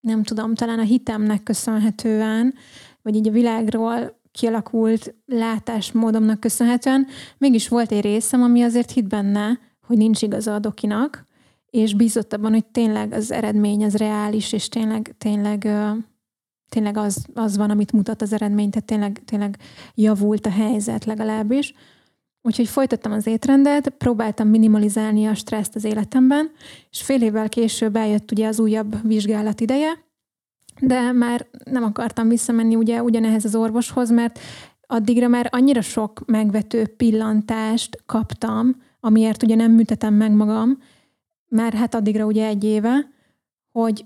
nem 0.00 0.22
tudom, 0.22 0.54
talán 0.54 0.78
a 0.78 0.82
hitemnek 0.82 1.42
köszönhetően, 1.42 2.54
vagy 3.02 3.14
így 3.14 3.28
a 3.28 3.32
világról 3.32 4.20
kialakult 4.32 5.14
látásmódomnak 5.26 6.40
köszönhetően, 6.40 7.06
mégis 7.38 7.68
volt 7.68 7.92
egy 7.92 8.00
részem, 8.00 8.42
ami 8.42 8.62
azért 8.62 8.90
hit 8.90 9.08
benne, 9.08 9.58
hogy 9.86 9.96
nincs 9.96 10.22
igaza 10.22 10.54
a 10.54 10.58
dokinak, 10.58 11.26
és 11.66 11.94
bízott 11.94 12.32
abban, 12.32 12.52
hogy 12.52 12.66
tényleg 12.66 13.12
az 13.12 13.30
eredmény 13.30 13.84
az 13.84 13.96
reális, 13.96 14.52
és 14.52 14.68
tényleg, 14.68 15.14
tényleg, 15.18 15.68
tényleg 16.68 16.96
az, 16.96 17.26
az 17.34 17.56
van, 17.56 17.70
amit 17.70 17.92
mutat 17.92 18.22
az 18.22 18.32
eredmény, 18.32 18.70
tehát 18.70 18.86
tényleg, 18.86 19.22
tényleg 19.24 19.58
javult 19.94 20.46
a 20.46 20.50
helyzet 20.50 21.04
legalábbis. 21.04 21.74
Úgyhogy 22.42 22.68
folytattam 22.68 23.12
az 23.12 23.26
étrendet, 23.26 23.88
próbáltam 23.88 24.48
minimalizálni 24.48 25.26
a 25.26 25.34
stresszt 25.34 25.74
az 25.74 25.84
életemben, 25.84 26.50
és 26.90 27.02
fél 27.02 27.22
évvel 27.22 27.48
később 27.48 27.96
eljött 27.96 28.30
ugye 28.30 28.46
az 28.46 28.60
újabb 28.60 29.06
vizsgálat 29.06 29.60
ideje, 29.60 30.04
de 30.80 31.12
már 31.12 31.46
nem 31.64 31.84
akartam 31.84 32.28
visszamenni 32.28 32.74
ugye 32.76 33.02
ugyanehez 33.02 33.44
az 33.44 33.54
orvoshoz, 33.54 34.10
mert 34.10 34.38
addigra 34.86 35.28
már 35.28 35.48
annyira 35.50 35.80
sok 35.80 36.22
megvető 36.26 36.86
pillantást 36.86 38.02
kaptam, 38.06 38.82
amiért 39.00 39.42
ugye 39.42 39.54
nem 39.54 39.72
műtetem 39.72 40.14
meg 40.14 40.32
magam, 40.32 40.78
mert 41.48 41.74
hát 41.74 41.94
addigra 41.94 42.24
ugye 42.24 42.46
egy 42.46 42.64
éve, 42.64 43.10
hogy 43.72 44.04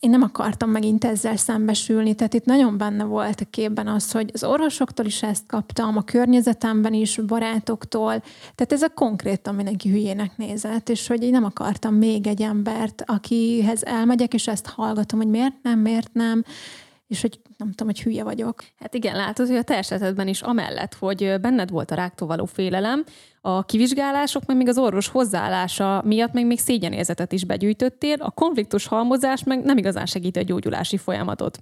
én 0.00 0.10
nem 0.10 0.22
akartam 0.22 0.70
megint 0.70 1.04
ezzel 1.04 1.36
szembesülni, 1.36 2.14
tehát 2.14 2.34
itt 2.34 2.44
nagyon 2.44 2.78
benne 2.78 3.04
volt 3.04 3.40
a 3.40 3.44
képben 3.50 3.86
az, 3.86 4.12
hogy 4.12 4.30
az 4.32 4.44
orvosoktól 4.44 5.06
is 5.06 5.22
ezt 5.22 5.46
kaptam, 5.46 5.96
a 5.96 6.02
környezetemben 6.02 6.94
is, 6.94 7.16
barátoktól, 7.16 8.22
tehát 8.54 8.72
ez 8.72 8.82
a 8.82 8.88
konkrétan 8.88 9.54
mindenki 9.54 9.88
hülyének 9.88 10.36
nézett, 10.36 10.88
és 10.88 11.06
hogy 11.06 11.22
én 11.22 11.30
nem 11.30 11.44
akartam 11.44 11.94
még 11.94 12.26
egy 12.26 12.42
embert, 12.42 13.02
akihez 13.06 13.84
elmegyek, 13.84 14.34
és 14.34 14.48
ezt 14.48 14.66
hallgatom, 14.66 15.18
hogy 15.18 15.28
miért 15.28 15.62
nem, 15.62 15.78
miért 15.78 16.12
nem, 16.12 16.44
és 17.06 17.20
hogy 17.20 17.40
nem 17.56 17.70
tudom, 17.70 17.86
hogy 17.86 18.02
hülye 18.02 18.24
vagyok. 18.24 18.64
Hát 18.78 18.94
igen, 18.94 19.16
látod, 19.16 19.46
hogy 19.46 19.56
a 19.56 19.62
te 19.62 19.76
esetedben 19.76 20.28
is 20.28 20.42
amellett, 20.42 20.94
hogy 20.94 21.34
benned 21.40 21.70
volt 21.70 21.90
a 21.90 21.94
ráktól 21.94 22.28
való 22.28 22.44
félelem, 22.44 23.04
a 23.56 23.62
kivizsgálások, 23.62 24.46
meg 24.46 24.56
még 24.56 24.68
az 24.68 24.78
orvos 24.78 25.08
hozzáállása 25.08 26.02
miatt 26.04 26.32
még, 26.32 26.46
még 26.46 26.58
szégyenérzetet 26.58 27.32
is 27.32 27.44
begyűjtöttél, 27.44 28.16
a 28.18 28.30
konfliktus 28.30 28.86
halmozás 28.86 29.44
meg 29.44 29.64
nem 29.64 29.76
igazán 29.76 30.06
segít 30.06 30.36
a 30.36 30.42
gyógyulási 30.42 30.96
folyamatot. 30.96 31.58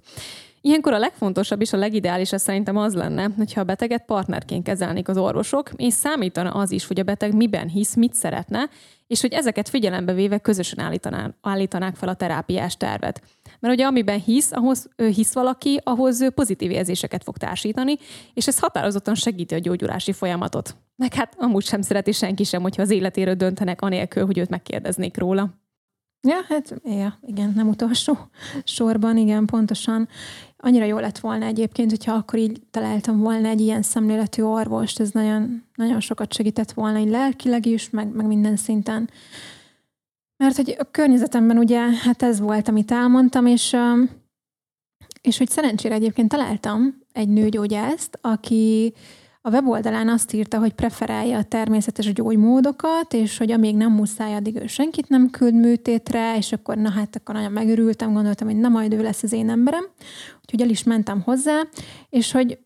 Ilyenkor 0.61 0.93
a 0.93 0.97
legfontosabb 0.97 1.61
és 1.61 1.73
a 1.73 1.77
legideálisabb 1.77 2.39
szerintem 2.39 2.77
az 2.77 2.93
lenne, 2.93 3.29
hogyha 3.37 3.61
a 3.61 3.63
beteget 3.63 4.05
partnerként 4.05 4.63
kezelnék 4.63 5.07
az 5.07 5.17
orvosok, 5.17 5.69
és 5.75 5.93
számítana 5.93 6.49
az 6.49 6.71
is, 6.71 6.87
hogy 6.87 6.99
a 6.99 7.03
beteg 7.03 7.35
miben 7.35 7.67
hisz, 7.67 7.95
mit 7.95 8.13
szeretne, 8.13 8.69
és 9.07 9.21
hogy 9.21 9.33
ezeket 9.33 9.69
figyelembe 9.69 10.13
véve 10.13 10.37
közösen 10.37 10.79
állítanák, 10.79 11.35
állítanák 11.41 11.95
fel 11.95 12.09
a 12.09 12.15
terápiás 12.15 12.77
tervet. 12.77 13.21
Mert 13.59 13.73
ugye 13.73 13.85
amiben 13.85 14.19
hisz, 14.19 14.51
ahhoz 14.51 14.89
hisz 14.95 15.33
valaki, 15.33 15.79
ahhoz 15.83 16.33
pozitív 16.33 16.71
érzéseket 16.71 17.23
fog 17.23 17.37
társítani, 17.37 17.97
és 18.33 18.47
ez 18.47 18.59
határozottan 18.59 19.15
segíti 19.15 19.55
a 19.55 19.59
gyógyulási 19.59 20.11
folyamatot. 20.11 20.75
Meg 20.97 21.13
hát 21.13 21.35
amúgy 21.37 21.65
sem 21.65 21.81
szereti 21.81 22.11
senki 22.11 22.43
sem, 22.43 22.61
hogyha 22.61 22.81
az 22.81 22.89
életéről 22.89 23.35
döntenek 23.35 23.81
anélkül, 23.81 24.25
hogy 24.25 24.37
őt 24.37 24.49
megkérdeznék 24.49 25.17
róla. 25.17 25.53
Ja, 26.27 26.35
hát 26.47 26.81
ja, 26.83 27.19
igen, 27.21 27.51
nem 27.55 27.67
utolsó 27.67 28.17
sorban, 28.63 29.17
igen, 29.17 29.45
pontosan. 29.45 30.07
Annyira 30.57 30.85
jó 30.85 30.97
lett 30.97 31.19
volna 31.19 31.45
egyébként, 31.45 31.89
hogyha 31.89 32.13
akkor 32.13 32.39
így 32.39 32.61
találtam 32.71 33.19
volna 33.19 33.47
egy 33.47 33.61
ilyen 33.61 33.81
szemléletű 33.81 34.41
orvost, 34.41 34.99
ez 34.99 35.11
nagyon, 35.11 35.63
nagyon 35.75 35.99
sokat 35.99 36.33
segített 36.33 36.71
volna, 36.71 36.99
így 36.99 37.09
lelkileg 37.09 37.65
is, 37.65 37.89
meg, 37.89 38.07
meg 38.07 38.25
minden 38.25 38.55
szinten. 38.55 39.09
Mert 40.37 40.55
hogy 40.55 40.75
a 40.79 40.91
környezetemben 40.91 41.57
ugye, 41.57 41.79
hát 41.79 42.23
ez 42.23 42.39
volt, 42.39 42.67
amit 42.67 42.91
elmondtam, 42.91 43.45
és, 43.45 43.75
és 45.21 45.37
hogy 45.37 45.49
szerencsére 45.49 45.93
egyébként 45.93 46.29
találtam 46.29 47.01
egy 47.11 47.29
nőgyógyászt, 47.29 48.17
aki 48.21 48.93
a 49.41 49.49
weboldalán 49.49 50.09
azt 50.09 50.33
írta, 50.33 50.59
hogy 50.59 50.73
preferálja 50.73 51.37
a 51.37 51.43
természetes 51.43 52.13
gyógymódokat, 52.13 53.13
és 53.13 53.37
hogy 53.37 53.51
amíg 53.51 53.75
nem 53.75 53.91
muszáj, 53.91 54.35
addig 54.35 54.55
ő 54.55 54.67
senkit 54.67 55.09
nem 55.09 55.29
küld 55.29 55.53
műtétre, 55.53 56.37
és 56.37 56.51
akkor 56.51 56.77
na 56.77 56.89
hát 56.89 57.15
akkor 57.15 57.35
nagyon 57.35 57.51
megörültem, 57.51 58.13
gondoltam, 58.13 58.47
hogy 58.47 58.57
na 58.57 58.69
majd 58.69 58.93
ő 58.93 59.01
lesz 59.01 59.23
az 59.23 59.31
én 59.31 59.49
emberem. 59.49 59.83
Úgyhogy 60.41 60.61
el 60.61 60.69
is 60.69 60.83
mentem 60.83 61.21
hozzá, 61.21 61.61
és 62.09 62.31
hogy 62.31 62.59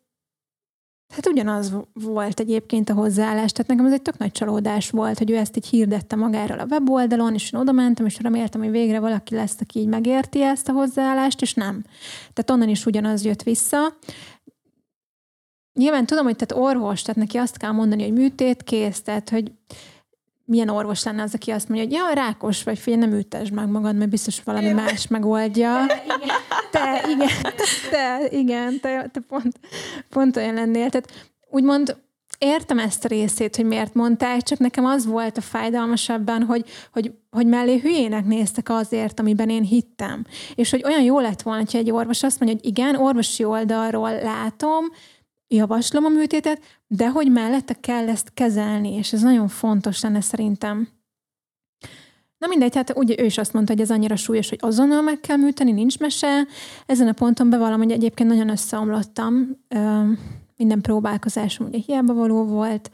Hát 1.11 1.27
ugyanaz 1.27 1.73
volt 1.93 2.39
egyébként 2.39 2.89
a 2.89 2.93
hozzáállás, 2.93 3.51
tehát 3.51 3.67
nekem 3.67 3.85
ez 3.85 3.93
egy 3.93 4.01
tök 4.01 4.17
nagy 4.17 4.31
csalódás 4.31 4.89
volt, 4.89 5.17
hogy 5.17 5.31
ő 5.31 5.35
ezt 5.35 5.57
így 5.57 5.67
hirdette 5.67 6.15
magáról 6.15 6.59
a 6.59 6.65
weboldalon, 6.69 7.33
és 7.33 7.51
én 7.51 7.59
oda 7.59 7.71
mentem, 7.71 8.05
és 8.05 8.19
reméltem, 8.21 8.61
hogy 8.61 8.71
végre 8.71 8.99
valaki 8.99 9.35
lesz, 9.35 9.55
aki 9.59 9.79
így 9.79 9.87
megérti 9.87 10.43
ezt 10.43 10.69
a 10.69 10.71
hozzáállást, 10.71 11.41
és 11.41 11.53
nem. 11.53 11.83
Tehát 12.33 12.51
onnan 12.51 12.69
is 12.69 12.85
ugyanaz 12.85 13.25
jött 13.25 13.43
vissza. 13.43 13.77
Nyilván 15.73 16.05
tudom, 16.05 16.23
hogy 16.25 16.35
tehát 16.35 16.63
orvos, 16.65 17.01
tehát 17.01 17.19
neki 17.21 17.37
azt 17.37 17.57
kell 17.57 17.71
mondani, 17.71 18.03
hogy 18.03 18.13
műtét 18.13 18.63
kész, 18.63 19.01
tehát 19.01 19.29
hogy 19.29 19.51
milyen 20.45 20.69
orvos 20.69 21.03
lenne 21.03 21.21
az, 21.21 21.33
aki 21.33 21.51
azt 21.51 21.69
mondja, 21.69 21.87
hogy 21.87 21.95
ja, 21.95 22.23
rákos 22.23 22.63
vagy, 22.63 22.79
fél, 22.79 22.95
nem 22.95 23.13
ütesd 23.13 23.51
meg 23.53 23.67
magad, 23.67 23.95
mert 23.95 24.09
biztos 24.09 24.43
valami 24.43 24.67
Jó. 24.67 24.73
más 24.73 25.07
megoldja. 25.07 25.85
Te, 26.71 27.03
igen, 27.09 27.53
te, 27.91 28.27
igen, 28.29 28.79
te, 28.79 29.09
te 29.13 29.19
pont, 29.27 29.59
pont 30.09 30.37
olyan 30.37 30.53
lennél. 30.53 30.89
Tehát 30.89 31.31
úgymond 31.49 31.97
értem 32.37 32.79
ezt 32.79 33.05
a 33.05 33.07
részét, 33.07 33.55
hogy 33.55 33.65
miért 33.65 33.93
mondták, 33.93 34.41
csak 34.41 34.59
nekem 34.59 34.85
az 34.85 35.05
volt 35.05 35.37
a 35.37 35.41
fájdalmasabban, 35.41 36.43
hogy, 36.43 36.65
hogy, 36.91 37.11
hogy 37.31 37.47
mellé 37.47 37.79
hülyének 37.79 38.25
néztek 38.25 38.69
azért, 38.69 39.19
amiben 39.19 39.49
én 39.49 39.63
hittem. 39.63 40.25
És 40.55 40.71
hogy 40.71 40.83
olyan 40.85 41.01
jó 41.01 41.19
lett 41.19 41.41
volna, 41.41 41.63
hogy 41.65 41.79
egy 41.79 41.91
orvos 41.91 42.23
azt 42.23 42.39
mondja, 42.39 42.57
hogy 42.61 42.69
igen, 42.69 42.95
orvosi 42.95 43.43
oldalról 43.43 44.11
látom, 44.11 44.85
javaslom 45.55 46.05
a 46.05 46.09
műtétet, 46.09 46.61
de 46.87 47.09
hogy 47.09 47.31
mellette 47.31 47.73
kell 47.73 48.09
ezt 48.09 48.31
kezelni, 48.33 48.93
és 48.93 49.13
ez 49.13 49.21
nagyon 49.21 49.47
fontos 49.47 50.01
lenne 50.01 50.21
szerintem. 50.21 50.87
Na 52.37 52.47
mindegy, 52.47 52.75
hát 52.75 52.97
ugye 52.97 53.15
ő 53.17 53.25
is 53.25 53.37
azt 53.37 53.53
mondta, 53.53 53.71
hogy 53.71 53.81
ez 53.81 53.91
annyira 53.91 54.15
súlyos, 54.15 54.49
hogy 54.49 54.59
azonnal 54.61 55.01
meg 55.01 55.19
kell 55.19 55.37
műteni, 55.37 55.71
nincs 55.71 55.99
mese. 55.99 56.45
Ezen 56.85 57.07
a 57.07 57.13
ponton 57.13 57.49
bevallom, 57.49 57.77
hogy 57.79 57.91
egyébként 57.91 58.29
nagyon 58.29 58.49
összeomlottam. 58.49 59.57
Minden 60.57 60.81
próbálkozásom 60.81 61.67
ugye 61.67 61.79
hiába 61.85 62.13
való 62.13 62.45
volt, 62.45 62.91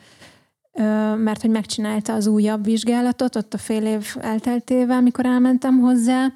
mert 1.17 1.41
hogy 1.41 1.49
megcsinálta 1.49 2.13
az 2.13 2.27
újabb 2.27 2.63
vizsgálatot, 2.63 3.35
ott 3.35 3.53
a 3.53 3.57
fél 3.57 3.85
év 3.85 4.15
elteltével, 4.19 5.01
mikor 5.01 5.25
elmentem 5.25 5.79
hozzá, 5.79 6.33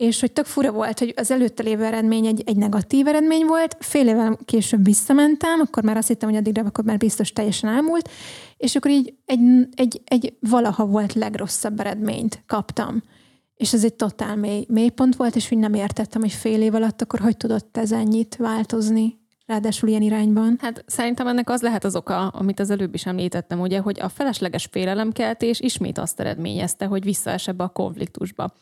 és 0.00 0.20
hogy 0.20 0.32
tök 0.32 0.44
fura 0.44 0.72
volt, 0.72 0.98
hogy 0.98 1.14
az 1.16 1.30
előtte 1.30 1.62
lévő 1.62 1.84
eredmény 1.84 2.26
egy, 2.26 2.42
egy 2.46 2.56
negatív 2.56 3.06
eredmény 3.06 3.46
volt, 3.46 3.76
fél 3.80 4.08
évvel 4.08 4.38
később 4.44 4.84
visszamentem, 4.84 5.60
akkor 5.60 5.82
már 5.82 5.96
azt 5.96 6.08
hittem, 6.08 6.28
hogy 6.28 6.38
addigra 6.38 6.62
akkor 6.62 6.84
már 6.84 6.96
biztos 6.96 7.32
teljesen 7.32 7.70
elmúlt, 7.70 8.08
és 8.56 8.76
akkor 8.76 8.90
így 8.90 9.14
egy, 9.24 9.40
egy, 9.74 10.00
egy 10.04 10.36
valaha 10.40 10.86
volt 10.86 11.12
legrosszabb 11.12 11.80
eredményt 11.80 12.42
kaptam. 12.46 13.02
És 13.54 13.72
ez 13.72 13.84
egy 13.84 13.94
totál 13.94 14.36
mély, 14.36 14.66
mély 14.68 14.88
pont 14.88 15.16
volt, 15.16 15.36
és 15.36 15.52
úgy 15.52 15.58
nem 15.58 15.74
értettem, 15.74 16.20
hogy 16.20 16.32
fél 16.32 16.62
év 16.62 16.74
alatt 16.74 17.02
akkor 17.02 17.20
hogy 17.20 17.36
tudott 17.36 17.76
ez 17.76 17.92
ennyit 17.92 18.36
változni 18.36 19.19
ráadásul 19.50 19.88
ilyen 19.88 20.02
irányban? 20.02 20.56
Hát 20.60 20.84
szerintem 20.86 21.26
ennek 21.26 21.50
az 21.50 21.62
lehet 21.62 21.84
az 21.84 21.96
oka, 21.96 22.28
amit 22.28 22.60
az 22.60 22.70
előbb 22.70 22.94
is 22.94 23.06
említettem, 23.06 23.60
ugye, 23.60 23.78
hogy 23.78 24.00
a 24.00 24.08
felesleges 24.08 24.68
félelemkeltés 24.70 25.60
ismét 25.60 25.98
azt 25.98 26.20
eredményezte, 26.20 26.84
hogy 26.86 27.04
visszaes 27.04 27.48
a 27.48 27.68
konfliktusba. 27.68 28.52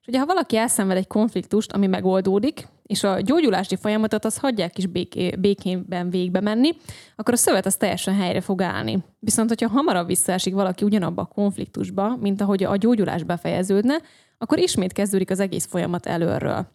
És 0.00 0.06
ugye, 0.06 0.18
ha 0.18 0.26
valaki 0.26 0.56
elszenved 0.56 0.96
egy 0.96 1.06
konfliktust, 1.06 1.72
ami 1.72 1.86
megoldódik, 1.86 2.68
és 2.82 3.02
a 3.02 3.20
gyógyulási 3.20 3.76
folyamatot 3.76 4.24
az 4.24 4.38
hagyják 4.38 4.78
is 4.78 4.86
béké, 4.86 5.30
békében 5.38 6.10
végbe 6.10 6.40
menni, 6.40 6.70
akkor 7.16 7.34
a 7.34 7.36
szövet 7.36 7.66
az 7.66 7.76
teljesen 7.76 8.14
helyre 8.14 8.40
fog 8.40 8.62
állni. 8.62 9.04
Viszont, 9.18 9.48
hogyha 9.48 9.68
hamarabb 9.68 10.06
visszaesik 10.06 10.54
valaki 10.54 10.84
ugyanabba 10.84 11.22
a 11.22 11.34
konfliktusba, 11.34 12.16
mint 12.16 12.40
ahogy 12.40 12.64
a 12.64 12.76
gyógyulás 12.76 13.22
befejeződne, 13.22 13.94
akkor 14.38 14.58
ismét 14.58 14.92
kezdődik 14.92 15.30
az 15.30 15.40
egész 15.40 15.66
folyamat 15.66 16.06
előről. 16.06 16.66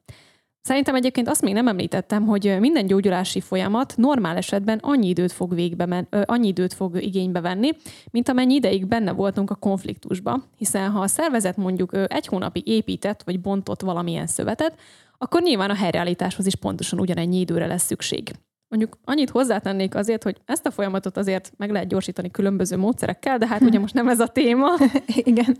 Szerintem 0.65 0.95
egyébként 0.95 1.27
azt 1.27 1.41
még 1.41 1.53
nem 1.53 1.67
említettem, 1.67 2.25
hogy 2.25 2.57
minden 2.59 2.85
gyógyulási 2.85 3.41
folyamat 3.41 3.93
normál 3.97 4.37
esetben 4.37 4.79
annyi 4.81 5.07
időt 5.07 5.31
fog 5.31 5.53
végbe 5.53 5.85
men, 5.85 6.07
annyi 6.25 6.47
időt 6.47 6.73
fog 6.73 7.01
igénybe 7.01 7.41
venni, 7.41 7.69
mint 8.11 8.29
amennyi 8.29 8.53
ideig 8.53 8.85
benne 8.85 9.11
voltunk 9.11 9.49
a 9.49 9.55
konfliktusba. 9.55 10.43
Hiszen 10.57 10.91
ha 10.91 10.99
a 10.99 11.07
szervezet 11.07 11.57
mondjuk 11.57 11.91
egy 12.07 12.25
hónapig 12.25 12.67
épített 12.67 13.23
vagy 13.23 13.41
bontott 13.41 13.81
valamilyen 13.81 14.27
szövetet, 14.27 14.79
akkor 15.17 15.41
nyilván 15.41 15.69
a 15.69 15.75
helyreállításhoz 15.75 16.45
is 16.45 16.55
pontosan 16.55 16.99
ugyanennyi 16.99 17.39
időre 17.39 17.67
lesz 17.67 17.85
szükség. 17.85 18.31
Mondjuk 18.73 18.97
annyit 19.05 19.29
hozzátennék 19.29 19.95
azért, 19.95 20.23
hogy 20.23 20.37
ezt 20.45 20.65
a 20.65 20.71
folyamatot 20.71 21.17
azért 21.17 21.53
meg 21.57 21.71
lehet 21.71 21.87
gyorsítani 21.87 22.31
különböző 22.31 22.77
módszerekkel, 22.77 23.37
de 23.37 23.47
hát 23.47 23.61
ugye 23.61 23.79
most 23.79 23.93
nem 23.93 24.07
ez 24.07 24.19
a 24.19 24.27
téma. 24.27 24.67
igen, 25.31 25.57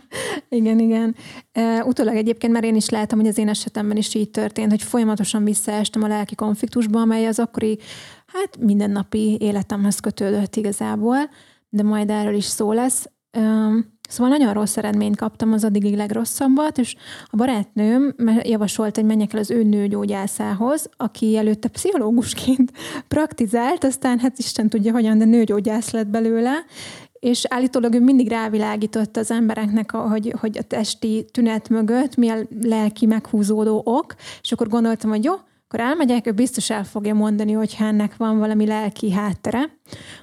igen, 0.48 0.78
igen. 0.78 1.16
Uh, 1.54 1.86
utólag 1.86 2.16
egyébként, 2.16 2.52
mert 2.52 2.64
én 2.64 2.74
is 2.74 2.88
látom, 2.88 3.18
hogy 3.18 3.28
az 3.28 3.38
én 3.38 3.48
esetemben 3.48 3.96
is 3.96 4.14
így 4.14 4.30
történt, 4.30 4.70
hogy 4.70 4.82
folyamatosan 4.82 5.44
visszaestem 5.44 6.02
a 6.02 6.06
lelki 6.06 6.34
konfliktusba, 6.34 7.00
amely 7.00 7.26
az 7.26 7.38
akkori, 7.38 7.78
hát 8.26 8.58
mindennapi 8.58 9.36
életemhez 9.40 10.00
kötődött 10.00 10.56
igazából, 10.56 11.18
de 11.68 11.82
majd 11.82 12.10
erről 12.10 12.34
is 12.34 12.44
szó 12.44 12.72
lesz. 12.72 13.06
Uh, 13.38 13.74
Szóval 14.14 14.36
nagyon 14.38 14.54
rossz 14.54 14.76
eredményt 14.76 15.16
kaptam, 15.16 15.52
az 15.52 15.64
addigi 15.64 15.96
legrosszabbat, 15.96 16.78
és 16.78 16.96
a 17.30 17.36
barátnőm 17.36 18.14
javasolt, 18.42 18.94
hogy 18.94 19.04
menjek 19.04 19.32
el 19.32 19.38
az 19.38 19.50
ő 19.50 19.62
nőgyógyászához, 19.62 20.88
aki 20.96 21.36
előtte 21.36 21.68
pszichológusként 21.68 22.72
praktizált, 23.08 23.84
aztán 23.84 24.18
hát 24.18 24.38
Isten 24.38 24.68
tudja 24.68 24.92
hogyan, 24.92 25.18
de 25.18 25.24
nőgyógyász 25.24 25.90
lett 25.90 26.06
belőle, 26.06 26.52
és 27.20 27.44
állítólag 27.48 27.94
ő 27.94 28.00
mindig 28.00 28.28
rávilágított 28.28 29.16
az 29.16 29.30
embereknek, 29.30 29.90
hogy, 29.90 30.34
hogy 30.40 30.58
a 30.58 30.62
testi 30.62 31.24
tünet 31.32 31.68
mögött 31.68 32.16
mi 32.16 32.28
a 32.28 32.36
lelki 32.62 33.06
meghúzódó 33.06 33.82
ok, 33.84 34.14
és 34.42 34.52
akkor 34.52 34.68
gondoltam, 34.68 35.10
hogy 35.10 35.24
jó, 35.24 35.34
akkor 35.74 35.86
elmegyek, 35.86 36.26
ő 36.26 36.32
biztos 36.32 36.70
el 36.70 36.84
fogja 36.84 37.14
mondani, 37.14 37.52
hogy 37.52 37.76
ennek 37.78 38.16
van 38.16 38.38
valami 38.38 38.66
lelki 38.66 39.12
háttere. 39.12 39.70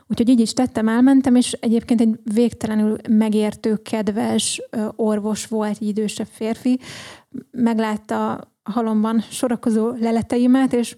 Úgyhogy 0.07 0.29
így 0.29 0.39
is 0.39 0.53
tettem, 0.53 0.87
elmentem, 0.87 1.35
és 1.35 1.51
egyébként 1.51 2.01
egy 2.01 2.19
végtelenül 2.33 2.97
megértő, 3.09 3.75
kedves 3.75 4.61
orvos 4.95 5.47
volt, 5.47 5.77
egy 5.79 5.87
idősebb 5.87 6.27
férfi, 6.31 6.79
meglátta 7.51 8.33
a 8.63 8.71
halomban 8.71 9.19
sorakozó 9.19 9.89
leleteimet, 9.89 10.73
és 10.73 10.97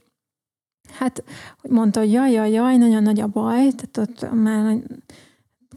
Hát 0.97 1.23
mondta, 1.69 1.99
hogy 1.99 2.11
jaj, 2.11 2.31
jaj, 2.31 2.51
jaj, 2.51 2.77
nagyon 2.77 3.03
nagy 3.03 3.19
a 3.19 3.27
baj, 3.27 3.67
tehát 3.71 3.97
ott 3.97 4.33
már 4.33 4.77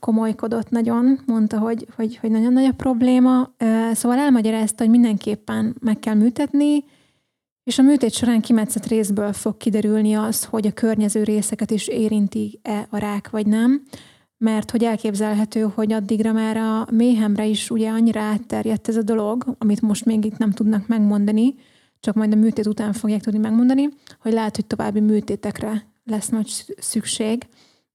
komolykodott 0.01 0.71
nagyon, 0.71 1.21
mondta, 1.27 1.59
hogy, 1.59 1.87
hogy, 1.97 2.17
hogy 2.17 2.31
nagyon 2.31 2.53
nagy 2.53 2.65
a 2.65 2.73
probléma. 2.73 3.51
Szóval 3.93 4.19
elmagyarázta, 4.19 4.83
hogy 4.83 4.93
mindenképpen 4.93 5.77
meg 5.81 5.99
kell 5.99 6.15
műtetni, 6.15 6.85
és 7.67 7.79
a 7.79 7.83
műtét 7.83 8.13
során 8.13 8.41
kimetszett 8.41 8.87
részből 8.87 9.33
fog 9.33 9.57
kiderülni 9.57 10.15
az, 10.15 10.45
hogy 10.45 10.67
a 10.67 10.73
környező 10.73 11.23
részeket 11.23 11.71
is 11.71 11.89
érinti-e 11.89 12.87
a 12.91 12.99
rák, 12.99 13.31
vagy 13.31 13.47
nem. 13.47 13.83
Mert 14.39 14.71
hogy 14.71 14.85
elképzelhető, 14.85 15.61
hogy 15.75 15.93
addigra 15.93 16.33
már 16.33 16.57
a 16.57 16.87
méhemre 16.91 17.47
is 17.47 17.71
ugye 17.71 17.91
annyira 17.91 18.21
átterjedt 18.21 18.89
ez 18.89 18.97
a 18.97 19.03
dolog, 19.03 19.57
amit 19.59 19.81
most 19.81 20.05
még 20.05 20.25
itt 20.25 20.37
nem 20.37 20.51
tudnak 20.51 20.87
megmondani, 20.87 21.55
csak 22.01 22.15
majd 22.15 22.33
a 22.33 22.37
műtét 22.37 22.67
után 22.67 22.93
fogják 22.93 23.21
tudni 23.21 23.39
megmondani, 23.39 23.89
hogy 24.21 24.33
lehet, 24.33 24.57
hogy 24.57 24.67
további 24.67 25.01
műtétekre 25.01 25.87
lesz 26.05 26.29
nagy 26.29 26.75
szükség. 26.79 27.47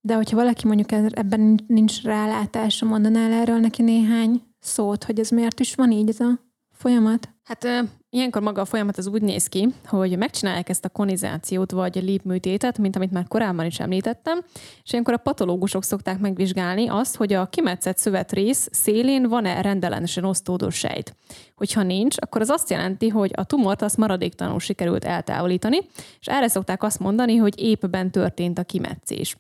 De 0.02 0.16
hogyha 0.16 0.36
valaki 0.36 0.68
mondjuk 0.68 0.92
ebben 0.92 1.60
nincs 1.68 2.02
rálátása, 2.04 2.86
mondanál 2.86 3.32
erről 3.32 3.60
neki 3.60 3.82
néhány 3.82 4.42
szót, 4.60 5.04
hogy 5.04 5.20
ez 5.20 5.30
miért 5.30 5.60
is 5.60 5.76
van 5.76 5.92
így 5.92 6.10
ez 6.10 6.20
a 6.20 6.40
folyamat? 6.72 7.30
Hát 7.52 7.90
Ilyenkor 8.10 8.42
maga 8.42 8.62
a 8.62 8.66
folyamat 8.66 8.98
az 8.98 9.08
úgy 9.08 9.22
néz 9.22 9.48
ki, 9.48 9.68
hogy 9.86 10.18
megcsinálják 10.18 10.70
ezt 10.70 10.86
a 10.86 10.90
konizációt 10.90 11.72
vagy 11.72 11.96
lépműtétet, 12.04 12.78
mint 12.78 12.96
amit 12.96 13.12
már 13.12 13.28
korábban 13.28 13.66
is 13.66 13.80
említettem, 13.80 14.42
és 14.84 14.92
ilyenkor 14.92 15.14
a 15.14 15.18
patológusok 15.18 15.84
szokták 15.84 16.20
megvizsgálni 16.20 16.88
azt, 16.88 17.16
hogy 17.16 17.34
a 17.34 17.46
kimetszett 17.46 17.98
szövetrész 17.98 18.68
szélén 18.72 19.28
van-e 19.28 19.62
rendellenesen 19.62 20.24
osztódó 20.24 20.70
sejt. 20.70 21.16
Hogyha 21.56 21.84
nincs, 21.84 22.16
akkor 22.20 22.42
az 22.42 22.50
azt 22.50 22.70
jelenti, 22.70 23.08
hogy 23.08 23.32
a 23.36 23.44
tumort 23.44 23.82
azt 23.82 23.98
maradéktalanul 23.98 24.60
sikerült 24.60 25.06
eltávolítani, 25.06 25.78
és 26.20 26.28
erre 26.28 26.48
szokták 26.48 26.84
azt 26.84 27.00
mondani, 27.00 27.36
hogy 27.36 27.62
épben 27.62 28.12
történt 28.12 28.58
a 28.58 28.64
kimetszés. 28.64 29.38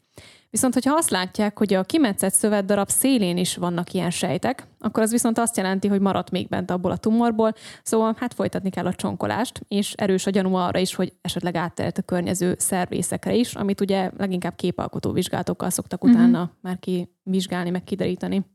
Viszont, 0.51 0.73
hogyha 0.73 0.95
azt 0.95 1.09
látják, 1.09 1.57
hogy 1.57 1.73
a 1.73 1.83
kimetszett 1.83 2.33
szövetdarab 2.33 2.89
szélén 2.89 3.37
is 3.37 3.55
vannak 3.55 3.93
ilyen 3.93 4.09
sejtek, 4.09 4.67
akkor 4.79 5.03
az 5.03 5.11
viszont 5.11 5.37
azt 5.37 5.57
jelenti, 5.57 5.87
hogy 5.87 5.99
maradt 5.99 6.31
még 6.31 6.47
bent 6.47 6.71
abból 6.71 6.91
a 6.91 6.97
tumorból, 6.97 7.53
szóval 7.83 8.15
hát 8.19 8.33
folytatni 8.33 8.69
kell 8.69 8.85
a 8.85 8.93
csonkolást, 8.93 9.61
és 9.67 9.93
erős 9.93 10.25
a 10.25 10.29
gyanú 10.29 10.55
arra 10.55 10.79
is, 10.79 10.95
hogy 10.95 11.13
esetleg 11.21 11.55
átterült 11.55 11.97
a 11.97 12.01
környező 12.01 12.55
szervészekre 12.57 13.33
is, 13.33 13.55
amit 13.55 13.81
ugye 13.81 14.11
leginkább 14.17 14.55
képalkotó 14.55 15.11
vizsgálatokkal 15.11 15.69
szoktak 15.69 16.03
uh-huh. 16.03 16.19
utána 16.19 16.51
már 16.61 16.79
kivizsgálni, 16.79 17.69
meg 17.69 17.83
kideríteni. 17.83 18.45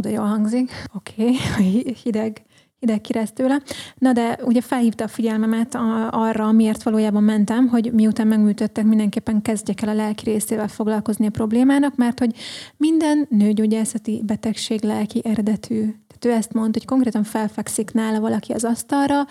De 0.00 0.10
jól 0.10 0.26
hangzik. 0.26 0.70
Oké, 0.94 1.28
okay. 1.52 1.94
hideg 2.02 2.44
ide 2.84 2.98
kiresz 2.98 3.32
tőle. 3.32 3.62
Na 3.98 4.12
de 4.12 4.38
ugye 4.44 4.60
felhívta 4.60 5.04
a 5.04 5.08
figyelmemet 5.08 5.74
arra, 6.10 6.52
miért 6.52 6.82
valójában 6.82 7.22
mentem, 7.22 7.68
hogy 7.68 7.92
miután 7.92 8.26
megműtöttek, 8.26 8.84
mindenképpen 8.84 9.42
kezdjek 9.42 9.82
el 9.82 9.88
a 9.88 9.94
lelki 9.94 10.30
részével 10.30 10.68
foglalkozni 10.68 11.26
a 11.26 11.30
problémának, 11.30 11.96
mert 11.96 12.18
hogy 12.18 12.34
minden 12.76 13.26
nőgyógyászati 13.30 14.22
betegség 14.26 14.82
lelki 14.82 15.20
eredetű. 15.24 15.80
Tehát 15.80 16.24
ő 16.24 16.30
ezt 16.30 16.52
mondta, 16.52 16.78
hogy 16.78 16.88
konkrétan 16.88 17.22
felfekszik 17.22 17.92
nála 17.92 18.20
valaki 18.20 18.52
az 18.52 18.64
asztalra, 18.64 19.26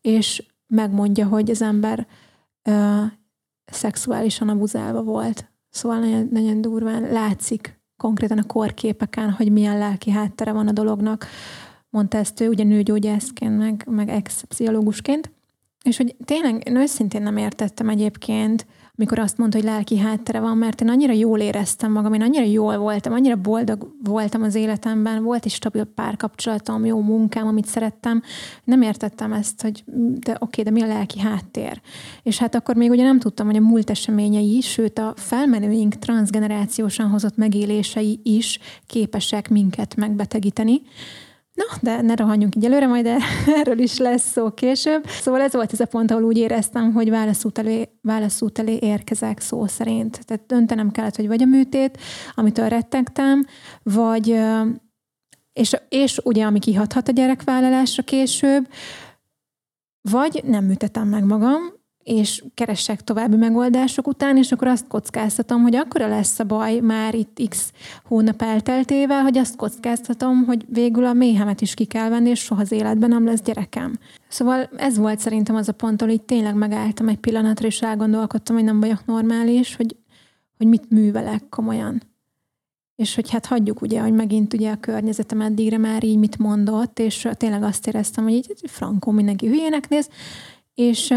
és 0.00 0.42
megmondja, 0.66 1.26
hogy 1.26 1.50
az 1.50 1.62
ember 1.62 2.06
ö, 2.68 3.02
szexuálisan 3.64 4.48
abuzálva 4.48 5.02
volt. 5.02 5.50
Szóval 5.70 5.98
nagyon, 5.98 6.28
nagyon 6.30 6.60
durván 6.60 7.02
látszik 7.12 7.80
konkrétan 7.96 8.38
a 8.38 8.46
korképeken, 8.46 9.30
hogy 9.30 9.52
milyen 9.52 9.78
lelki 9.78 10.10
háttere 10.10 10.52
van 10.52 10.68
a 10.68 10.72
dolognak 10.72 11.26
mondta 11.90 12.18
ezt 12.18 12.40
ő, 12.40 12.48
ugye 12.48 12.64
nőgyógyászként, 12.64 13.58
meg, 13.58 13.84
meg 13.90 14.08
ex-pszichológusként, 14.08 15.30
és 15.82 15.96
hogy 15.96 16.16
tényleg 16.24 16.68
én 16.68 16.76
őszintén 16.76 17.22
nem 17.22 17.36
értettem 17.36 17.88
egyébként, 17.88 18.66
amikor 18.98 19.18
azt 19.18 19.38
mondta, 19.38 19.56
hogy 19.56 19.66
lelki 19.66 19.98
háttere 19.98 20.40
van, 20.40 20.56
mert 20.56 20.80
én 20.80 20.88
annyira 20.88 21.12
jól 21.12 21.40
éreztem 21.40 21.92
magam, 21.92 22.14
én 22.14 22.22
annyira 22.22 22.44
jól 22.44 22.78
voltam, 22.78 23.12
annyira 23.12 23.36
boldog 23.36 23.94
voltam 24.04 24.42
az 24.42 24.54
életemben, 24.54 25.22
volt 25.22 25.44
egy 25.44 25.50
stabil 25.50 25.84
párkapcsolatom, 25.84 26.84
jó 26.84 27.00
munkám, 27.00 27.46
amit 27.46 27.66
szerettem. 27.66 28.22
Nem 28.64 28.82
értettem 28.82 29.32
ezt, 29.32 29.62
hogy 29.62 29.84
de 30.20 30.36
oké, 30.38 30.62
de 30.62 30.70
mi 30.70 30.82
a 30.82 30.86
lelki 30.86 31.20
háttér? 31.20 31.80
És 32.22 32.38
hát 32.38 32.54
akkor 32.54 32.74
még 32.76 32.90
ugye 32.90 33.02
nem 33.02 33.18
tudtam, 33.18 33.46
hogy 33.46 33.56
a 33.56 33.60
múlt 33.60 33.90
eseményei, 33.90 34.60
sőt 34.60 34.98
a 34.98 35.12
felmenőink 35.16 35.94
transgenerációsan 35.94 37.08
hozott 37.08 37.36
megélései 37.36 38.20
is 38.22 38.58
képesek 38.86 39.48
minket 39.48 39.96
megbetegíteni. 39.96 40.82
Na, 41.58 41.78
de 41.80 42.00
ne 42.00 42.14
rohanjunk 42.14 42.56
így 42.56 42.64
előre, 42.64 42.86
majd 42.86 43.06
erről 43.60 43.78
is 43.78 43.98
lesz 43.98 44.30
szó 44.30 44.50
később. 44.50 45.06
Szóval 45.06 45.40
ez 45.40 45.52
volt 45.52 45.72
ez 45.72 45.80
a 45.80 45.86
pont, 45.86 46.10
ahol 46.10 46.24
úgy 46.24 46.36
éreztem, 46.36 46.92
hogy 46.92 47.10
válaszút 47.10 47.58
elé, 47.58 47.88
válaszút 48.02 48.58
elé 48.58 48.78
érkezek 48.80 49.40
szó 49.40 49.66
szerint. 49.66 50.26
Tehát 50.26 50.46
döntenem 50.46 50.90
kellett, 50.90 51.16
hogy 51.16 51.26
vagy 51.26 51.42
a 51.42 51.46
műtét, 51.46 51.98
amitől 52.34 52.68
rettegtem, 52.68 53.46
vagy 53.82 54.40
és, 55.52 55.76
és 55.88 56.20
ugye, 56.24 56.44
ami 56.44 56.58
kihathat 56.58 57.08
a 57.08 57.12
gyerekvállalásra 57.12 58.02
később, 58.02 58.68
vagy 60.00 60.42
nem 60.44 60.64
műtetem 60.64 61.08
meg 61.08 61.24
magam, 61.24 61.77
és 62.08 62.44
keressek 62.54 63.04
további 63.04 63.36
megoldások 63.36 64.06
után, 64.06 64.36
és 64.36 64.52
akkor 64.52 64.68
azt 64.68 64.86
kockáztatom, 64.86 65.62
hogy 65.62 65.76
akkora 65.76 66.08
lesz 66.08 66.38
a 66.38 66.44
baj 66.44 66.80
már 66.80 67.14
itt 67.14 67.40
x 67.48 67.72
hónap 68.04 68.42
elteltével, 68.42 69.22
hogy 69.22 69.38
azt 69.38 69.56
kockáztatom, 69.56 70.44
hogy 70.44 70.64
végül 70.68 71.04
a 71.04 71.12
méhemet 71.12 71.60
is 71.60 71.74
ki 71.74 71.84
kell 71.84 72.08
venni, 72.08 72.28
és 72.28 72.40
soha 72.40 72.60
az 72.60 72.72
életben 72.72 73.08
nem 73.08 73.24
lesz 73.24 73.42
gyerekem. 73.42 73.98
Szóval 74.28 74.70
ez 74.76 74.98
volt 74.98 75.18
szerintem 75.18 75.56
az 75.56 75.68
a 75.68 75.72
pont, 75.72 76.02
ahol 76.02 76.14
így 76.14 76.22
tényleg 76.22 76.54
megálltam 76.54 77.08
egy 77.08 77.18
pillanatra, 77.18 77.66
és 77.66 77.82
elgondolkodtam, 77.82 78.56
hogy 78.56 78.64
nem 78.64 78.80
vagyok 78.80 79.06
normális, 79.06 79.76
hogy, 79.76 79.96
hogy 80.56 80.66
mit 80.66 80.90
művelek 80.90 81.48
komolyan. 81.48 82.02
És 82.96 83.14
hogy 83.14 83.30
hát 83.30 83.46
hagyjuk 83.46 83.82
ugye, 83.82 84.00
hogy 84.00 84.12
megint 84.12 84.54
ugye 84.54 84.70
a 84.70 84.80
környezetem 84.80 85.40
eddigre 85.40 85.78
már 85.78 86.04
így 86.04 86.18
mit 86.18 86.38
mondott, 86.38 86.98
és 86.98 87.28
tényleg 87.32 87.62
azt 87.62 87.86
éreztem, 87.86 88.24
hogy 88.24 88.32
így 88.32 88.60
frankó 88.64 89.10
mindenki 89.10 89.46
hülyének 89.46 89.88
néz, 89.88 90.08
és 90.74 91.14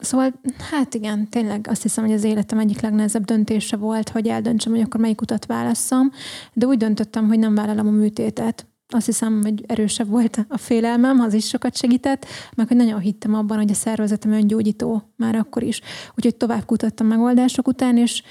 Szóval, 0.00 0.32
hát 0.70 0.94
igen, 0.94 1.28
tényleg 1.28 1.66
azt 1.70 1.82
hiszem, 1.82 2.04
hogy 2.04 2.14
az 2.14 2.24
életem 2.24 2.58
egyik 2.58 2.80
legnehezebb 2.80 3.24
döntése 3.24 3.76
volt, 3.76 4.08
hogy 4.08 4.28
eldöntsem, 4.28 4.72
hogy 4.72 4.80
akkor 4.80 5.00
melyik 5.00 5.20
utat 5.20 5.46
válasszam, 5.46 6.10
de 6.52 6.66
úgy 6.66 6.76
döntöttem, 6.76 7.28
hogy 7.28 7.38
nem 7.38 7.54
vállalom 7.54 7.86
a 7.86 7.90
műtétet. 7.90 8.66
Azt 8.92 9.06
hiszem, 9.06 9.40
hogy 9.42 9.64
erősebb 9.66 10.08
volt 10.08 10.44
a 10.48 10.58
félelmem, 10.58 11.20
az 11.20 11.34
is 11.34 11.46
sokat 11.46 11.76
segített, 11.76 12.26
meg 12.56 12.68
hogy 12.68 12.76
nagyon 12.76 13.00
hittem 13.00 13.34
abban, 13.34 13.56
hogy 13.56 13.70
a 13.70 13.74
szervezetem 13.74 14.32
öngyógyító 14.32 15.02
már 15.16 15.34
akkor 15.34 15.62
is. 15.62 15.80
Úgyhogy 16.16 16.36
tovább 16.36 16.64
kutattam 16.64 17.06
megoldások 17.06 17.68
után, 17.68 17.96
és 17.96 18.22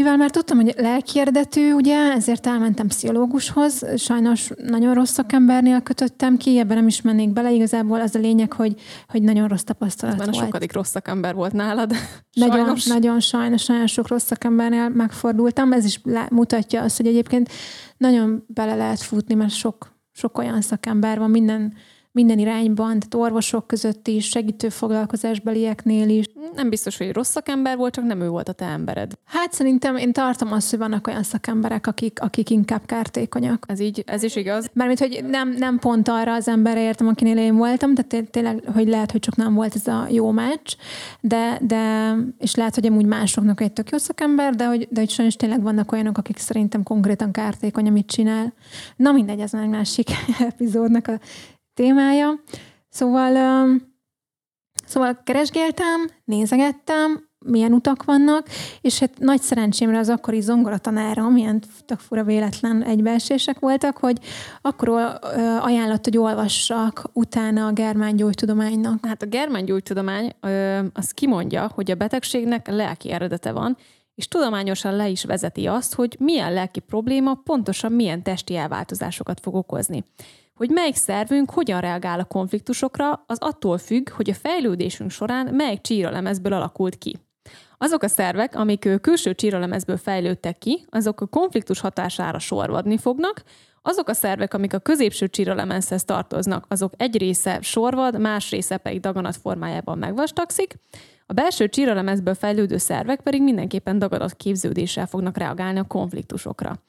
mivel 0.00 0.16
már 0.16 0.30
tudtam, 0.30 0.56
hogy 0.56 0.74
lelki 0.76 1.20
eredetű, 1.20 1.72
ugye, 1.72 2.12
ezért 2.12 2.46
elmentem 2.46 2.86
pszichológushoz. 2.86 3.84
Sajnos 3.96 4.50
nagyon 4.66 4.94
rossz 4.94 5.12
szakembernél 5.12 5.80
kötöttem 5.80 6.36
ki, 6.36 6.58
ebben 6.58 6.76
nem 6.76 6.86
is 6.86 7.02
mennék 7.02 7.32
bele. 7.32 7.52
Igazából 7.52 8.00
az 8.00 8.14
a 8.14 8.18
lényeg, 8.18 8.52
hogy, 8.52 8.80
hogy 9.08 9.22
nagyon 9.22 9.48
rossz 9.48 9.62
tapasztalat 9.62 10.14
Ebben 10.14 10.30
volt. 10.30 10.44
sokadik 10.44 10.72
rossz 10.72 10.90
szakember 10.90 11.34
volt 11.34 11.52
nálad. 11.52 11.92
Nagyon, 12.32 12.56
sajnos. 12.56 12.86
nagyon 12.86 13.20
sajnos, 13.20 13.66
nagyon 13.66 13.86
sok 13.86 14.08
rossz 14.08 14.24
szakembernél 14.24 14.88
megfordultam. 14.88 15.72
Ez 15.72 15.84
is 15.84 16.00
mutatja 16.30 16.82
azt, 16.82 16.96
hogy 16.96 17.06
egyébként 17.06 17.50
nagyon 17.96 18.44
bele 18.46 18.74
lehet 18.74 19.00
futni, 19.00 19.34
mert 19.34 19.52
sok, 19.52 19.92
sok 20.12 20.38
olyan 20.38 20.60
szakember 20.60 21.18
van, 21.18 21.30
minden 21.30 21.74
minden 22.12 22.38
irányban, 22.38 22.88
tehát 22.88 23.14
orvosok 23.14 23.66
között 23.66 24.08
is, 24.08 24.28
segítő 24.28 24.68
foglalkozásbelieknél 24.68 26.08
is. 26.08 26.24
Nem 26.54 26.68
biztos, 26.68 26.96
hogy 26.96 27.12
rossz 27.12 27.30
szakember 27.30 27.76
volt, 27.76 27.94
csak 27.94 28.04
nem 28.04 28.20
ő 28.20 28.28
volt 28.28 28.48
a 28.48 28.52
te 28.52 28.64
embered. 28.64 29.12
Hát 29.24 29.52
szerintem 29.52 29.96
én 29.96 30.12
tartom 30.12 30.52
azt, 30.52 30.70
hogy 30.70 30.78
vannak 30.78 31.06
olyan 31.06 31.22
szakemberek, 31.22 31.86
akik, 31.86 32.20
akik 32.20 32.50
inkább 32.50 32.86
kártékonyak. 32.86 33.64
Ez 33.68 33.80
így, 33.80 34.02
ez 34.06 34.22
is 34.22 34.36
igaz. 34.36 34.70
Mármint, 34.72 34.98
hogy 34.98 35.24
nem, 35.28 35.54
nem 35.58 35.78
pont 35.78 36.08
arra 36.08 36.34
az 36.34 36.48
emberre 36.48 36.82
értem, 36.82 37.08
akinél 37.08 37.38
én 37.38 37.56
voltam, 37.56 37.94
tehát 37.94 38.30
tényleg, 38.30 38.62
hogy 38.74 38.88
lehet, 38.88 39.10
hogy 39.10 39.20
csak 39.20 39.36
nem 39.36 39.54
volt 39.54 39.74
ez 39.74 39.86
a 39.86 40.06
jó 40.10 40.30
meccs, 40.30 40.74
de, 41.20 41.58
de 41.62 42.14
és 42.38 42.54
lehet, 42.54 42.74
hogy 42.74 42.86
amúgy 42.86 43.06
másoknak 43.06 43.60
egy 43.60 43.72
tök 43.72 43.90
jó 43.90 43.98
szakember, 43.98 44.54
de 44.54 44.66
hogy, 44.66 44.88
de 44.90 45.00
hogy 45.00 45.10
sajnos 45.10 45.36
tényleg 45.36 45.62
vannak 45.62 45.92
olyanok, 45.92 46.18
akik 46.18 46.38
szerintem 46.38 46.82
konkrétan 46.82 47.32
kártékony, 47.32 47.88
amit 47.88 48.06
csinál. 48.06 48.52
Na 48.96 49.12
mindegy, 49.12 49.40
ez 49.40 49.54
egy 49.54 49.68
másik 49.68 50.08
epizódnak 50.50 51.08
a 51.08 51.20
témája. 51.80 52.40
Szóval, 52.88 53.32
szóval 54.86 55.20
keresgéltem, 55.24 56.10
nézegettem, 56.24 57.28
milyen 57.46 57.72
utak 57.72 58.04
vannak, 58.04 58.46
és 58.80 58.98
hát 58.98 59.18
nagy 59.18 59.40
szerencsémre 59.40 59.98
az 59.98 60.08
akkori 60.08 60.40
zongoratanárom, 60.40 61.32
milyen 61.32 61.62
tök 61.86 61.98
fura 61.98 62.24
véletlen 62.24 62.82
egybeesések 62.82 63.58
voltak, 63.58 63.96
hogy 63.96 64.18
akkor 64.62 64.88
ajánlott, 65.60 66.04
hogy 66.04 66.16
olvassak 66.16 67.10
utána 67.12 67.66
a 67.66 67.72
germán 67.72 68.16
gyógytudománynak. 68.16 69.06
Hát 69.06 69.22
a 69.22 69.26
germán 69.26 69.64
gyógytudomány 69.64 70.32
az 70.92 71.10
kimondja, 71.10 71.70
hogy 71.74 71.90
a 71.90 71.94
betegségnek 71.94 72.68
lelki 72.68 73.10
eredete 73.10 73.52
van, 73.52 73.76
és 74.20 74.28
tudományosan 74.28 74.96
le 74.96 75.08
is 75.08 75.24
vezeti 75.24 75.66
azt, 75.66 75.94
hogy 75.94 76.16
milyen 76.18 76.52
lelki 76.52 76.80
probléma 76.80 77.34
pontosan 77.34 77.92
milyen 77.92 78.22
testi 78.22 78.56
elváltozásokat 78.56 79.40
fog 79.40 79.54
okozni. 79.54 80.04
Hogy 80.54 80.70
melyik 80.70 80.94
szervünk 80.94 81.50
hogyan 81.50 81.80
reagál 81.80 82.20
a 82.20 82.24
konfliktusokra, 82.24 83.24
az 83.26 83.38
attól 83.40 83.78
függ, 83.78 84.10
hogy 84.10 84.30
a 84.30 84.34
fejlődésünk 84.34 85.10
során 85.10 85.54
melyik 85.54 85.80
csíralemezből 85.80 86.52
alakult 86.52 86.98
ki. 86.98 87.18
Azok 87.78 88.02
a 88.02 88.08
szervek, 88.08 88.54
amik 88.54 88.88
külső 89.00 89.34
csíralemezből 89.34 89.96
fejlődtek 89.96 90.58
ki, 90.58 90.86
azok 90.90 91.20
a 91.20 91.26
konfliktus 91.26 91.80
hatására 91.80 92.38
sorvadni 92.38 92.98
fognak, 92.98 93.42
azok 93.82 94.08
a 94.08 94.14
szervek, 94.14 94.54
amik 94.54 94.74
a 94.74 94.78
középső 94.78 95.28
csíralemezhez 95.28 96.04
tartoznak, 96.04 96.64
azok 96.68 96.92
egy 96.96 97.18
része 97.18 97.58
sorvad, 97.60 98.18
más 98.18 98.50
része 98.50 98.76
pedig 98.76 99.00
daganat 99.00 99.36
formájában 99.36 99.98
megvastagszik, 99.98 100.74
a 101.30 101.32
belső 101.32 101.68
csíralemezből 101.68 102.34
fejlődő 102.34 102.76
szervek 102.76 103.20
pedig 103.20 103.42
mindenképpen 103.42 103.98
daganat 103.98 104.34
képződéssel 104.34 105.06
fognak 105.06 105.36
reagálni 105.36 105.78
a 105.78 105.84
konfliktusokra. 105.84 106.82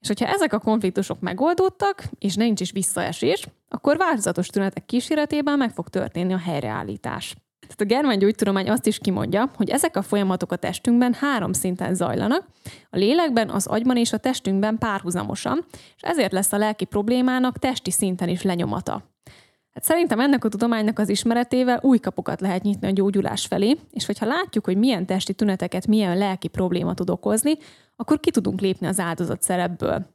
És 0.00 0.06
hogyha 0.06 0.26
ezek 0.26 0.52
a 0.52 0.58
konfliktusok 0.58 1.20
megoldódtak, 1.20 2.04
és 2.18 2.34
nincs 2.34 2.60
is 2.60 2.70
visszaesés, 2.70 3.46
akkor 3.68 3.96
változatos 3.96 4.46
tünetek 4.46 4.86
kíséretében 4.86 5.58
meg 5.58 5.70
fog 5.70 5.88
történni 5.88 6.32
a 6.32 6.38
helyreállítás. 6.38 7.34
Tehát 7.60 7.80
a 7.80 7.84
germán 7.84 8.68
azt 8.68 8.86
is 8.86 8.98
kimondja, 8.98 9.50
hogy 9.56 9.70
ezek 9.70 9.96
a 9.96 10.02
folyamatok 10.02 10.52
a 10.52 10.56
testünkben 10.56 11.14
három 11.14 11.52
szinten 11.52 11.94
zajlanak, 11.94 12.46
a 12.90 12.96
lélekben, 12.96 13.50
az 13.50 13.66
agyban 13.66 13.96
és 13.96 14.12
a 14.12 14.18
testünkben 14.18 14.78
párhuzamosan, 14.78 15.64
és 15.96 16.02
ezért 16.02 16.32
lesz 16.32 16.52
a 16.52 16.58
lelki 16.58 16.84
problémának 16.84 17.58
testi 17.58 17.90
szinten 17.90 18.28
is 18.28 18.42
lenyomata. 18.42 19.02
Hát 19.74 19.84
szerintem 19.84 20.20
ennek 20.20 20.44
a 20.44 20.48
tudománynak 20.48 20.98
az 20.98 21.08
ismeretével 21.08 21.80
új 21.82 21.98
kapukat 21.98 22.40
lehet 22.40 22.62
nyitni 22.62 22.86
a 22.86 22.90
gyógyulás 22.90 23.46
felé, 23.46 23.76
és 23.90 24.06
hogyha 24.06 24.26
látjuk, 24.26 24.64
hogy 24.64 24.76
milyen 24.76 25.06
testi 25.06 25.34
tüneteket, 25.34 25.86
milyen 25.86 26.18
lelki 26.18 26.48
probléma 26.48 26.94
tud 26.94 27.10
okozni, 27.10 27.52
akkor 27.96 28.20
ki 28.20 28.30
tudunk 28.30 28.60
lépni 28.60 28.86
az 28.86 29.00
áldozat 29.00 29.42
szerepből. 29.42 30.06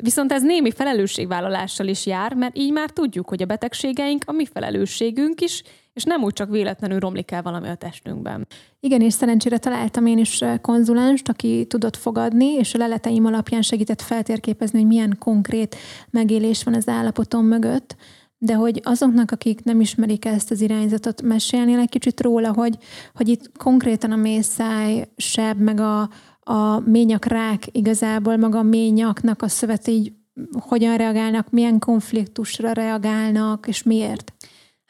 Viszont 0.00 0.32
ez 0.32 0.42
némi 0.42 0.70
felelősségvállalással 0.70 1.86
is 1.86 2.06
jár, 2.06 2.34
mert 2.34 2.58
így 2.58 2.72
már 2.72 2.90
tudjuk, 2.90 3.28
hogy 3.28 3.42
a 3.42 3.46
betegségeink 3.46 4.22
a 4.26 4.32
mi 4.32 4.46
felelősségünk 4.46 5.40
is, 5.40 5.62
és 5.92 6.04
nem 6.04 6.22
úgy 6.22 6.32
csak 6.32 6.50
véletlenül 6.50 6.98
romlik 6.98 7.30
el 7.30 7.42
valami 7.42 7.68
a 7.68 7.74
testünkben. 7.74 8.46
Igen, 8.80 9.00
és 9.00 9.12
szerencsére 9.12 9.58
találtam 9.58 10.06
én 10.06 10.18
is 10.18 10.44
konzulást, 10.60 11.28
aki 11.28 11.64
tudott 11.68 11.96
fogadni, 11.96 12.46
és 12.46 12.74
a 12.74 12.78
leleteim 12.78 13.26
alapján 13.26 13.62
segített 13.62 14.02
feltérképezni, 14.02 14.78
hogy 14.78 14.88
milyen 14.88 15.16
konkrét 15.18 15.76
megélés 16.10 16.62
van 16.62 16.74
az 16.74 16.88
állapotom 16.88 17.46
mögött. 17.46 17.96
De 18.44 18.54
hogy 18.54 18.80
azoknak, 18.84 19.30
akik 19.30 19.64
nem 19.64 19.80
ismerik 19.80 20.24
ezt 20.24 20.50
az 20.50 20.60
irányzatot, 20.60 21.22
mesélnél 21.22 21.78
egy 21.78 21.88
kicsit 21.88 22.20
róla, 22.20 22.52
hogy, 22.52 22.78
hogy 23.14 23.28
itt 23.28 23.56
konkrétan 23.58 24.12
a 24.12 24.16
mészáj, 24.16 25.08
seb, 25.16 25.60
meg 25.60 25.80
a, 25.80 26.00
a 26.40 26.80
ményakrák 26.84 27.66
igazából, 27.72 28.36
maga 28.36 28.58
a 28.58 28.62
ményaknak 28.62 29.42
a 29.42 29.48
szövet 29.48 29.88
így 29.88 30.12
hogyan 30.60 30.96
reagálnak, 30.96 31.50
milyen 31.50 31.78
konfliktusra 31.78 32.72
reagálnak, 32.72 33.66
és 33.68 33.82
miért? 33.82 34.32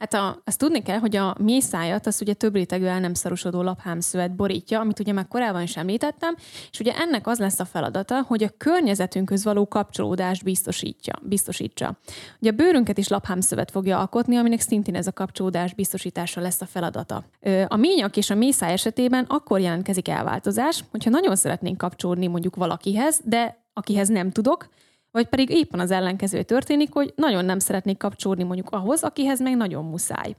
Hát 0.02 0.14
a, 0.14 0.42
azt 0.44 0.58
tudni 0.58 0.82
kell, 0.82 0.98
hogy 0.98 1.16
a 1.16 1.34
mészájat 1.38 2.06
az 2.06 2.20
ugye 2.20 2.32
több 2.32 2.54
rétegű 2.54 2.84
el 2.84 3.00
nem 3.00 3.14
szorosodó 3.14 3.62
laphámszövet 3.62 4.36
borítja, 4.36 4.80
amit 4.80 4.98
ugye 4.98 5.12
már 5.12 5.28
korábban 5.28 5.62
is 5.62 5.76
említettem, 5.76 6.34
és 6.70 6.80
ugye 6.80 6.96
ennek 6.96 7.26
az 7.26 7.38
lesz 7.38 7.60
a 7.60 7.64
feladata, 7.64 8.22
hogy 8.22 8.42
a 8.42 8.48
környezetünkhöz 8.56 9.44
való 9.44 9.68
kapcsolódást 9.68 10.44
biztosítja, 10.44 11.14
biztosítsa. 11.22 11.98
Ugye 12.40 12.50
a 12.50 12.54
bőrünket 12.54 12.98
is 12.98 13.08
laphámszövet 13.08 13.70
fogja 13.70 13.98
alkotni, 13.98 14.36
aminek 14.36 14.60
szintén 14.60 14.94
ez 14.94 15.06
a 15.06 15.12
kapcsolódás 15.12 15.74
biztosítása 15.74 16.40
lesz 16.40 16.60
a 16.60 16.66
feladata. 16.66 17.24
A 17.66 17.76
ményak 17.76 18.16
és 18.16 18.30
a 18.30 18.34
mészáj 18.34 18.72
esetében 18.72 19.24
akkor 19.28 19.60
jelentkezik 19.60 20.08
elváltozás, 20.08 20.84
hogyha 20.90 21.10
nagyon 21.10 21.36
szeretnénk 21.36 21.78
kapcsolódni 21.78 22.26
mondjuk 22.26 22.56
valakihez, 22.56 23.20
de 23.24 23.64
akihez 23.72 24.08
nem 24.08 24.30
tudok, 24.30 24.68
vagy 25.12 25.26
pedig 25.26 25.50
éppen 25.50 25.80
az 25.80 25.90
ellenkező 25.90 26.42
történik, 26.42 26.92
hogy 26.92 27.12
nagyon 27.16 27.44
nem 27.44 27.58
szeretnék 27.58 27.96
kapcsolódni 27.96 28.44
mondjuk 28.44 28.70
ahhoz, 28.70 29.02
akihez 29.02 29.40
meg 29.40 29.56
nagyon 29.56 29.84
muszáj. 29.84 30.36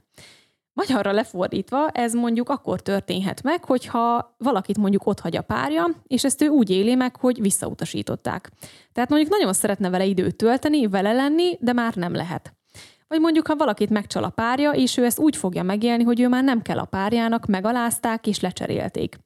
Magyarra 0.72 1.12
lefordítva, 1.12 1.88
ez 1.88 2.14
mondjuk 2.14 2.48
akkor 2.48 2.80
történhet 2.80 3.42
meg, 3.42 3.64
hogyha 3.64 4.34
valakit 4.38 4.78
mondjuk 4.78 5.06
ott 5.06 5.20
hagy 5.20 5.36
a 5.36 5.42
párja, 5.42 5.90
és 6.06 6.24
ezt 6.24 6.42
ő 6.42 6.46
úgy 6.48 6.70
éli 6.70 6.94
meg, 6.94 7.16
hogy 7.16 7.40
visszautasították. 7.40 8.50
Tehát 8.92 9.10
mondjuk 9.10 9.30
nagyon 9.30 9.52
szeretne 9.52 9.90
vele 9.90 10.04
időt 10.04 10.36
tölteni, 10.36 10.86
vele 10.86 11.12
lenni, 11.12 11.58
de 11.60 11.72
már 11.72 11.94
nem 11.94 12.14
lehet. 12.14 12.54
Vagy 13.08 13.20
mondjuk, 13.20 13.46
ha 13.46 13.56
valakit 13.56 13.90
megcsal 13.90 14.24
a 14.24 14.28
párja, 14.28 14.70
és 14.70 14.96
ő 14.96 15.04
ezt 15.04 15.18
úgy 15.18 15.36
fogja 15.36 15.62
megélni, 15.62 16.02
hogy 16.02 16.20
ő 16.20 16.28
már 16.28 16.44
nem 16.44 16.62
kell 16.62 16.78
a 16.78 16.84
párjának, 16.84 17.46
megalázták 17.46 18.26
és 18.26 18.40
lecserélték. 18.40 19.18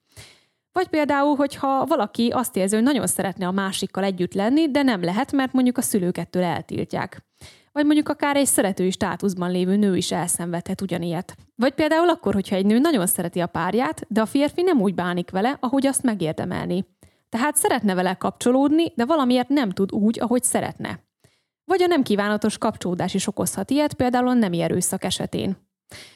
Vagy 0.72 0.88
például, 0.88 1.36
hogyha 1.36 1.86
valaki 1.86 2.28
azt 2.28 2.56
érzi, 2.56 2.74
hogy 2.74 2.84
nagyon 2.84 3.06
szeretne 3.06 3.46
a 3.46 3.50
másikkal 3.50 4.04
együtt 4.04 4.34
lenni, 4.34 4.70
de 4.70 4.82
nem 4.82 5.02
lehet, 5.02 5.32
mert 5.32 5.52
mondjuk 5.52 5.78
a 5.78 5.82
szülők 5.82 6.18
ettől 6.18 6.42
eltiltják. 6.42 7.26
Vagy 7.72 7.84
mondjuk 7.84 8.08
akár 8.08 8.36
egy 8.36 8.46
szeretői 8.46 8.90
státuszban 8.90 9.50
lévő 9.50 9.76
nő 9.76 9.96
is 9.96 10.12
elszenvedhet 10.12 10.80
ugyanilyet. 10.80 11.36
Vagy 11.54 11.74
például 11.74 12.08
akkor, 12.08 12.34
hogyha 12.34 12.56
egy 12.56 12.66
nő 12.66 12.78
nagyon 12.78 13.06
szereti 13.06 13.40
a 13.40 13.46
párját, 13.46 14.06
de 14.08 14.20
a 14.20 14.26
férfi 14.26 14.62
nem 14.62 14.80
úgy 14.80 14.94
bánik 14.94 15.30
vele, 15.30 15.56
ahogy 15.60 15.86
azt 15.86 16.02
megérdemelni. 16.02 16.86
Tehát 17.28 17.56
szeretne 17.56 17.94
vele 17.94 18.14
kapcsolódni, 18.14 18.92
de 18.94 19.04
valamiért 19.04 19.48
nem 19.48 19.70
tud 19.70 19.92
úgy, 19.92 20.20
ahogy 20.20 20.42
szeretne. 20.42 21.00
Vagy 21.64 21.82
a 21.82 21.86
nem 21.86 22.02
kívánatos 22.02 22.58
kapcsolódás 22.58 23.14
is 23.14 23.26
okozhat 23.26 23.70
ilyet, 23.70 23.94
például 23.94 24.28
a 24.28 24.32
nemi 24.32 24.60
erőszak 24.60 25.04
esetén. 25.04 25.56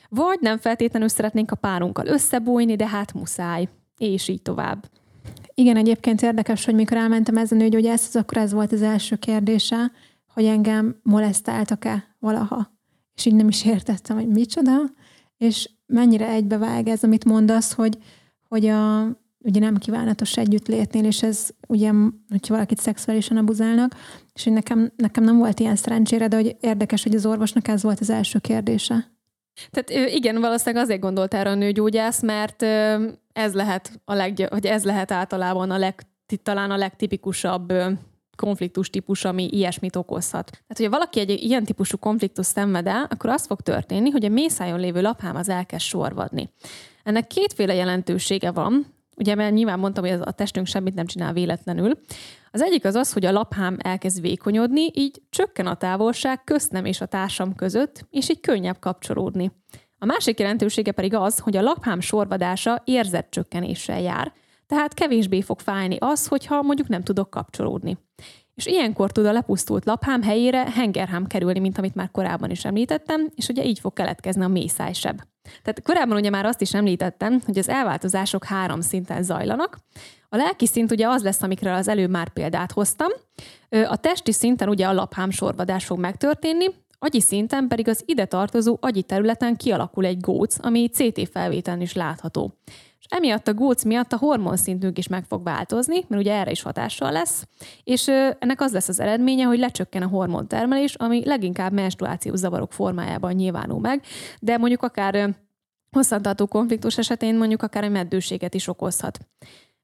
Vagy 0.08 0.38
nem 0.40 0.58
feltétlenül 0.58 1.08
szeretnénk 1.08 1.50
a 1.50 1.56
párunkkal 1.56 2.06
összebújni, 2.06 2.76
de 2.76 2.86
hát 2.86 3.12
muszáj 3.12 3.68
és 4.10 4.28
így 4.28 4.42
tovább. 4.42 4.90
Igen, 5.54 5.76
egyébként 5.76 6.22
érdekes, 6.22 6.64
hogy 6.64 6.74
mikor 6.74 6.96
elmentem 6.96 7.36
ezen 7.36 7.58
nőgyógyászhoz, 7.58 8.16
akkor 8.16 8.36
ez 8.36 8.52
volt 8.52 8.72
az 8.72 8.82
első 8.82 9.16
kérdése, 9.16 9.92
hogy 10.34 10.44
engem 10.44 10.96
molesztáltak-e 11.02 12.16
valaha. 12.18 12.72
És 13.14 13.26
így 13.26 13.34
nem 13.34 13.48
is 13.48 13.64
értettem, 13.64 14.16
hogy 14.16 14.28
micsoda, 14.28 14.72
és 15.36 15.70
mennyire 15.86 16.28
egybevág 16.28 16.88
ez, 16.88 17.02
amit 17.02 17.24
mondasz, 17.24 17.72
hogy, 17.72 17.98
hogy 18.48 18.66
a, 18.66 19.02
ugye 19.38 19.60
nem 19.60 19.76
kívánatos 19.76 20.36
együttlétnél, 20.36 21.04
és 21.04 21.22
ez 21.22 21.50
ugye, 21.68 21.90
hogyha 22.28 22.54
valakit 22.54 22.80
szexuálisan 22.80 23.36
abuzálnak, 23.36 23.94
és 24.34 24.44
hogy 24.44 24.52
nekem, 24.52 24.92
nekem 24.96 25.24
nem 25.24 25.38
volt 25.38 25.60
ilyen 25.60 25.76
szerencsére, 25.76 26.28
de 26.28 26.36
hogy 26.36 26.56
érdekes, 26.60 27.02
hogy 27.02 27.14
az 27.14 27.26
orvosnak 27.26 27.68
ez 27.68 27.82
volt 27.82 28.00
az 28.00 28.10
első 28.10 28.38
kérdése. 28.38 29.10
Tehát 29.70 30.10
igen, 30.14 30.40
valószínűleg 30.40 30.84
azért 30.84 31.00
gondolt 31.00 31.34
erre 31.34 31.50
a 31.50 31.54
nőgyógyász, 31.54 32.22
mert 32.22 32.62
ez 33.32 33.54
lehet, 33.54 34.00
a 34.04 34.14
leg, 34.14 34.46
vagy 34.50 34.66
ez 34.66 34.84
lehet 34.84 35.10
általában 35.10 35.70
a 35.70 35.78
leg, 35.78 36.02
talán 36.42 36.70
a 36.70 36.76
legtipikusabb 36.76 37.72
konfliktus 38.36 38.90
típus, 38.90 39.24
ami 39.24 39.48
ilyesmit 39.50 39.96
okozhat. 39.96 40.50
Tehát, 40.50 40.76
hogyha 40.76 40.90
valaki 40.90 41.20
egy 41.20 41.30
ilyen 41.30 41.64
típusú 41.64 41.96
konfliktus 41.98 42.46
szenved 42.46 42.86
el, 42.86 43.06
akkor 43.10 43.30
az 43.30 43.46
fog 43.46 43.60
történni, 43.60 44.10
hogy 44.10 44.24
a 44.24 44.28
mészájon 44.28 44.80
lévő 44.80 45.00
laphám 45.00 45.36
az 45.36 45.48
elkezd 45.48 45.84
sorvadni. 45.84 46.52
Ennek 47.04 47.26
kétféle 47.26 47.74
jelentősége 47.74 48.50
van, 48.50 48.86
ugye 49.16 49.34
mert 49.34 49.54
nyilván 49.54 49.78
mondtam, 49.78 50.04
hogy 50.04 50.18
a 50.20 50.30
testünk 50.30 50.66
semmit 50.66 50.94
nem 50.94 51.06
csinál 51.06 51.32
véletlenül. 51.32 51.98
Az 52.50 52.62
egyik 52.62 52.84
az 52.84 52.94
az, 52.94 53.12
hogy 53.12 53.24
a 53.24 53.32
laphám 53.32 53.76
elkezd 53.78 54.20
vékonyodni, 54.20 54.90
így 54.94 55.22
csökken 55.30 55.66
a 55.66 55.76
távolság 55.76 56.44
köztem 56.44 56.84
és 56.84 57.00
a 57.00 57.06
társam 57.06 57.54
között, 57.54 58.06
és 58.10 58.30
így 58.30 58.40
könnyebb 58.40 58.78
kapcsolódni. 58.78 59.52
A 60.02 60.04
másik 60.04 60.38
jelentősége 60.38 60.92
pedig 60.92 61.14
az, 61.14 61.38
hogy 61.38 61.56
a 61.56 61.62
laphám 61.62 62.00
sorvadása 62.00 62.82
érzetcsökkenéssel 62.84 64.00
jár, 64.00 64.32
tehát 64.66 64.94
kevésbé 64.94 65.40
fog 65.40 65.60
fájni 65.60 65.96
az, 65.98 66.26
hogyha 66.26 66.62
mondjuk 66.62 66.88
nem 66.88 67.02
tudok 67.02 67.30
kapcsolódni. 67.30 67.98
És 68.54 68.66
ilyenkor 68.66 69.12
tud 69.12 69.26
a 69.26 69.32
lepusztult 69.32 69.84
laphám 69.84 70.22
helyére 70.22 70.70
hengerhám 70.70 71.26
kerülni, 71.26 71.58
mint 71.58 71.78
amit 71.78 71.94
már 71.94 72.10
korábban 72.10 72.50
is 72.50 72.64
említettem, 72.64 73.28
és 73.34 73.48
ugye 73.48 73.64
így 73.64 73.78
fog 73.78 73.92
keletkezni 73.92 74.42
a 74.42 74.48
mészájseb. 74.48 75.20
Tehát 75.62 75.82
korábban 75.82 76.16
ugye 76.16 76.30
már 76.30 76.46
azt 76.46 76.60
is 76.60 76.74
említettem, 76.74 77.40
hogy 77.46 77.58
az 77.58 77.68
elváltozások 77.68 78.44
három 78.44 78.80
szinten 78.80 79.22
zajlanak. 79.22 79.78
A 80.28 80.36
lelki 80.36 80.66
szint 80.66 80.90
ugye 80.90 81.08
az 81.08 81.22
lesz, 81.22 81.42
amikre 81.42 81.74
az 81.74 81.88
előbb 81.88 82.10
már 82.10 82.28
példát 82.28 82.72
hoztam. 82.72 83.08
A 83.68 83.96
testi 83.96 84.32
szinten 84.32 84.68
ugye 84.68 84.86
a 84.86 84.92
laphám 84.92 85.30
sorvadás 85.30 85.84
fog 85.84 85.98
megtörténni, 85.98 86.66
agyi 87.02 87.20
szinten 87.20 87.68
pedig 87.68 87.88
az 87.88 88.02
ide 88.06 88.24
tartozó 88.24 88.76
agyi 88.80 89.02
területen 89.02 89.56
kialakul 89.56 90.04
egy 90.04 90.20
góc, 90.20 90.56
ami 90.60 90.88
CT 90.88 91.28
felvételen 91.32 91.80
is 91.80 91.92
látható. 91.92 92.52
És 92.98 93.06
emiatt 93.08 93.48
a 93.48 93.54
góc 93.54 93.82
miatt 93.84 94.12
a 94.12 94.16
hormonszintünk 94.16 94.98
is 94.98 95.08
meg 95.08 95.24
fog 95.24 95.42
változni, 95.44 96.04
mert 96.08 96.22
ugye 96.22 96.32
erre 96.32 96.50
is 96.50 96.62
hatással 96.62 97.12
lesz, 97.12 97.46
és 97.84 98.08
ennek 98.38 98.60
az 98.60 98.72
lesz 98.72 98.88
az 98.88 99.00
eredménye, 99.00 99.44
hogy 99.44 99.58
lecsökken 99.58 100.02
a 100.02 100.08
hormontermelés, 100.08 100.94
ami 100.94 101.24
leginkább 101.24 101.72
menstruációs 101.72 102.38
zavarok 102.38 102.72
formájában 102.72 103.32
nyilvánul 103.32 103.80
meg, 103.80 104.02
de 104.40 104.56
mondjuk 104.58 104.82
akár 104.82 105.34
hosszantartó 105.90 106.46
konfliktus 106.46 106.98
esetén 106.98 107.36
mondjuk 107.36 107.62
akár 107.62 107.84
egy 107.84 107.90
meddőséget 107.90 108.54
is 108.54 108.68
okozhat. 108.68 109.18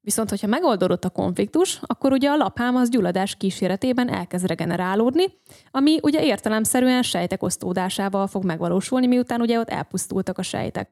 Viszont, 0.00 0.30
hogyha 0.30 0.46
megoldódott 0.46 1.04
a 1.04 1.10
konfliktus, 1.10 1.80
akkor 1.86 2.12
ugye 2.12 2.30
a 2.30 2.36
laphám 2.36 2.76
az 2.76 2.88
gyulladás 2.88 3.36
kíséretében 3.36 4.08
elkezd 4.08 4.46
regenerálódni, 4.46 5.24
ami 5.70 5.98
ugye 6.02 6.24
értelemszerűen 6.24 7.02
sejtek 7.02 7.42
osztódásával 7.42 8.26
fog 8.26 8.44
megvalósulni, 8.44 9.06
miután 9.06 9.40
ugye 9.40 9.58
ott 9.58 9.68
elpusztultak 9.68 10.38
a 10.38 10.42
sejtek. 10.42 10.90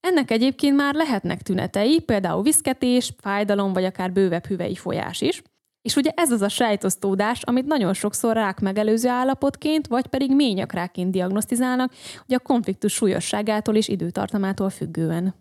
Ennek 0.00 0.30
egyébként 0.30 0.76
már 0.76 0.94
lehetnek 0.94 1.42
tünetei, 1.42 2.00
például 2.00 2.42
viszketés, 2.42 3.14
fájdalom, 3.18 3.72
vagy 3.72 3.84
akár 3.84 4.12
bővebb 4.12 4.46
hüvei 4.46 4.74
folyás 4.74 5.20
is. 5.20 5.42
És 5.82 5.96
ugye 5.96 6.10
ez 6.14 6.30
az 6.30 6.42
a 6.42 6.48
sejtosztódás, 6.48 7.42
amit 7.42 7.66
nagyon 7.66 7.94
sokszor 7.94 8.34
rák 8.34 8.60
megelőző 8.60 9.08
állapotként, 9.08 9.86
vagy 9.86 10.06
pedig 10.06 10.34
ményakráként 10.34 11.10
diagnosztizálnak, 11.10 11.92
ugye 12.24 12.36
a 12.36 12.40
konfliktus 12.40 12.92
súlyosságától 12.92 13.74
és 13.74 13.88
időtartamától 13.88 14.70
függően. 14.70 15.34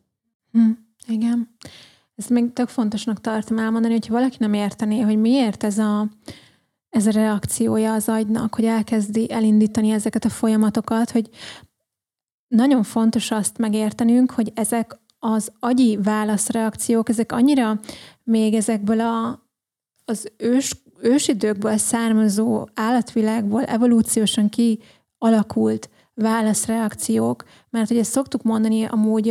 Hm, 0.51 0.69
igen. 1.07 1.55
Ezt 2.15 2.29
még 2.29 2.53
tök 2.53 2.67
fontosnak 2.67 3.21
tartom 3.21 3.57
elmondani, 3.57 3.93
hogyha 3.93 4.13
valaki 4.13 4.37
nem 4.39 4.53
értené, 4.53 4.99
hogy 4.99 5.17
miért 5.17 5.63
ez 5.63 5.77
a, 5.77 6.07
ez 6.89 7.07
a 7.07 7.11
reakciója 7.11 7.93
az 7.93 8.09
agynak, 8.09 8.55
hogy 8.55 8.65
elkezdi 8.65 9.31
elindítani 9.31 9.89
ezeket 9.89 10.25
a 10.25 10.29
folyamatokat, 10.29 11.11
hogy 11.11 11.29
nagyon 12.47 12.83
fontos 12.83 13.31
azt 13.31 13.57
megértenünk, 13.57 14.31
hogy 14.31 14.51
ezek 14.55 14.99
az 15.19 15.51
agyi 15.59 15.97
válaszreakciók, 16.03 17.09
ezek 17.09 17.31
annyira 17.31 17.79
még 18.23 18.53
ezekből 18.53 18.99
a, 18.99 19.43
az 20.05 20.31
ős, 20.37 20.83
ősidőkből 21.01 21.77
származó 21.77 22.67
állatvilágból 22.73 23.63
evolúciósan 23.63 24.49
kialakult 24.49 25.89
válaszreakciók, 26.13 27.43
mert 27.69 27.89
ugye 27.91 28.03
szoktuk 28.03 28.43
mondani 28.43 28.83
amúgy 28.83 29.29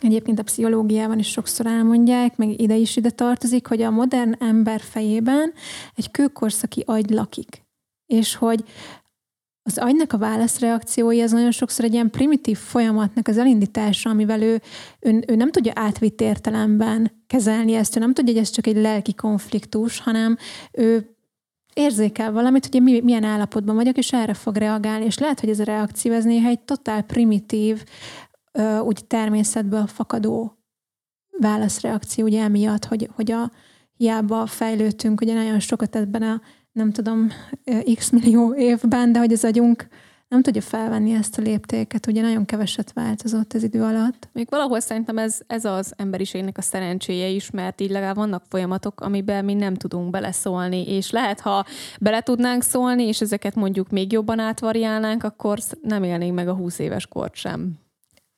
Egyébként 0.00 0.38
a 0.38 0.42
pszichológiában 0.42 1.18
is 1.18 1.28
sokszor 1.28 1.66
elmondják, 1.66 2.36
meg 2.36 2.60
ide 2.60 2.76
is 2.76 2.96
ide 2.96 3.10
tartozik, 3.10 3.66
hogy 3.66 3.82
a 3.82 3.90
modern 3.90 4.34
ember 4.38 4.80
fejében 4.80 5.52
egy 5.94 6.10
kőkorszaki 6.10 6.82
agy 6.86 7.10
lakik. 7.10 7.62
És 8.06 8.34
hogy 8.34 8.64
az 9.62 9.78
agynak 9.78 10.12
a 10.12 10.18
válaszreakciói 10.18 11.20
az 11.20 11.32
nagyon 11.32 11.50
sokszor 11.50 11.84
egy 11.84 11.92
ilyen 11.92 12.10
primitív 12.10 12.58
folyamatnak 12.58 13.28
az 13.28 13.38
elindítása, 13.38 14.10
amivel 14.10 14.42
ő, 14.42 14.60
ő, 15.00 15.22
ő 15.26 15.34
nem 15.34 15.50
tudja 15.50 15.72
átvitt 15.74 16.20
értelemben 16.20 17.22
kezelni 17.26 17.74
ezt, 17.74 17.96
ő 17.96 18.00
nem 18.00 18.12
tudja, 18.12 18.32
hogy 18.32 18.42
ez 18.42 18.50
csak 18.50 18.66
egy 18.66 18.76
lelki 18.76 19.14
konfliktus, 19.14 20.00
hanem 20.00 20.36
ő 20.72 21.14
érzékel 21.74 22.32
valamit, 22.32 22.66
hogy 22.66 22.74
én 22.74 23.02
milyen 23.04 23.24
állapotban 23.24 23.74
vagyok, 23.74 23.96
és 23.96 24.12
erre 24.12 24.34
fog 24.34 24.56
reagálni. 24.56 25.04
És 25.04 25.18
lehet, 25.18 25.40
hogy 25.40 25.48
ez 25.48 25.60
a 25.60 25.64
reakció 25.64 26.12
ez 26.12 26.24
néha 26.24 26.48
egy 26.48 26.60
totál 26.60 27.02
primitív, 27.02 27.84
úgy 28.82 29.04
természetből 29.06 29.86
fakadó 29.86 30.58
válaszreakció, 31.38 32.24
ugye 32.24 32.42
emiatt, 32.42 32.84
hogy, 32.84 33.08
hogy 33.14 33.30
a 33.30 33.50
hiába 33.96 34.46
fejlődtünk, 34.46 35.20
ugye 35.20 35.34
nagyon 35.34 35.60
sokat 35.60 35.96
ebben 35.96 36.22
a 36.22 36.40
nem 36.72 36.92
tudom, 36.92 37.28
x 37.94 38.10
millió 38.10 38.54
évben, 38.54 39.12
de 39.12 39.18
hogy 39.18 39.32
az 39.32 39.44
agyunk 39.44 39.88
nem 40.28 40.42
tudja 40.42 40.60
felvenni 40.60 41.12
ezt 41.12 41.38
a 41.38 41.42
léptéket, 41.42 42.06
ugye 42.06 42.22
nagyon 42.22 42.44
keveset 42.44 42.92
változott 42.92 43.52
az 43.52 43.62
idő 43.62 43.82
alatt. 43.82 44.28
Még 44.32 44.46
valahol 44.50 44.80
szerintem 44.80 45.18
ez, 45.18 45.40
ez 45.46 45.64
az 45.64 45.92
emberiségnek 45.96 46.58
a 46.58 46.62
szerencséje 46.62 47.28
is, 47.28 47.50
mert 47.50 47.80
így 47.80 47.90
legalább 47.90 48.16
vannak 48.16 48.44
folyamatok, 48.48 49.00
amiben 49.00 49.44
mi 49.44 49.54
nem 49.54 49.74
tudunk 49.74 50.10
beleszólni, 50.10 50.88
és 50.88 51.10
lehet, 51.10 51.40
ha 51.40 51.64
bele 52.00 52.20
tudnánk 52.20 52.62
szólni, 52.62 53.02
és 53.02 53.20
ezeket 53.20 53.54
mondjuk 53.54 53.90
még 53.90 54.12
jobban 54.12 54.38
átvariálnánk, 54.38 55.24
akkor 55.24 55.58
nem 55.82 56.02
élnénk 56.02 56.34
meg 56.34 56.48
a 56.48 56.54
20 56.54 56.78
éves 56.78 57.06
kort 57.06 57.34
sem. 57.34 57.83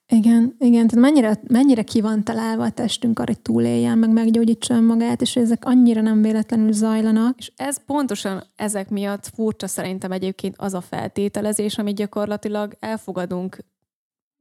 Igen, 0.09 0.57
igen, 0.59 0.87
tehát 0.87 1.05
mennyire, 1.05 1.41
mennyire 1.49 1.83
ki 1.83 2.01
van 2.01 2.25
találva 2.25 2.65
a 2.65 2.71
testünk 2.71 3.19
arra, 3.19 3.33
hogy 3.33 3.43
túléljen, 3.43 3.99
meg 3.99 4.11
meggyógyítson 4.11 4.85
magát, 4.85 5.21
és 5.21 5.37
ezek 5.37 5.65
annyira 5.65 6.01
nem 6.01 6.23
véletlenül 6.23 6.73
zajlanak. 6.73 7.39
És 7.39 7.53
ez 7.57 7.85
pontosan 7.85 8.45
ezek 8.57 8.91
miatt 8.91 9.27
furcsa 9.35 9.67
szerintem 9.67 10.13
egyébként 10.13 10.55
az 10.59 10.75
a 10.75 10.81
feltételezés, 10.81 11.79
amit 11.79 11.97
gyakorlatilag 11.97 12.77
elfogadunk 12.81 13.59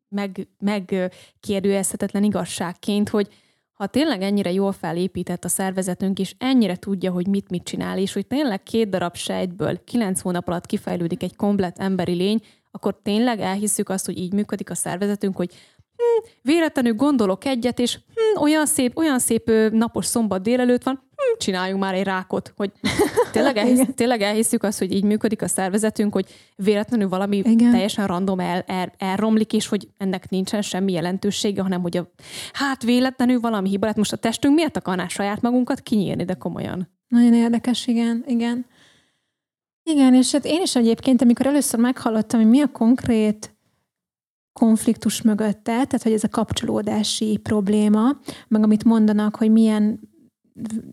meg, 0.10 0.48
megkérdőjelezhetetlen 0.60 2.24
igazságként, 2.24 3.10
hogy 3.10 3.28
ha 3.74 3.88
tényleg 3.88 4.22
ennyire 4.22 4.52
jól 4.52 4.72
felépített 4.72 5.44
a 5.44 5.48
szervezetünk, 5.48 6.20
és 6.20 6.36
ennyire 6.38 6.76
tudja, 6.76 7.12
hogy 7.12 7.28
mit 7.28 7.50
mit 7.50 7.64
csinál, 7.64 7.98
és 7.98 8.14
hogy 8.14 8.28
tényleg 8.28 8.64
két 8.64 8.90
darab 8.90 9.16
sejtből 9.16 9.84
kilenc 9.84 10.22
hónap 10.22 10.48
alatt 10.48 10.66
kifejlődik 10.66 11.24
egy 11.24 11.36
komplet 11.36 11.80
emberi 11.80 12.14
lény, 12.14 12.42
akkor 12.76 13.00
tényleg 13.04 13.40
elhisszük 13.40 13.90
azt, 13.90 14.06
hogy 14.06 14.18
így 14.18 14.34
működik 14.34 14.70
a 14.70 14.76
szervezetünk, 14.76 15.36
hogy 15.36 15.54
hm, 15.96 16.28
véletlenül 16.42 16.94
gondolok 16.94 17.46
egyet, 17.46 17.80
és 17.80 17.96
hm, 17.96 18.42
olyan 18.42 18.66
szép, 18.66 18.98
olyan 18.98 19.20
szép 19.20 19.52
napos 19.72 20.06
szombat 20.06 20.42
délelőtt 20.42 20.84
van, 20.84 20.94
hm, 21.16 21.38
csináljunk 21.38 21.82
már 21.82 21.94
egy 21.94 22.04
rákot, 22.04 22.54
hogy 22.56 22.72
tényleg, 23.32 23.58
elhisz, 23.58 23.82
tényleg 23.96 24.22
elhiszük 24.22 24.64
azt, 24.64 24.80
hogy 24.80 24.94
így 24.94 25.04
működik 25.04 25.42
a 25.42 25.48
szervezetünk, 25.48 26.14
hogy 26.14 26.26
véletlenül 26.56 27.10
valami 27.10 27.38
Igen. 27.38 27.72
teljesen 27.72 28.08
random 28.08 28.40
el, 28.40 28.64
el, 28.68 28.94
elromlik, 28.98 29.54
és 29.54 29.68
hogy 29.68 29.88
ennek 29.98 30.30
nincsen 30.30 30.62
semmi 30.62 30.92
jelentősége, 30.92 31.62
hanem 31.62 31.82
hogy 31.82 31.98
a, 31.98 32.12
hát 32.54 32.84
véletlenül 32.84 33.40
valami 33.40 33.70
hiba 33.70 33.86
lett. 33.86 33.96
Most 33.96 34.14
a 34.14 34.18
testünk 34.18 34.56
miért 34.56 34.78
akarná 34.78 35.08
saját 35.08 35.42
magunkat 35.42 35.80
kinyírni, 35.80 36.24
de 36.24 36.34
komolyan? 36.34 36.90
Nagyon 37.08 37.34
érdekes, 37.34 37.88
igen, 37.88 38.24
igen. 38.28 38.66
Igen, 39.90 40.14
és 40.14 40.32
hát 40.32 40.46
én 40.46 40.62
is 40.62 40.76
egyébként, 40.76 41.22
amikor 41.22 41.46
először 41.46 41.80
meghallottam, 41.80 42.40
hogy 42.40 42.50
mi 42.50 42.62
a 42.62 42.72
konkrét 42.72 43.56
konfliktus 44.60 45.22
mögötte, 45.22 45.62
tehát 45.64 46.04
hogy 46.04 46.12
ez 46.12 46.24
a 46.24 46.30
kapcsolódási 46.30 47.40
probléma, 47.44 48.18
meg 48.48 48.64
amit 48.64 48.84
mondanak, 48.84 49.36
hogy 49.36 49.52
milyen 49.52 50.00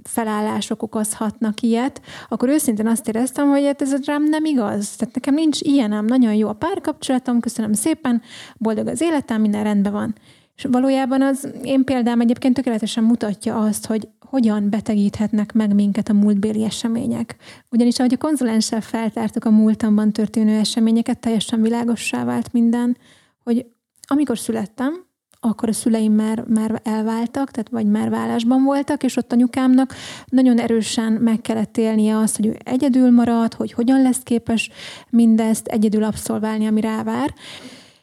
felállások 0.02 0.82
okozhatnak 0.82 1.60
ilyet, 1.60 2.00
akkor 2.28 2.48
őszintén 2.48 2.86
azt 2.86 3.08
éreztem, 3.08 3.48
hogy 3.48 3.64
hát 3.64 3.82
ez 3.82 4.04
rám 4.04 4.24
nem 4.24 4.44
igaz. 4.44 4.96
Tehát 4.96 5.14
nekem 5.14 5.34
nincs 5.34 5.60
ilyenem, 5.60 6.04
nagyon 6.04 6.34
jó 6.34 6.48
a 6.48 6.52
párkapcsolatom, 6.52 7.40
köszönöm 7.40 7.72
szépen, 7.72 8.22
boldog 8.56 8.86
az 8.86 9.00
életem, 9.00 9.40
minden 9.40 9.64
rendben 9.64 9.92
van. 9.92 10.14
És 10.62 10.68
valójában 10.70 11.22
az 11.22 11.48
én 11.62 11.84
példám 11.84 12.20
egyébként 12.20 12.54
tökéletesen 12.54 13.04
mutatja 13.04 13.58
azt, 13.58 13.86
hogy 13.86 14.08
hogyan 14.20 14.70
betegíthetnek 14.70 15.52
meg 15.52 15.74
minket 15.74 16.08
a 16.08 16.12
múltbéli 16.12 16.64
események. 16.64 17.36
Ugyanis 17.70 17.98
ahogy 17.98 18.12
a 18.12 18.16
konzulenssel 18.16 18.80
feltártuk 18.80 19.44
a 19.44 19.50
múltamban 19.50 20.12
történő 20.12 20.58
eseményeket, 20.58 21.18
teljesen 21.18 21.62
világossá 21.62 22.24
vált 22.24 22.52
minden, 22.52 22.96
hogy 23.44 23.66
amikor 24.02 24.38
születtem, 24.38 25.04
akkor 25.40 25.68
a 25.68 25.72
szüleim 25.72 26.12
már, 26.12 26.44
már 26.48 26.80
elváltak, 26.84 27.50
tehát 27.50 27.68
vagy 27.68 27.86
már 27.86 28.10
vállásban 28.10 28.62
voltak, 28.62 29.02
és 29.02 29.16
ott 29.16 29.32
anyukámnak 29.32 29.94
nagyon 30.26 30.58
erősen 30.58 31.12
meg 31.12 31.40
kellett 31.40 31.76
élnie 31.76 32.16
azt, 32.16 32.36
hogy 32.36 32.46
ő 32.46 32.56
egyedül 32.64 33.10
marad, 33.10 33.54
hogy 33.54 33.72
hogyan 33.72 34.02
lesz 34.02 34.20
képes 34.22 34.70
mindezt 35.10 35.66
egyedül 35.66 36.02
abszolválni, 36.02 36.66
ami 36.66 36.80
rávár. 36.80 37.34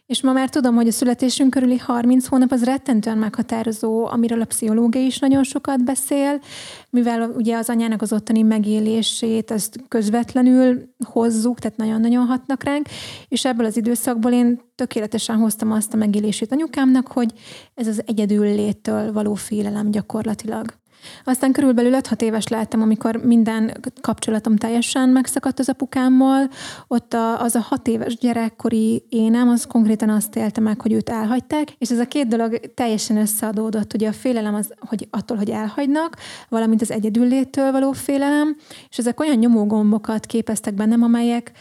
És 0.10 0.22
ma 0.22 0.32
már 0.32 0.49
tudom, 0.49 0.76
hogy 0.76 0.88
a 0.88 0.91
születésünk 0.91 1.49
körüli 1.49 1.78
30 1.78 2.28
hónap 2.28 2.51
az 2.51 2.64
rettentően 2.64 3.18
meghatározó, 3.18 4.05
amiről 4.05 4.41
a 4.41 4.45
pszichológia 4.45 5.01
is 5.01 5.20
nagyon 5.20 5.43
sokat 5.43 5.84
beszél, 5.84 6.41
mivel 6.89 7.30
ugye 7.30 7.57
az 7.57 7.70
anyának 7.70 8.01
az 8.01 8.14
ottani 8.14 8.41
megélését 8.41 9.51
ezt 9.51 9.80
közvetlenül 9.88 10.93
hozzuk, 11.05 11.60
tehát 11.60 11.78
nagyon-nagyon 11.78 12.26
hatnak 12.26 12.64
ránk, 12.64 12.88
és 13.28 13.45
ebből 13.45 13.66
az 13.66 13.78
időszakból 13.78 14.32
én 14.32 14.62
tökéletesen 14.76 15.36
hoztam 15.36 15.72
azt 15.72 15.93
a 15.93 15.97
megélését 15.97 16.51
anyukámnak, 16.51 17.07
hogy 17.07 17.34
ez 17.74 17.88
az 17.88 18.01
egyedül 18.05 18.45
léttől 18.45 19.14
való 19.14 19.34
félelem 19.34 19.91
gyakorlatilag. 19.91 20.79
Aztán 21.24 21.52
körülbelül 21.52 22.00
5-6 22.02 22.22
éves 22.22 22.47
lehettem, 22.47 22.82
amikor 22.82 23.16
minden 23.16 23.78
kapcsolatom 24.02 24.56
teljesen 24.56 25.10
megszakadt 25.10 25.60
az 25.60 25.70
apukámmal. 25.70 26.50
Ott 26.88 27.14
a, 27.14 27.41
az 27.41 27.56
a 27.56 27.60
6 27.60 27.88
éves 27.88 28.18
gyerekkori 28.18 29.04
énem, 29.10 29.50
az 29.50 29.66
konkrétan 29.66 30.10
azt 30.10 30.36
élte 30.36 30.62
meg, 30.62 30.82
hogy 30.82 30.93
őt 30.93 31.10
elhagyták, 31.10 31.76
és 31.78 31.89
ez 31.89 32.00
a 32.00 32.08
két 32.08 32.28
dolog 32.28 32.60
teljesen 32.74 33.18
összeadódott. 33.18 33.93
Ugye 33.93 34.08
a 34.08 34.14
félelem 34.14 34.56
az, 34.56 34.74
hogy 34.80 35.08
attól, 35.10 35.38
hogy 35.38 35.50
elhagynak, 35.50 36.18
valamint 36.50 36.82
az 36.82 36.91
egyedülléttől 36.91 37.72
való 37.72 37.91
félelem, 37.91 38.56
és 38.89 38.97
ezek 38.97 39.20
olyan 39.20 39.38
nyomógombokat 39.38 40.26
képeztek 40.26 40.74
bennem, 40.74 41.04
amelyek 41.04 41.52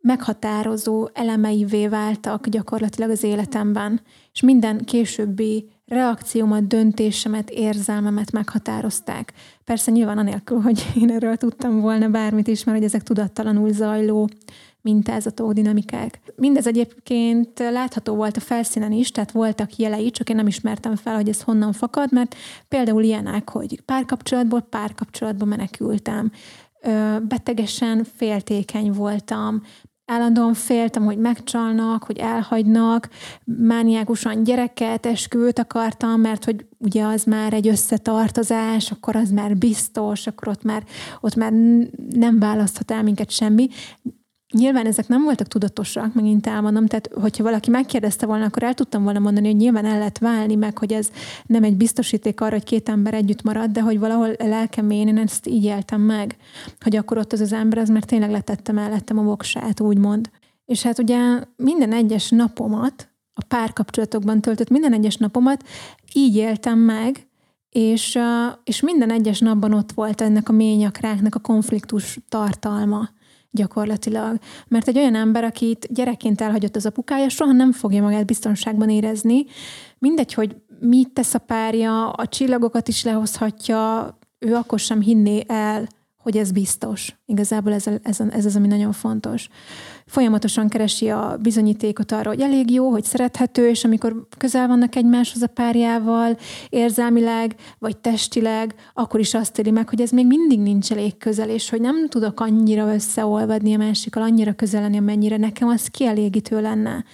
meghatározó 0.00 1.08
elemeivé 1.12 1.88
váltak 1.88 2.48
gyakorlatilag 2.48 3.10
az 3.10 3.22
életemben, 3.22 4.00
és 4.32 4.40
minden 4.40 4.84
későbbi 4.84 5.68
reakciómat, 5.86 6.66
döntésemet, 6.66 7.50
érzelmemet 7.50 8.32
meghatározták. 8.32 9.32
Persze 9.64 9.90
nyilván 9.90 10.18
anélkül, 10.18 10.60
hogy 10.60 10.86
én 10.94 11.10
erről 11.10 11.36
tudtam 11.36 11.80
volna 11.80 12.08
bármit 12.08 12.48
is, 12.48 12.64
mert 12.64 12.78
hogy 12.78 12.86
ezek 12.86 13.02
tudattalanul 13.02 13.72
zajló 13.72 14.28
mintázatok, 14.80 15.52
dinamikák. 15.52 16.20
Mindez 16.36 16.66
egyébként 16.66 17.58
látható 17.58 18.14
volt 18.14 18.36
a 18.36 18.40
felszínen 18.40 18.92
is, 18.92 19.10
tehát 19.10 19.30
voltak 19.30 19.76
jelei, 19.76 20.10
csak 20.10 20.30
én 20.30 20.36
nem 20.36 20.46
ismertem 20.46 20.96
fel, 20.96 21.14
hogy 21.14 21.28
ez 21.28 21.42
honnan 21.42 21.72
fakad, 21.72 22.12
mert 22.12 22.36
például 22.68 23.02
ilyenek, 23.02 23.50
hogy 23.50 23.80
párkapcsolatból 23.80 24.60
párkapcsolatba 24.60 25.44
menekültem, 25.44 26.32
betegesen 27.22 28.04
féltékeny 28.16 28.92
voltam, 28.92 29.62
állandóan 30.10 30.54
féltem, 30.54 31.04
hogy 31.04 31.18
megcsalnak, 31.18 32.04
hogy 32.04 32.18
elhagynak, 32.18 33.08
mániákusan 33.44 34.42
gyereket, 34.42 35.06
esküvőt 35.06 35.58
akartam, 35.58 36.20
mert 36.20 36.44
hogy 36.44 36.66
ugye 36.78 37.04
az 37.04 37.24
már 37.24 37.52
egy 37.52 37.68
összetartozás, 37.68 38.90
akkor 38.90 39.16
az 39.16 39.30
már 39.30 39.56
biztos, 39.56 40.26
akkor 40.26 40.48
ott 40.48 40.62
már, 40.62 40.84
ott 41.20 41.34
már 41.34 41.52
nem 42.10 42.38
választhat 42.38 42.90
el 42.90 43.02
minket 43.02 43.30
semmi. 43.30 43.68
Nyilván 44.54 44.86
ezek 44.86 45.08
nem 45.08 45.22
voltak 45.22 45.48
tudatosak, 45.48 46.14
megint 46.14 46.46
elmondom, 46.46 46.86
tehát 46.86 47.10
hogyha 47.20 47.42
valaki 47.42 47.70
megkérdezte 47.70 48.26
volna, 48.26 48.44
akkor 48.44 48.62
el 48.62 48.74
tudtam 48.74 49.02
volna 49.02 49.18
mondani, 49.18 49.46
hogy 49.46 49.56
nyilván 49.56 49.84
el 49.84 49.98
lehet 49.98 50.18
válni, 50.18 50.54
meg 50.54 50.78
hogy 50.78 50.92
ez 50.92 51.10
nem 51.46 51.62
egy 51.62 51.76
biztosíték 51.76 52.40
arra, 52.40 52.52
hogy 52.52 52.64
két 52.64 52.88
ember 52.88 53.14
együtt 53.14 53.42
marad, 53.42 53.70
de 53.70 53.80
hogy 53.80 53.98
valahol 53.98 54.34
lelkemén 54.38 55.08
én 55.08 55.18
ezt 55.18 55.46
így 55.46 55.64
éltem 55.64 56.00
meg, 56.00 56.36
hogy 56.80 56.96
akkor 56.96 57.18
ott 57.18 57.32
az 57.32 57.40
az 57.40 57.52
ember, 57.52 57.78
az 57.78 57.88
mert 57.88 58.06
tényleg 58.06 58.30
letette 58.30 58.72
mellettem 58.72 59.18
a 59.18 59.22
voksát, 59.22 59.80
úgymond. 59.80 60.30
És 60.64 60.82
hát 60.82 60.98
ugye 60.98 61.18
minden 61.56 61.92
egyes 61.92 62.30
napomat, 62.30 63.08
a 63.34 63.44
párkapcsolatokban 63.48 64.40
töltött 64.40 64.70
minden 64.70 64.92
egyes 64.92 65.16
napomat 65.16 65.64
így 66.12 66.36
éltem 66.36 66.78
meg, 66.78 67.28
és, 67.70 68.18
és 68.64 68.80
minden 68.80 69.10
egyes 69.10 69.38
napban 69.38 69.72
ott 69.72 69.92
volt 69.92 70.20
ennek 70.20 70.48
a 70.48 70.52
ményakráknak 70.52 71.34
a 71.34 71.38
konfliktus 71.38 72.18
tartalma 72.28 73.08
gyakorlatilag. 73.50 74.38
Mert 74.68 74.88
egy 74.88 74.98
olyan 74.98 75.14
ember, 75.14 75.44
akit 75.44 75.86
gyerekként 75.90 76.40
elhagyott 76.40 76.76
az 76.76 76.86
apukája, 76.86 77.28
soha 77.28 77.52
nem 77.52 77.72
fogja 77.72 78.02
magát 78.02 78.26
biztonságban 78.26 78.90
érezni. 78.90 79.44
Mindegy, 79.98 80.34
hogy 80.34 80.56
mit 80.80 81.10
tesz 81.10 81.34
a 81.34 81.38
párja, 81.38 82.10
a 82.10 82.26
csillagokat 82.26 82.88
is 82.88 83.04
lehozhatja, 83.04 84.12
ő 84.38 84.54
akkor 84.54 84.78
sem 84.78 85.00
hinné 85.00 85.44
el, 85.46 85.88
hogy 86.28 86.36
ez 86.36 86.50
biztos. 86.50 87.16
Igazából 87.26 87.72
ez, 87.72 87.86
ez, 88.02 88.20
ez 88.30 88.44
az, 88.44 88.56
ami 88.56 88.66
nagyon 88.66 88.92
fontos. 88.92 89.48
Folyamatosan 90.06 90.68
keresi 90.68 91.08
a 91.08 91.36
bizonyítékot 91.42 92.12
arra, 92.12 92.28
hogy 92.28 92.40
elég 92.40 92.70
jó, 92.70 92.90
hogy 92.90 93.04
szerethető, 93.04 93.68
és 93.68 93.84
amikor 93.84 94.26
közel 94.38 94.66
vannak 94.66 94.96
egymáshoz 94.96 95.42
a 95.42 95.46
párjával, 95.46 96.36
érzelmileg 96.68 97.54
vagy 97.78 97.96
testileg, 97.96 98.74
akkor 98.94 99.20
is 99.20 99.34
azt 99.34 99.58
éli 99.58 99.70
meg, 99.70 99.88
hogy 99.88 100.00
ez 100.00 100.10
még 100.10 100.26
mindig 100.26 100.60
nincs 100.60 100.92
elég 100.92 101.16
közel, 101.16 101.48
és 101.48 101.70
hogy 101.70 101.80
nem 101.80 102.08
tudok 102.08 102.40
annyira 102.40 102.94
összeolvadni 102.94 103.74
a 103.74 103.78
másikkal, 103.78 104.22
annyira 104.22 104.52
közel 104.52 104.82
lenni, 104.82 104.98
amennyire 104.98 105.36
nekem 105.36 105.68
az 105.68 105.86
kielégítő 105.86 106.60
lenne 106.60 107.04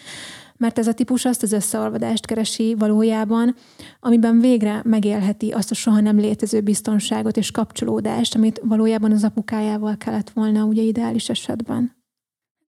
mert 0.58 0.78
ez 0.78 0.86
a 0.86 0.94
típus 0.94 1.24
azt 1.24 1.42
az 1.42 1.52
összeolvadást 1.52 2.26
keresi 2.26 2.74
valójában, 2.78 3.54
amiben 4.00 4.40
végre 4.40 4.80
megélheti 4.84 5.50
azt 5.50 5.70
a 5.70 5.74
soha 5.74 6.00
nem 6.00 6.18
létező 6.18 6.60
biztonságot 6.60 7.36
és 7.36 7.50
kapcsolódást, 7.50 8.34
amit 8.34 8.60
valójában 8.64 9.12
az 9.12 9.24
apukájával 9.24 9.96
kellett 9.96 10.30
volna 10.30 10.64
ugye 10.64 10.82
ideális 10.82 11.28
esetben. 11.28 12.02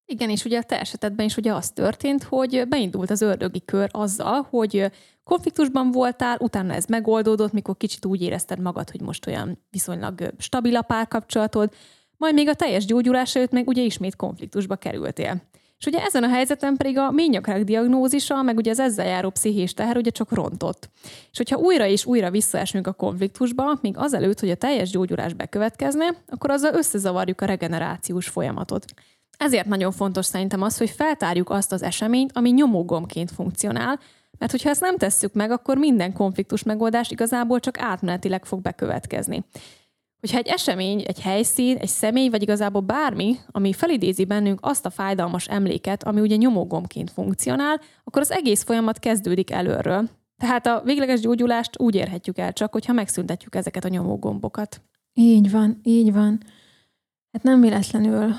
Igen, 0.09 0.31
és 0.31 0.45
ugye 0.45 0.59
a 0.59 0.63
te 0.63 0.81
esetedben 0.81 1.27
is 1.27 1.37
ugye 1.37 1.55
az 1.55 1.71
történt, 1.71 2.23
hogy 2.23 2.65
beindult 2.69 3.11
az 3.11 3.21
ördögi 3.21 3.63
kör 3.65 3.89
azzal, 3.93 4.47
hogy 4.51 4.91
konfliktusban 5.25 5.91
voltál, 5.91 6.37
utána 6.41 6.75
ez 6.75 6.85
megoldódott, 6.85 7.53
mikor 7.53 7.77
kicsit 7.77 8.05
úgy 8.05 8.23
érezted 8.23 8.61
magad, 8.61 8.91
hogy 8.91 9.01
most 9.01 9.27
olyan 9.27 9.65
viszonylag 9.71 10.33
stabil 10.39 10.77
a 10.77 10.83
párkapcsolatod, 10.83 11.73
majd 12.17 12.35
még 12.35 12.49
a 12.49 12.55
teljes 12.55 12.85
gyógyulás 12.85 13.37
előtt 13.37 13.51
meg 13.51 13.69
ugye 13.69 13.83
ismét 13.83 14.17
konfliktusba 14.17 14.77
kerültél. 14.77 15.43
És 15.79 15.87
ugye 15.87 16.05
ezen 16.05 16.23
a 16.23 16.29
helyzeten 16.29 16.77
pedig 16.77 16.99
a 16.99 17.11
ményakrák 17.11 17.65
diagnózisa, 17.65 18.43
meg 18.43 18.57
ugye 18.57 18.71
az 18.71 18.79
ezzel 18.79 19.07
járó 19.07 19.31
pszichés 19.31 19.75
teher 19.75 19.97
ugye 19.97 20.11
csak 20.11 20.33
rontott. 20.33 20.89
És 21.31 21.37
hogyha 21.37 21.57
újra 21.57 21.87
és 21.87 22.07
újra 22.07 22.31
visszaesünk 22.31 22.87
a 22.87 22.93
konfliktusba, 22.93 23.79
még 23.81 23.97
azelőtt, 23.97 24.41
hogy 24.41 24.51
a 24.51 24.55
teljes 24.55 24.91
gyógyulás 24.91 25.33
bekövetkezne, 25.33 26.15
akkor 26.29 26.51
azzal 26.51 26.75
összezavarjuk 26.75 27.41
a 27.41 27.47
regenerációs 27.47 28.29
folyamatot. 28.29 28.85
Ezért 29.39 29.67
nagyon 29.67 29.93
fontos 29.93 30.27
szerintem 30.27 30.63
az, 30.63 30.79
hogy 30.79 30.91
feltárjuk 30.91 31.51
azt 31.51 31.73
az 31.73 31.83
eseményt, 31.83 32.31
ami 32.35 32.51
nyomógomként 32.51 33.31
funkcionál, 33.31 34.01
mert 34.39 34.51
hogyha 34.51 34.71
ezt 34.71 34.81
nem 34.81 34.97
tesszük 34.97 35.33
meg, 35.33 35.51
akkor 35.51 35.77
minden 35.77 36.13
konfliktus 36.13 36.63
megoldás 36.63 37.11
igazából 37.11 37.61
csak 37.61 37.81
átmenetileg 37.81 38.45
fog 38.45 38.61
bekövetkezni. 38.61 39.45
Hogyha 40.27 40.41
egy 40.41 40.49
esemény, 40.49 41.03
egy 41.07 41.21
helyszín, 41.21 41.77
egy 41.77 41.89
személy, 41.89 42.29
vagy 42.29 42.43
igazából 42.43 42.81
bármi, 42.81 43.37
ami 43.51 43.73
felidézi 43.73 44.25
bennünk 44.25 44.59
azt 44.63 44.87
a 44.87 44.91
fájdalmas 44.91 45.49
emléket, 45.49 46.05
ami 46.05 46.21
ugye 46.21 46.37
nyomógomként 46.37 47.11
funkcionál, 47.11 47.81
akkor 48.05 48.23
az 48.23 48.31
egész 48.31 48.63
folyamat 48.63 48.99
kezdődik 48.99 49.51
előről. 49.51 50.09
Tehát 50.37 50.67
a 50.67 50.83
végleges 50.85 51.21
gyógyulást 51.21 51.81
úgy 51.81 51.95
érhetjük 51.95 52.39
el 52.39 52.53
csak, 52.53 52.73
hogyha 52.73 52.93
megszüntetjük 52.93 53.55
ezeket 53.55 53.85
a 53.85 53.89
nyomógombokat. 53.89 54.83
Így 55.13 55.51
van, 55.51 55.81
így 55.83 56.13
van. 56.13 56.41
Hát 57.33 57.43
nem 57.43 57.61
véletlenül, 57.61 58.35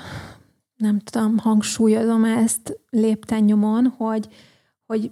nem 0.76 0.98
tudom, 0.98 1.38
hangsúlyozom 1.38 2.24
ezt 2.24 2.80
lépten 2.90 3.44
nyomon, 3.44 3.94
hogy, 3.96 4.28
hogy 4.86 5.10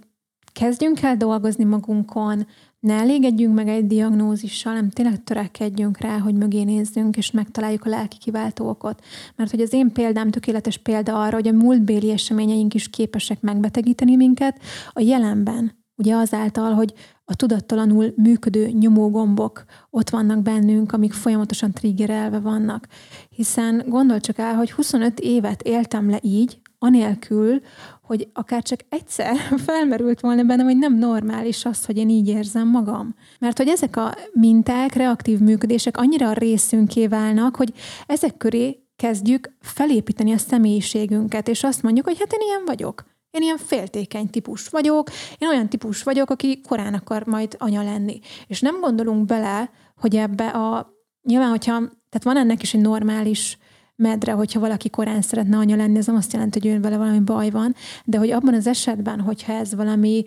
kezdjünk 0.53 1.01
el 1.01 1.17
dolgozni 1.17 1.63
magunkon, 1.63 2.47
ne 2.79 2.93
elégedjünk 2.93 3.55
meg 3.55 3.67
egy 3.67 3.87
diagnózissal, 3.87 4.73
nem 4.73 4.89
tényleg 4.89 5.23
törekedjünk 5.23 5.97
rá, 5.97 6.17
hogy 6.17 6.33
mögé 6.33 6.63
nézzünk, 6.63 7.17
és 7.17 7.31
megtaláljuk 7.31 7.85
a 7.85 7.89
lelki 7.89 8.17
kiváltó 8.17 8.69
okot. 8.69 9.03
Mert 9.35 9.51
hogy 9.51 9.61
az 9.61 9.73
én 9.73 9.91
példám 9.91 10.29
tökéletes 10.29 10.77
példa 10.77 11.21
arra, 11.21 11.35
hogy 11.35 11.47
a 11.47 11.51
múltbéli 11.51 12.11
eseményeink 12.11 12.73
is 12.73 12.89
képesek 12.89 13.41
megbetegíteni 13.41 14.15
minket 14.15 14.59
a 14.91 15.01
jelenben. 15.01 15.85
Ugye 15.95 16.15
azáltal, 16.15 16.73
hogy 16.73 16.93
a 17.25 17.35
tudattalanul 17.35 18.13
működő 18.15 18.67
nyomógombok 18.67 19.63
ott 19.89 20.09
vannak 20.09 20.41
bennünk, 20.41 20.91
amik 20.91 21.13
folyamatosan 21.13 21.71
triggerelve 21.71 22.39
vannak. 22.39 22.87
Hiszen 23.29 23.83
gondol 23.87 24.19
csak 24.19 24.37
el, 24.37 24.55
hogy 24.55 24.71
25 24.71 25.19
évet 25.19 25.61
éltem 25.61 26.09
le 26.09 26.19
így, 26.21 26.59
anélkül, 26.79 27.61
hogy 28.01 28.27
akár 28.33 28.63
csak 28.63 28.79
egyszer 28.89 29.35
felmerült 29.67 30.19
volna 30.19 30.43
bennem, 30.43 30.65
hogy 30.65 30.77
nem 30.77 30.97
normális 30.97 31.65
az, 31.65 31.85
hogy 31.85 31.97
én 31.97 32.09
így 32.09 32.27
érzem 32.27 32.67
magam. 32.67 33.15
Mert 33.39 33.57
hogy 33.57 33.67
ezek 33.67 33.95
a 33.95 34.13
minták, 34.31 34.93
reaktív 34.93 35.39
működések 35.39 35.97
annyira 35.97 36.29
a 36.29 36.33
részünké 36.33 37.07
válnak, 37.07 37.55
hogy 37.55 37.73
ezek 38.05 38.37
köré 38.37 38.79
kezdjük 38.95 39.55
felépíteni 39.61 40.31
a 40.31 40.37
személyiségünket, 40.37 41.47
és 41.47 41.63
azt 41.63 41.81
mondjuk, 41.81 42.05
hogy 42.05 42.19
hát 42.19 42.33
én 42.33 42.47
ilyen 42.47 42.65
vagyok. 42.65 43.05
Én 43.31 43.41
ilyen 43.41 43.57
féltékeny 43.57 44.29
típus 44.29 44.67
vagyok, 44.67 45.09
én 45.37 45.47
olyan 45.47 45.69
típus 45.69 46.03
vagyok, 46.03 46.29
aki 46.29 46.61
korán 46.61 46.93
akar 46.93 47.25
majd 47.25 47.55
anya 47.57 47.83
lenni. 47.83 48.19
És 48.47 48.61
nem 48.61 48.79
gondolunk 48.79 49.25
bele, 49.25 49.71
hogy 49.95 50.15
ebbe 50.15 50.47
a... 50.47 50.93
Nyilván, 51.23 51.49
hogyha... 51.49 51.73
Tehát 52.09 52.23
van 52.23 52.37
ennek 52.37 52.61
is 52.61 52.73
egy 52.73 52.81
normális 52.81 53.57
medre, 53.97 54.31
hogyha 54.31 54.59
valaki 54.59 54.89
korán 54.89 55.21
szeretne 55.21 55.57
anya 55.57 55.75
lenni, 55.75 55.97
ez 55.97 56.05
nem 56.05 56.15
azt 56.15 56.33
jelenti, 56.33 56.59
hogy 56.59 56.69
ő 56.69 56.79
vele 56.79 56.97
valami 56.97 57.19
baj 57.19 57.49
van, 57.49 57.75
de 58.05 58.17
hogy 58.17 58.31
abban 58.31 58.53
az 58.53 58.67
esetben, 58.67 59.19
hogyha 59.19 59.53
ez 59.53 59.75
valami 59.75 60.23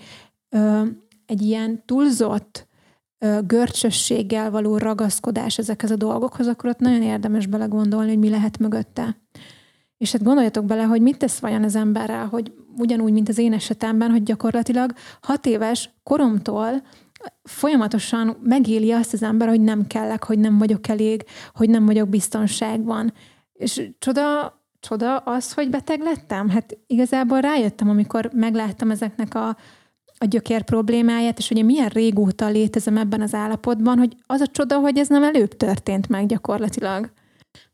ö, 0.49 0.83
egy 1.27 1.43
ilyen 1.43 1.83
túlzott 1.87 2.69
ö, 3.19 3.39
görcsösséggel 3.47 4.51
való 4.51 4.79
ragaszkodás 4.79 5.59
ezekhez 5.59 5.91
a 5.91 5.97
dolgokhoz, 5.97 6.47
akkor 6.47 6.71
ott 6.71 6.79
nagyon 6.79 7.03
érdemes 7.03 7.47
belegondolni, 7.47 8.09
hogy 8.09 8.19
mi 8.19 8.29
lehet 8.29 8.59
mögötte. 8.59 9.17
És 9.97 10.13
hát 10.13 10.23
gondoljatok 10.23 10.65
bele, 10.65 10.83
hogy 10.83 11.01
mit 11.01 11.19
tesz 11.19 11.39
vajon 11.39 11.63
az 11.63 11.75
emberrel, 11.75 12.27
hogy 12.27 12.53
ugyanúgy, 12.77 13.13
mint 13.13 13.29
az 13.29 13.39
én 13.39 13.53
esetemben, 13.53 14.11
hogy 14.11 14.23
gyakorlatilag 14.23 14.93
hat 15.21 15.47
éves 15.47 15.91
koromtól 16.03 16.83
folyamatosan 17.43 18.37
megéli 18.43 18.93
azt 18.93 19.13
az 19.13 19.23
ember, 19.23 19.49
hogy 19.49 19.61
nem 19.61 19.87
kellek, 19.87 20.25
hogy 20.25 20.39
nem 20.39 20.59
vagyok 20.59 20.89
elég, 20.89 21.25
hogy 21.55 21.71
nem 21.71 21.87
vagyok 21.87 22.09
biztonságban. 22.09 23.13
És 23.61 23.91
csoda, 23.99 24.55
csoda 24.81 25.17
az, 25.17 25.53
hogy 25.53 25.71
beteg 25.71 26.01
lettem? 26.01 26.49
Hát 26.49 26.79
igazából 26.87 27.41
rájöttem, 27.41 27.89
amikor 27.89 28.31
megláttam 28.33 28.91
ezeknek 28.91 29.35
a, 29.35 29.49
a 30.19 30.25
gyökér 30.25 30.63
problémáját, 30.63 31.39
és 31.39 31.51
ugye 31.51 31.63
milyen 31.63 31.89
régóta 31.89 32.49
létezem 32.49 32.97
ebben 32.97 33.21
az 33.21 33.35
állapotban, 33.35 33.99
hogy 33.99 34.17
az 34.27 34.41
a 34.41 34.47
csoda, 34.47 34.79
hogy 34.79 34.99
ez 34.99 35.09
nem 35.09 35.23
előbb 35.23 35.57
történt 35.57 36.09
meg 36.09 36.27
gyakorlatilag. 36.27 37.11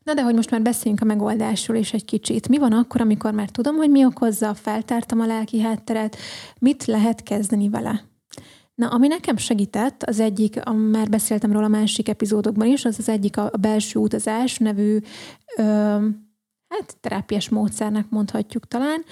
Na 0.03 0.13
de 0.13 0.21
hogy 0.21 0.35
most 0.35 0.51
már 0.51 0.61
beszéljünk 0.61 1.01
a 1.01 1.05
megoldásról 1.05 1.77
is 1.77 1.93
egy 1.93 2.05
kicsit. 2.05 2.47
Mi 2.47 2.57
van 2.57 2.71
akkor, 2.71 3.01
amikor 3.01 3.33
már 3.33 3.49
tudom, 3.49 3.75
hogy 3.75 3.89
mi 3.89 4.05
okozza, 4.05 4.53
feltártam 4.53 5.19
a 5.19 5.25
lelki 5.25 5.61
hátteret, 5.61 6.17
mit 6.59 6.85
lehet 6.85 7.23
kezdeni 7.23 7.69
vele? 7.69 8.03
Na, 8.77 8.87
ami 8.87 9.07
nekem 9.07 9.37
segített, 9.37 10.03
az 10.03 10.19
egyik, 10.19 10.63
már 10.91 11.09
beszéltem 11.09 11.51
róla 11.51 11.65
a 11.65 11.69
másik 11.69 12.09
epizódokban 12.09 12.67
is, 12.67 12.85
az 12.85 12.95
az 12.99 13.09
egyik 13.09 13.37
a, 13.37 13.51
belső 13.59 13.99
utazás 13.99 14.57
nevű 14.57 14.97
ö, 15.57 15.63
hát 16.67 16.97
terápiás 16.99 17.49
módszernek 17.49 18.09
mondhatjuk 18.09 18.67
talán. 18.67 19.03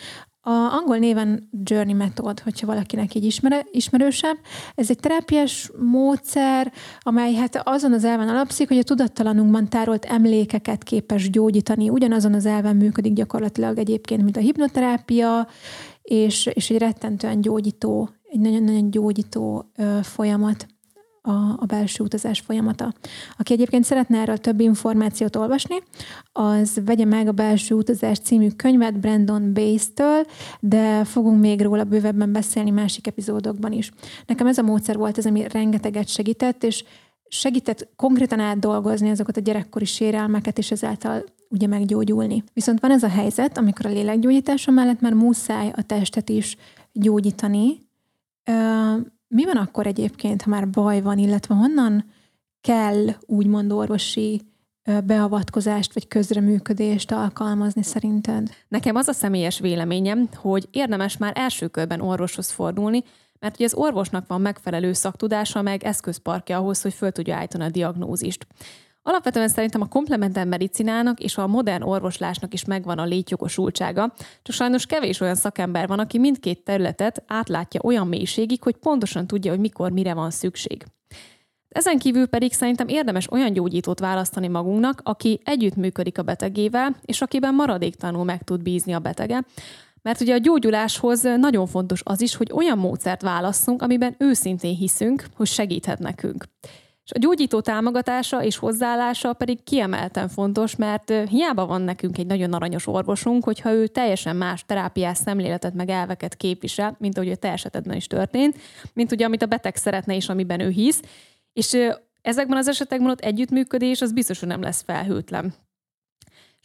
A 0.42 0.50
angol 0.50 0.98
néven 0.98 1.50
Journey 1.64 1.94
Method, 1.94 2.40
hogyha 2.40 2.68
valakinek 2.68 3.16
így 3.16 3.24
ismer, 3.24 3.66
ismerősebb. 3.72 4.38
Ez 4.76 4.90
egy 4.90 5.00
terápiás 5.00 5.72
módszer, 5.80 6.74
amely 7.00 7.34
hát 7.34 7.62
azon 7.64 7.94
az 7.94 8.04
elven 8.04 8.30
alapszik, 8.30 8.68
hogy 8.68 8.78
a 8.78 8.84
tudattalanunkban 8.84 9.70
tárolt 9.70 10.06
emlékeket 10.06 10.84
képes 10.84 11.30
gyógyítani. 11.30 11.90
Ugyanazon 11.90 12.34
az 12.34 12.46
elven 12.46 12.76
működik 12.76 13.14
gyakorlatilag 13.14 13.78
egyébként, 13.78 14.24
mint 14.24 14.38
a 14.38 14.40
hipnoterápia, 14.40 15.48
és, 16.02 16.46
és 16.46 16.70
egy 16.70 16.78
rettentően 16.78 17.42
gyógyító 17.42 18.10
egy 18.36 18.42
nagyon-nagyon 18.42 18.90
gyógyító 18.90 19.72
folyamat 20.02 20.68
a, 21.22 21.32
a 21.32 21.66
belső 21.68 22.04
utazás 22.04 22.40
folyamata. 22.40 22.94
Aki 23.38 23.54
egyébként 23.54 23.84
szeretne 23.84 24.20
erről 24.20 24.38
több 24.38 24.60
információt 24.60 25.36
olvasni, 25.36 25.76
az 26.32 26.80
vegye 26.86 27.06
meg 27.06 27.28
a 27.28 27.32
Belső 27.32 27.76
utazás 27.76 28.20
című 28.20 28.50
könyvet 28.50 29.00
Brandon 29.00 29.54
Bass-től, 29.54 30.26
de 30.60 31.04
fogunk 31.04 31.40
még 31.40 31.62
róla 31.62 31.84
bővebben 31.84 32.32
beszélni 32.32 32.70
másik 32.70 33.08
epizódokban 33.08 33.72
is. 33.72 33.92
Nekem 34.26 34.48
ez 34.48 34.58
a 34.58 34.64
módszer 34.64 34.98
volt 34.98 35.18
az, 35.18 35.26
ami 35.26 35.48
rengeteget 35.48 36.08
segített, 36.08 36.64
és 36.64 36.84
segített 37.28 37.88
konkrétan 37.96 38.40
átdolgozni 38.40 39.10
azokat 39.10 39.38
a 39.38 39.42
gyerekkori 39.42 39.86
sérelmeket, 39.86 40.58
és 40.58 40.72
ezáltal 40.72 41.24
ugye 41.50 41.68
meggyógyulni. 41.68 42.44
Viszont 42.54 42.80
van 42.80 42.92
ez 42.92 43.04
a 43.04 43.10
helyzet, 43.10 43.58
amikor 43.58 43.86
a 43.86 43.90
lélekgyógyítása 43.90 44.72
mellett 44.72 45.02
már 45.02 45.14
muszáj 45.14 45.72
a 45.76 45.82
testet 45.82 46.30
is 46.30 46.58
gyógyítani. 46.92 47.85
Mi 49.28 49.46
van 49.46 49.58
akkor 49.58 49.88
egyébként, 49.88 50.42
ha 50.42 50.50
már 50.50 50.70
baj 50.70 51.02
van, 51.02 51.18
illetve 51.18 51.56
honnan 51.56 52.06
kell 52.62 53.06
úgymond 53.26 53.72
orvosi 53.72 54.42
beavatkozást 55.04 55.94
vagy 55.94 56.08
közreműködést 56.08 57.12
alkalmazni 57.12 57.84
szerinted? 57.84 58.50
Nekem 58.68 58.96
az 58.96 59.08
a 59.08 59.14
személyes 59.14 59.60
véleményem, 59.60 60.30
hogy 60.36 60.68
érdemes 60.72 61.18
már 61.18 61.34
első 61.36 61.68
körben 61.68 62.02
orvoshoz 62.02 62.52
fordulni, 62.52 63.04
mert 63.40 63.56
ugye 63.56 63.66
az 63.66 63.74
orvosnak 63.74 64.28
van 64.28 64.42
megfelelő 64.42 64.94
szaktudása, 64.94 65.62
meg 65.62 65.84
eszközparkja 65.84 66.58
ahhoz, 66.58 66.82
hogy 66.82 66.94
föl 66.94 67.12
tudja 67.12 67.36
állítani 67.36 67.64
a 67.64 67.70
diagnózist. 67.70 68.48
Alapvetően 69.08 69.48
szerintem 69.48 69.82
a 69.82 69.88
komplementer 69.88 70.46
medicinának 70.46 71.20
és 71.20 71.38
a 71.38 71.48
modern 71.48 71.84
orvoslásnak 71.84 72.54
is 72.54 72.66
megvan 72.66 73.00
a 73.00 73.06
létjogosultsága, 73.06 74.14
csak 74.42 74.56
sajnos 74.56 74.86
kevés 74.86 75.20
olyan 75.20 75.36
szakember 75.36 75.88
van, 75.88 76.00
aki 76.00 76.20
mindkét 76.20 76.64
területet 76.64 77.24
átlátja 77.28 77.82
olyan 77.84 78.08
mélységig, 78.08 78.64
hogy 78.64 78.76
pontosan 78.76 79.28
tudja, 79.28 79.52
hogy 79.52 79.60
mikor 79.60 79.92
mire 79.92 80.14
van 80.14 80.32
szükség. 80.32 80.86
Ezen 81.70 82.00
kívül 82.00 82.26
pedig 82.26 82.54
szerintem 82.54 82.88
érdemes 82.88 83.32
olyan 83.32 83.54
gyógyítót 83.54 84.00
választani 84.00 84.48
magunknak, 84.48 85.02
aki 85.04 85.40
együttműködik 85.44 86.18
a 86.18 86.24
betegével, 86.24 86.96
és 87.02 87.22
akiben 87.22 87.56
maradéktalanul 87.56 88.24
meg 88.24 88.44
tud 88.44 88.62
bízni 88.62 88.94
a 88.94 89.00
betege, 89.00 89.44
mert 90.02 90.22
ugye 90.22 90.34
a 90.34 90.38
gyógyuláshoz 90.38 91.22
nagyon 91.22 91.68
fontos 91.68 92.02
az 92.04 92.22
is, 92.22 92.36
hogy 92.36 92.52
olyan 92.54 92.78
módszert 92.78 93.22
válasszunk, 93.22 93.82
amiben 93.82 94.16
őszintén 94.18 94.76
hiszünk, 94.76 95.26
hogy 95.36 95.48
segíthet 95.48 96.00
nekünk. 96.00 96.46
És 97.06 97.12
a 97.12 97.20
gyógyító 97.20 97.62
támogatása 97.62 98.44
és 98.44 98.58
hozzáállása 98.58 99.34
pedig 99.34 99.64
kiemelten 99.64 100.30
fontos, 100.30 100.76
mert 100.76 101.14
hiába 101.30 101.66
van 101.66 101.82
nekünk 101.82 102.18
egy 102.18 102.26
nagyon 102.26 102.54
aranyos 102.54 102.88
orvosunk, 102.88 103.44
hogyha 103.44 103.72
ő 103.72 103.88
teljesen 103.88 104.36
más 104.36 104.66
terápiás 104.66 105.18
szemléletet 105.18 105.74
meg 105.74 105.90
elveket 105.90 106.36
képvisel, 106.36 106.96
mint 107.00 107.18
ahogy 107.18 107.32
a 107.32 107.36
te 107.36 107.52
esetedben 107.52 107.96
is 107.96 108.08
történt, 108.08 108.58
mint 108.94 109.12
ugye 109.12 109.26
amit 109.26 109.42
a 109.42 109.46
beteg 109.46 109.76
szeretne 109.76 110.16
és 110.16 110.30
amiben 110.30 110.60
ő 110.60 110.70
hisz, 110.70 111.02
és 111.54 111.78
ezekben 112.22 112.58
az 112.58 112.68
esetekben 112.68 113.10
ott 113.10 113.20
együttműködés 113.20 114.02
az 114.02 114.14
biztos, 114.14 114.40
hogy 114.40 114.48
nem 114.48 114.62
lesz 114.62 114.84
felhőtlen. 114.84 115.54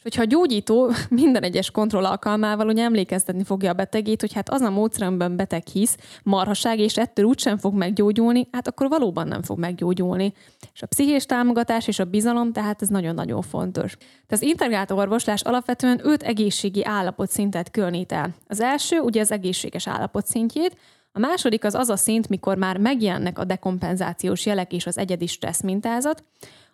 És 0.03 0.15
hogyha 0.15 0.21
a 0.21 0.25
gyógyító 0.25 0.91
minden 1.09 1.43
egyes 1.43 1.71
kontroll 1.71 2.05
alkalmával 2.05 2.67
ugye 2.67 2.83
emlékeztetni 2.83 3.43
fogja 3.43 3.69
a 3.69 3.73
betegét, 3.73 4.21
hogy 4.21 4.33
hát 4.33 4.49
az 4.49 4.61
a 4.61 4.69
módszeremben 4.69 5.35
beteg 5.35 5.67
hisz, 5.67 5.97
marhaság, 6.23 6.79
és 6.79 6.97
ettől 6.97 7.25
úgysem 7.25 7.57
fog 7.57 7.73
meggyógyulni, 7.73 8.47
hát 8.51 8.67
akkor 8.67 8.87
valóban 8.87 9.27
nem 9.27 9.41
fog 9.41 9.59
meggyógyulni. 9.59 10.33
És 10.73 10.81
a 10.81 10.85
pszichés 10.85 11.25
támogatás 11.25 11.87
és 11.87 11.99
a 11.99 12.05
bizalom, 12.05 12.51
tehát 12.51 12.81
ez 12.81 12.87
nagyon-nagyon 12.87 13.41
fontos. 13.41 13.97
Tehát 13.97 14.29
az 14.29 14.41
integrált 14.41 14.91
orvoslás 14.91 15.41
alapvetően 15.41 15.99
öt 16.03 16.23
egészségi 16.23 16.85
állapot 16.85 17.29
szintet 17.29 17.71
különít 17.71 18.11
el. 18.11 18.35
Az 18.47 18.59
első 18.59 18.99
ugye 18.99 19.21
az 19.21 19.31
egészséges 19.31 19.87
állapot 19.87 20.25
szintjét, 20.25 20.77
a 21.13 21.19
második 21.19 21.63
az 21.63 21.73
az 21.73 21.89
a 21.89 21.95
szint, 21.95 22.29
mikor 22.29 22.57
már 22.57 22.77
megjelennek 22.77 23.39
a 23.39 23.43
dekompenzációs 23.43 24.45
jelek 24.45 24.73
és 24.73 24.85
az 24.85 24.97
egyedi 24.97 25.27
stressz 25.27 25.61
mintázat. 25.61 26.23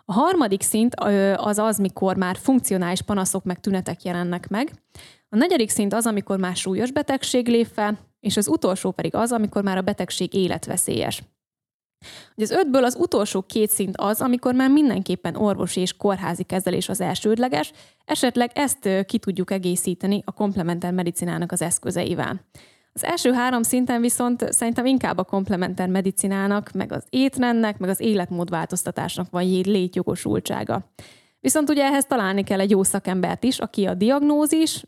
A 0.09 0.13
harmadik 0.13 0.61
szint 0.61 0.95
az 1.35 1.57
az, 1.57 1.77
mikor 1.77 2.15
már 2.15 2.37
funkcionális 2.37 3.01
panaszok 3.01 3.43
meg 3.43 3.59
tünetek 3.59 4.03
jelennek 4.03 4.47
meg. 4.47 4.71
A 5.29 5.35
negyedik 5.35 5.69
szint 5.69 5.93
az, 5.93 6.05
amikor 6.05 6.37
már 6.37 6.55
súlyos 6.55 6.91
betegség 6.91 7.47
lép 7.47 7.67
fel, 7.73 7.97
és 8.19 8.37
az 8.37 8.47
utolsó 8.47 8.91
pedig 8.91 9.15
az, 9.15 9.31
amikor 9.31 9.63
már 9.63 9.77
a 9.77 9.81
betegség 9.81 10.33
életveszélyes. 10.33 11.23
Ugye 12.35 12.45
az 12.45 12.51
ötből 12.51 12.83
az 12.83 12.95
utolsó 12.99 13.41
két 13.41 13.69
szint 13.69 13.97
az, 13.97 14.21
amikor 14.21 14.53
már 14.53 14.69
mindenképpen 14.69 15.35
orvosi 15.35 15.81
és 15.81 15.97
kórházi 15.97 16.43
kezelés 16.43 16.89
az 16.89 17.01
elsődleges, 17.01 17.71
esetleg 18.05 18.51
ezt 18.53 18.89
ki 19.05 19.17
tudjuk 19.17 19.51
egészíteni 19.51 20.21
a 20.25 20.31
komplementer 20.31 20.93
medicinának 20.93 21.51
az 21.51 21.61
eszközeivel. 21.61 22.41
Az 22.97 23.03
első 23.03 23.31
három 23.31 23.63
szinten 23.63 24.01
viszont 24.01 24.53
szerintem 24.53 24.85
inkább 24.85 25.17
a 25.17 25.23
komplementer 25.23 25.87
medicinának, 25.87 26.71
meg 26.71 26.91
az 26.91 27.05
étrendnek, 27.09 27.77
meg 27.77 27.89
az 27.89 27.99
életmódváltoztatásnak 27.99 29.29
van 29.29 29.43
létjogosultsága. 29.43 30.91
Viszont 31.39 31.69
ugye 31.69 31.83
ehhez 31.83 32.05
találni 32.05 32.43
kell 32.43 32.59
egy 32.59 32.69
jó 32.69 32.83
szakembert 32.83 33.43
is, 33.43 33.59
aki 33.59 33.85
a 33.85 33.93
diagnózis, 33.93 34.83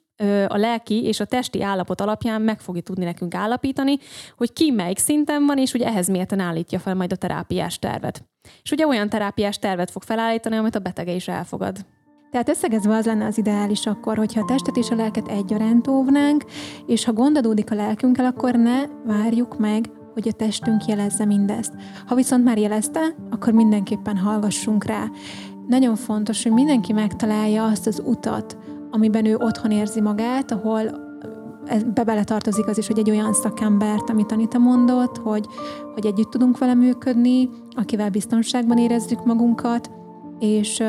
a 0.47 0.57
lelki 0.57 1.03
és 1.03 1.20
a 1.20 1.26
testi 1.26 1.62
állapot 1.62 2.01
alapján 2.01 2.41
meg 2.41 2.60
fogja 2.60 2.82
tudni 2.82 3.05
nekünk 3.05 3.36
állapítani, 3.36 3.97
hogy 4.38 4.53
ki 4.53 4.72
melyik 4.72 4.97
szinten 4.97 5.45
van, 5.45 5.57
és 5.57 5.72
hogy 5.72 5.82
ehhez 5.82 6.07
mérten 6.07 6.39
állítja 6.39 6.80
fel 6.80 6.95
majd 6.95 7.12
a 7.12 7.16
terápiás 7.16 7.80
tervet. 7.80 8.24
És 8.64 8.72
ugye 8.72 8.88
olyan 8.88 9.10
terápiás 9.10 9.60
tervet 9.60 9.91
fog 9.91 10.03
felállítani, 10.03 10.55
amit 10.55 10.76
a 10.76 10.80
betege 10.80 11.12
is 11.12 11.28
elfogad. 11.28 11.78
Tehát 12.32 12.49
összegezve 12.49 12.95
az 12.95 13.05
lenne 13.05 13.25
az 13.25 13.38
ideális 13.38 13.86
akkor, 13.86 14.17
hogyha 14.17 14.41
a 14.41 14.45
testet 14.45 14.77
és 14.77 14.89
a 14.89 14.95
lelket 14.95 15.27
egyaránt 15.27 15.88
óvnánk, 15.88 16.43
és 16.86 17.05
ha 17.05 17.13
gondadódik 17.13 17.71
a 17.71 17.75
lelkünkkel, 17.75 18.25
akkor 18.25 18.55
ne 18.55 18.86
várjuk 19.05 19.57
meg, 19.57 19.89
hogy 20.13 20.27
a 20.27 20.32
testünk 20.32 20.86
jelezze 20.86 21.25
mindezt. 21.25 21.73
Ha 22.07 22.15
viszont 22.15 22.43
már 22.43 22.57
jelezte, 22.57 23.15
akkor 23.30 23.53
mindenképpen 23.53 24.17
hallgassunk 24.17 24.84
rá. 24.84 25.03
Nagyon 25.67 25.95
fontos, 25.95 26.43
hogy 26.43 26.51
mindenki 26.51 26.93
megtalálja 26.93 27.65
azt 27.65 27.88
az 27.88 28.01
utat, 28.05 28.57
amiben 28.91 29.25
ő 29.25 29.36
otthon 29.36 29.71
érzi 29.71 30.01
magát, 30.01 30.51
ahol 30.51 30.84
be 31.93 32.03
beletartozik 32.03 32.67
az 32.67 32.77
is, 32.77 32.88
hogy 32.88 32.99
egy 32.99 33.09
olyan 33.09 33.34
szakembert, 33.34 34.09
amit 34.09 34.32
Anita 34.32 34.57
mondott, 34.57 35.17
hogy, 35.17 35.45
hogy 35.93 36.05
együtt 36.05 36.30
tudunk 36.30 36.57
vele 36.57 36.73
működni, 36.73 37.49
akivel 37.75 38.09
biztonságban 38.09 38.77
érezzük 38.77 39.25
magunkat, 39.25 39.91
és 40.39 40.84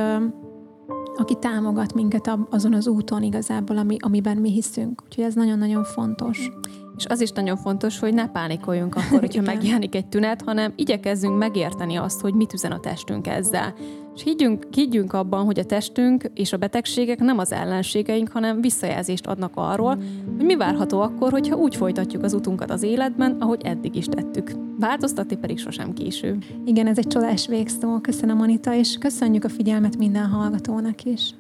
aki 1.21 1.37
támogat 1.39 1.95
minket 1.95 2.31
azon 2.51 2.75
az 2.75 2.87
úton 2.87 3.23
igazából, 3.23 3.79
ami, 3.79 3.97
amiben 4.01 4.37
mi 4.37 4.51
hiszünk. 4.51 5.03
Úgyhogy 5.05 5.25
ez 5.25 5.35
nagyon-nagyon 5.35 5.85
fontos. 5.85 6.51
És 6.97 7.07
az 7.07 7.21
is 7.21 7.31
nagyon 7.31 7.57
fontos, 7.57 7.99
hogy 7.99 8.14
ne 8.14 8.29
pánikoljunk 8.29 8.95
akkor, 8.95 9.21
hogyha 9.27 9.43
megjelenik 9.43 9.95
egy 9.95 10.07
tünet, 10.07 10.43
hanem 10.43 10.73
igyekezzünk 10.77 11.39
megérteni 11.39 11.97
azt, 11.97 12.21
hogy 12.21 12.35
mit 12.35 12.53
üzen 12.53 12.73
a 12.73 12.81
testünk 12.81 13.27
ezzel. 13.27 13.75
És 14.21 14.27
higgyünk, 14.27 14.66
higgyünk 14.71 15.12
abban, 15.12 15.45
hogy 15.45 15.59
a 15.59 15.64
testünk 15.64 16.31
és 16.35 16.53
a 16.53 16.57
betegségek 16.57 17.18
nem 17.18 17.39
az 17.39 17.53
ellenségeink, 17.53 18.29
hanem 18.29 18.61
visszajelzést 18.61 19.27
adnak 19.27 19.53
arról, 19.55 20.03
hogy 20.37 20.45
mi 20.45 20.57
várható 20.57 21.01
akkor, 21.01 21.31
hogyha 21.33 21.57
úgy 21.57 21.77
folytatjuk 21.77 22.23
az 22.23 22.33
utunkat 22.33 22.71
az 22.71 22.83
életben, 22.83 23.37
ahogy 23.39 23.61
eddig 23.64 23.97
is 23.97 24.05
tettük. 24.05 24.53
Változtatni 24.79 25.37
pedig 25.37 25.59
sosem 25.59 25.93
késő. 25.93 26.39
Igen, 26.64 26.87
ez 26.87 26.99
egy 26.99 27.07
csodás 27.07 27.47
végszó. 27.47 28.01
Köszönöm, 28.01 28.41
Anita, 28.41 28.75
és 28.75 28.97
köszönjük 28.99 29.45
a 29.45 29.49
figyelmet 29.49 29.97
minden 29.97 30.27
hallgatónak 30.27 31.05
is. 31.05 31.35